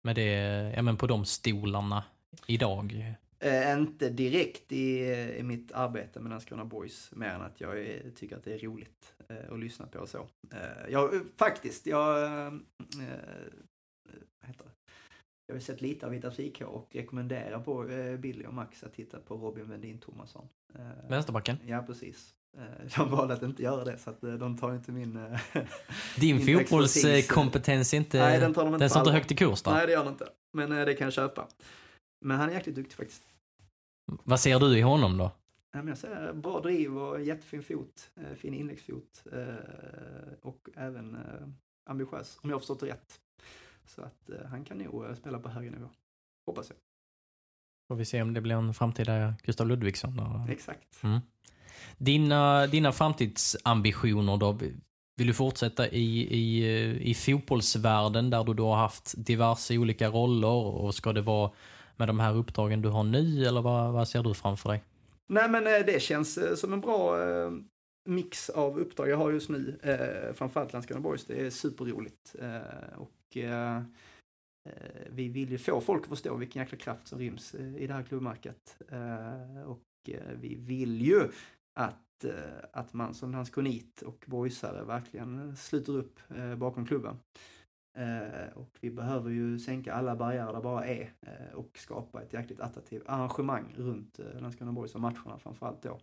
med 0.02 0.16
det, 0.16 0.32
ja 0.76 0.82
men 0.82 0.98
på 0.98 1.08
de 1.08 1.26
stolarna 1.26 2.04
idag? 2.48 3.16
Eh, 3.40 3.74
inte 3.74 4.10
direkt 4.10 4.72
i, 4.72 5.00
i 5.40 5.44
mitt 5.44 5.72
arbete 5.72 6.20
med 6.20 6.30
Landskrona 6.30 6.66
Boys, 6.66 7.12
mer 7.16 7.30
än 7.30 7.42
att 7.42 7.62
jag 7.62 7.80
är, 7.80 8.12
tycker 8.16 8.38
att 8.38 8.44
det 8.44 8.54
är 8.54 8.60
roligt 8.60 9.14
eh, 9.30 9.54
att 9.54 9.60
lyssna 9.60 9.88
på 9.88 10.00
och 10.00 10.10
så. 10.10 10.28
Eh, 10.54 10.92
jag, 10.92 11.22
faktiskt, 11.38 11.86
jag 11.86 12.30
heter 14.42 14.64
det? 14.64 14.72
Jag 15.46 15.56
har 15.56 15.60
sett 15.60 15.82
lite 15.82 16.06
av 16.06 16.12
Vittas 16.12 16.40
IK 16.40 16.62
och 16.62 16.96
rekommenderar 16.96 17.60
på 17.60 17.90
eh, 17.90 18.18
Billy 18.18 18.46
och 18.46 18.54
Max 18.54 18.84
att 18.84 18.94
titta 18.94 19.20
på 19.20 19.36
Robin 19.36 19.70
Wendin 19.70 20.00
Thomasson. 20.00 20.48
Eh, 20.76 21.10
Vänsterbacken? 21.10 21.58
Ja, 21.66 21.84
precis. 21.88 22.36
Eh, 22.58 22.98
de 22.98 23.12
valde 23.12 23.34
att 23.34 23.44
inte 23.44 23.64
göra 23.64 23.84
det 23.84 23.98
så 23.98 24.10
att 24.10 24.22
de 24.22 24.58
tar 24.58 24.74
inte 24.74 24.92
min 24.92 25.14
Din 26.20 26.46
min 26.46 26.60
fotbollskompetens 26.60 27.94
inte, 27.94 28.20
Nej, 28.20 28.40
den, 28.40 28.54
tar 28.54 28.64
de 28.64 28.74
inte 28.74 28.84
den 28.84 28.90
står 28.90 29.02
inte 29.02 29.12
högt 29.12 29.32
i 29.32 29.36
kurs 29.36 29.62
då? 29.62 29.72
Nej, 29.72 29.86
det 29.86 29.94
gör 29.94 30.04
den 30.04 30.14
inte. 30.14 30.30
Men 30.54 30.70
det 30.70 30.94
kan 30.94 31.06
jag 31.06 31.14
köpa. 31.14 31.48
Men 32.26 32.38
han 32.38 32.50
är 32.50 32.54
jäkligt 32.54 32.76
duktig 32.76 32.98
faktiskt. 32.98 33.24
Vad 34.24 34.40
ser 34.40 34.60
du 34.60 34.78
i 34.78 34.82
honom 34.82 35.18
då? 35.18 35.32
jag 35.88 35.98
ser 35.98 36.34
bra 36.34 36.60
driv 36.60 36.98
och 36.98 37.22
jättefin 37.22 37.64
fot, 37.64 38.12
fin 38.36 38.54
inläggsfot 38.54 39.24
och 40.42 40.70
även 40.76 41.18
ambitiös, 41.90 42.40
om 42.42 42.50
jag 42.50 42.56
har 42.56 42.60
förstått 42.60 42.80
det 42.80 42.86
rätt. 42.86 43.20
Så 43.86 44.02
att 44.02 44.30
eh, 44.30 44.46
han 44.46 44.66
kan 44.66 44.78
nog 44.78 45.06
eh, 45.06 45.16
spela 45.16 45.40
på 45.40 45.50
högre 45.50 45.72
nivå. 45.72 45.90
Hoppas 46.46 46.70
jag. 46.70 46.78
Får 47.88 47.96
vi 47.96 48.06
se 48.06 48.22
om 48.22 48.34
det 48.34 48.42
blir 48.42 48.56
en 48.56 48.74
framtida 48.74 49.34
Gustav 49.44 49.68
Ludvigsson. 49.68 50.20
Och... 50.20 50.50
Exakt. 50.50 51.04
Mm. 51.04 51.20
Dina, 51.98 52.68
dina 52.68 52.92
framtidsambitioner 52.92 54.38
då? 54.38 54.58
Vill 55.18 55.28
du 55.28 55.34
fortsätta 55.34 55.88
i, 55.88 56.22
i, 56.22 57.10
i 57.10 57.14
fotbollsvärlden 57.14 58.30
där 58.30 58.44
du 58.44 58.54
då 58.54 58.70
har 58.70 58.78
haft 58.78 59.14
diverse 59.26 59.78
olika 59.78 60.10
roller 60.10 60.48
och 60.48 60.96
ska 60.96 61.14
det 61.14 61.22
vara 61.22 61.52
med 61.96 62.08
de 62.08 62.20
här 62.20 62.36
uppdragen 62.36 62.82
du 62.82 62.90
har 62.90 63.04
nu 63.04 63.46
eller 63.46 63.62
vad, 63.62 63.94
vad 63.94 64.08
ser 64.08 64.24
du 64.24 64.34
framför 64.34 64.70
dig? 64.70 64.84
Nej 65.30 65.50
men 65.50 65.68
eh, 65.68 65.86
det 65.86 66.02
känns 66.02 66.38
eh, 66.38 66.56
som 66.56 66.74
en 66.74 66.82
bra 66.82 67.30
eh, 67.30 67.52
mix 68.10 68.50
av 68.50 68.80
uppdrag 68.80 69.10
jag 69.10 69.18
har 69.18 69.32
just 69.32 69.50
nu. 69.50 69.80
framförallt 70.36 70.74
Landskrona 70.74 71.02
Boys, 71.02 71.26
det 71.26 71.46
är 71.46 71.50
superroligt. 71.50 72.36
och 72.96 73.38
Eh, 74.66 75.08
vi 75.10 75.28
vill 75.28 75.52
ju 75.52 75.58
få 75.58 75.82
folk 75.82 76.04
att 76.04 76.10
förstå 76.10 76.36
vilken 76.36 76.62
jäkla 76.62 76.78
kraft 76.78 77.08
som 77.08 77.20
ryms 77.20 77.56
i 77.56 77.88
det 77.88 77.94
här 77.94 78.04
klubbmärket. 78.04 78.78
och 79.66 80.10
vi 80.36 80.56
vill 80.56 81.02
ju 81.02 81.30
att, 81.74 82.24
eh, 82.24 82.34
att 82.74 82.94
man 82.94 83.14
som 83.14 83.32
landskonit 83.32 84.02
och 84.02 84.26
boysare 84.28 84.84
verkligen 84.84 85.56
sluter 85.56 85.94
upp 85.94 86.20
eh, 86.30 86.56
bakom 86.56 86.86
klubben. 86.86 87.20
Eh, 87.98 88.54
och 88.56 88.78
vi 88.82 88.92
behöver 88.92 89.30
ju 89.30 89.60
sänka 89.60 89.94
alla 89.94 90.16
barriärer 90.16 90.54
där 90.54 90.62
bara 90.62 90.86
är 90.86 91.14
och 91.54 91.78
skapa 91.78 92.22
ett 92.22 92.34
jäkligt 92.34 92.60
attraktivt 92.60 93.04
arrangemang 93.06 93.74
runt 93.78 94.20
Landskrona 94.40 94.72
Boys 94.72 94.96
och 94.96 95.02
matcherna 95.02 95.40
framförallt 95.40 95.82
då. 95.82 96.00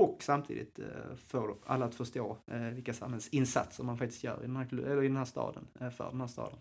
Och 0.00 0.22
samtidigt 0.22 0.78
få 1.16 1.56
alla 1.66 1.86
att 1.86 1.94
förstå 1.94 2.38
vilka 2.72 2.94
samhällsinsatser 2.94 3.84
man 3.84 3.98
faktiskt 3.98 4.24
gör 4.24 4.38
i 4.38 4.46
den 4.46 4.56
här, 4.56 4.74
eller 4.74 5.02
i 5.02 5.08
den 5.08 5.16
här 5.16 5.24
staden, 5.24 5.66
för 5.74 6.10
den 6.10 6.20
här 6.20 6.28
staden 6.28 6.58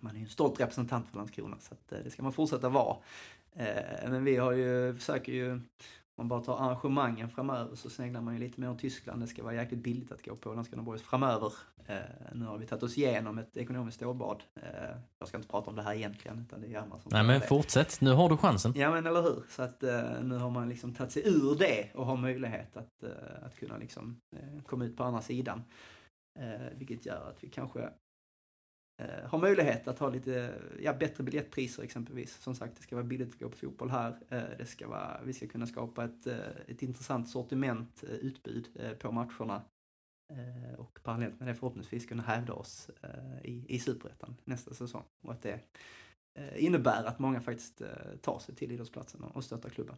man 0.00 0.14
är 0.14 0.18
ju 0.18 0.24
en 0.24 0.30
stolt 0.30 0.60
representant 0.60 1.08
för 1.08 1.16
Landskrona 1.16 1.56
så 1.60 1.74
att, 1.74 2.04
det 2.04 2.10
ska 2.10 2.22
man 2.22 2.32
fortsätta 2.32 2.68
vara. 2.68 2.96
Men 4.02 4.24
vi 4.24 4.36
har 4.36 4.52
ju, 4.52 4.94
försöker 4.94 5.32
ju, 5.32 5.60
man 6.18 6.28
bara 6.28 6.40
tar 6.40 6.58
arrangemangen 6.58 7.30
framöver 7.30 7.76
så 7.76 7.90
sneglar 7.90 8.20
man 8.20 8.34
ju 8.34 8.40
lite 8.40 8.60
mer 8.60 8.70
åt 8.70 8.78
Tyskland. 8.78 9.22
Det 9.22 9.26
ska 9.26 9.42
vara 9.42 9.54
jäkligt 9.54 9.80
billigt 9.80 10.12
att 10.12 10.24
gå 10.24 10.36
på 10.36 10.54
Landskrona 10.54 10.82
Boys 10.82 11.02
framöver. 11.02 11.52
Eh, 11.86 11.96
nu 12.34 12.44
har 12.44 12.58
vi 12.58 12.66
tagit 12.66 12.82
oss 12.82 12.98
igenom 12.98 13.38
ett 13.38 13.56
ekonomiskt 13.56 13.96
stålbad. 13.96 14.42
Jag 15.18 15.28
ska 15.28 15.36
inte 15.36 15.48
prata 15.48 15.70
om 15.70 15.76
det 15.76 15.82
här 15.82 15.94
egentligen 15.94 16.38
utan 16.38 16.60
det 16.60 16.74
är 16.74 16.78
andra 16.78 16.98
som 16.98 17.10
Nej 17.12 17.24
men 17.24 17.40
det. 17.40 17.46
fortsätt, 17.46 18.00
nu 18.00 18.12
har 18.12 18.28
du 18.28 18.36
chansen. 18.36 18.72
Ja 18.76 18.90
men 18.90 19.06
eller 19.06 19.22
hur. 19.22 19.44
Så 19.48 19.62
att 19.62 19.82
nu 20.22 20.36
har 20.36 20.50
man 20.50 20.68
liksom 20.68 20.94
tagit 20.94 21.12
sig 21.12 21.28
ur 21.28 21.56
det 21.58 21.90
och 21.94 22.06
har 22.06 22.16
möjlighet 22.16 22.76
att, 22.76 23.04
att 23.42 23.56
kunna 23.56 23.76
liksom 23.76 24.20
komma 24.66 24.84
ut 24.84 24.96
på 24.96 25.04
andra 25.04 25.22
sidan. 25.22 25.64
Vilket 26.72 27.06
gör 27.06 27.28
att 27.30 27.44
vi 27.44 27.48
kanske 27.48 27.88
eh, 28.96 29.28
har 29.28 29.38
möjlighet 29.38 29.88
att 29.88 29.98
ha 29.98 30.08
lite 30.08 30.54
ja, 30.82 30.92
bättre 30.94 31.24
biljettpriser 31.24 31.82
exempelvis. 31.82 32.40
Som 32.40 32.54
sagt, 32.54 32.76
det 32.76 32.82
ska 32.82 32.96
vara 32.96 33.06
billigt 33.06 33.28
att 33.28 33.40
gå 33.40 33.48
på 33.48 33.56
fotboll 33.56 33.90
här. 33.90 34.16
Eh, 34.28 34.42
det 34.58 34.66
ska 34.66 34.88
vara, 34.88 35.20
vi 35.24 35.32
ska 35.32 35.46
kunna 35.46 35.66
skapa 35.66 36.04
ett, 36.04 36.26
eh, 36.26 36.36
ett 36.66 36.82
intressant 36.82 37.28
sortiment, 37.30 38.04
eh, 38.08 38.14
utbud 38.14 38.68
eh, 38.80 38.92
på 38.92 39.12
matcherna. 39.12 39.62
Eh, 40.32 40.80
och 40.80 40.98
parallellt 41.02 41.38
med 41.38 41.48
det 41.48 41.54
förhoppningsvis 41.54 42.06
kunna 42.06 42.22
hävda 42.22 42.52
oss 42.52 42.90
eh, 43.02 43.50
i, 43.50 43.64
i 43.68 43.78
superettan 43.78 44.36
nästa 44.44 44.74
säsong. 44.74 45.04
Och 45.24 45.32
att 45.32 45.42
det 45.42 45.60
eh, 46.38 46.64
innebär 46.64 47.04
att 47.04 47.18
många 47.18 47.40
faktiskt 47.40 47.80
eh, 47.80 47.88
tar 48.20 48.38
sig 48.38 48.54
till 48.54 48.72
idrottsplatsen 48.72 49.22
och 49.22 49.44
stöttar 49.44 49.70
klubben. 49.70 49.96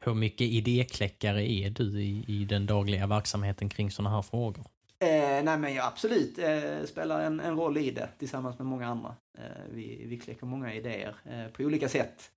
Hur 0.00 0.14
mycket 0.14 0.46
idékläckare 0.46 1.50
är 1.50 1.70
du 1.70 2.02
i, 2.02 2.24
i 2.28 2.44
den 2.44 2.66
dagliga 2.66 3.06
verksamheten 3.06 3.68
kring 3.68 3.90
sådana 3.90 4.16
här 4.16 4.22
frågor? 4.22 4.66
Eh, 5.04 5.44
nej 5.44 5.58
men 5.58 5.74
jag 5.74 5.86
absolut 5.86 6.38
eh, 6.38 6.84
spelar 6.84 7.20
en, 7.20 7.40
en 7.40 7.56
roll 7.56 7.76
i 7.76 7.90
det 7.90 8.08
tillsammans 8.18 8.58
med 8.58 8.66
många 8.66 8.86
andra. 8.86 9.16
Eh, 9.38 9.64
vi, 9.70 10.06
vi 10.06 10.18
kläcker 10.18 10.46
många 10.46 10.74
idéer 10.74 11.16
eh, 11.24 11.48
på 11.48 11.62
olika 11.62 11.88
sätt. 11.88 12.30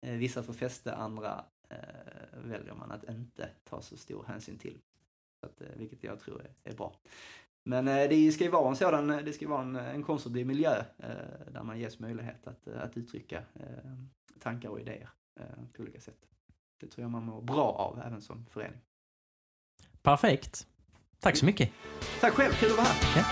Eh, 0.00 0.12
vissa 0.12 0.42
får 0.42 0.52
fäste, 0.52 0.94
andra 0.94 1.44
eh, 1.70 2.38
väljer 2.44 2.74
man 2.74 2.92
att 2.92 3.04
inte 3.08 3.48
ta 3.64 3.82
så 3.82 3.96
stor 3.96 4.24
hänsyn 4.28 4.58
till. 4.58 4.78
Så 5.40 5.46
att, 5.46 5.60
eh, 5.60 5.68
vilket 5.76 6.04
jag 6.04 6.20
tror 6.20 6.40
är, 6.40 6.70
är 6.70 6.76
bra. 6.76 6.96
Men 7.64 7.88
eh, 7.88 8.08
det 8.08 8.32
ska 8.32 8.44
ju 8.44 8.50
vara 8.50 8.68
en 8.68 8.76
sådan, 8.76 9.06
det 9.08 9.32
ska 9.32 9.48
vara 9.48 9.62
en, 9.62 9.76
en 9.76 10.02
konstruktiv 10.02 10.46
miljö 10.46 10.84
eh, 10.98 11.52
där 11.52 11.62
man 11.62 11.78
ges 11.78 11.98
möjlighet 11.98 12.46
att, 12.46 12.66
eh, 12.66 12.82
att 12.82 12.96
uttrycka 12.96 13.42
tankar 14.40 14.68
och 14.68 14.80
idéer 14.80 15.08
eh, 15.40 15.64
på 15.72 15.82
olika 15.82 16.00
sätt. 16.00 16.26
Det 16.80 16.86
tror 16.86 17.02
jag 17.02 17.10
man 17.10 17.22
mår 17.22 17.42
bra 17.42 17.72
av 17.72 18.00
även 18.06 18.22
som 18.22 18.46
förening. 18.46 18.80
Perfekt. 20.02 20.66
Tack 21.20 21.36
så 21.36 21.44
mycket. 21.44 21.70
Tack 22.20 22.32
själv, 22.34 22.52
kul 22.60 22.70
att 22.70 22.76
vara 22.76 22.86
här. 22.86 22.94
Ja. 23.16 23.22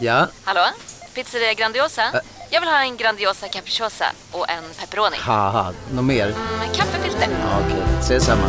Ja, 0.00 0.26
Hallå? 0.44 0.60
Pizzeria 1.14 1.54
Grandiosa? 1.54 2.02
Jag 2.50 2.60
vill 2.60 2.68
ha 2.70 2.82
en 2.82 2.96
Grandiosa 2.96 3.48
capriciosa 3.48 4.04
och 4.32 4.50
en 4.50 4.62
pepperoni. 4.80 5.16
något 5.94 6.04
mer? 6.04 6.26
Med 6.58 6.76
kaffefilter. 6.76 7.28
Ja, 7.30 7.58
Okej, 7.66 7.82
ses 8.00 8.24
samma. 8.24 8.48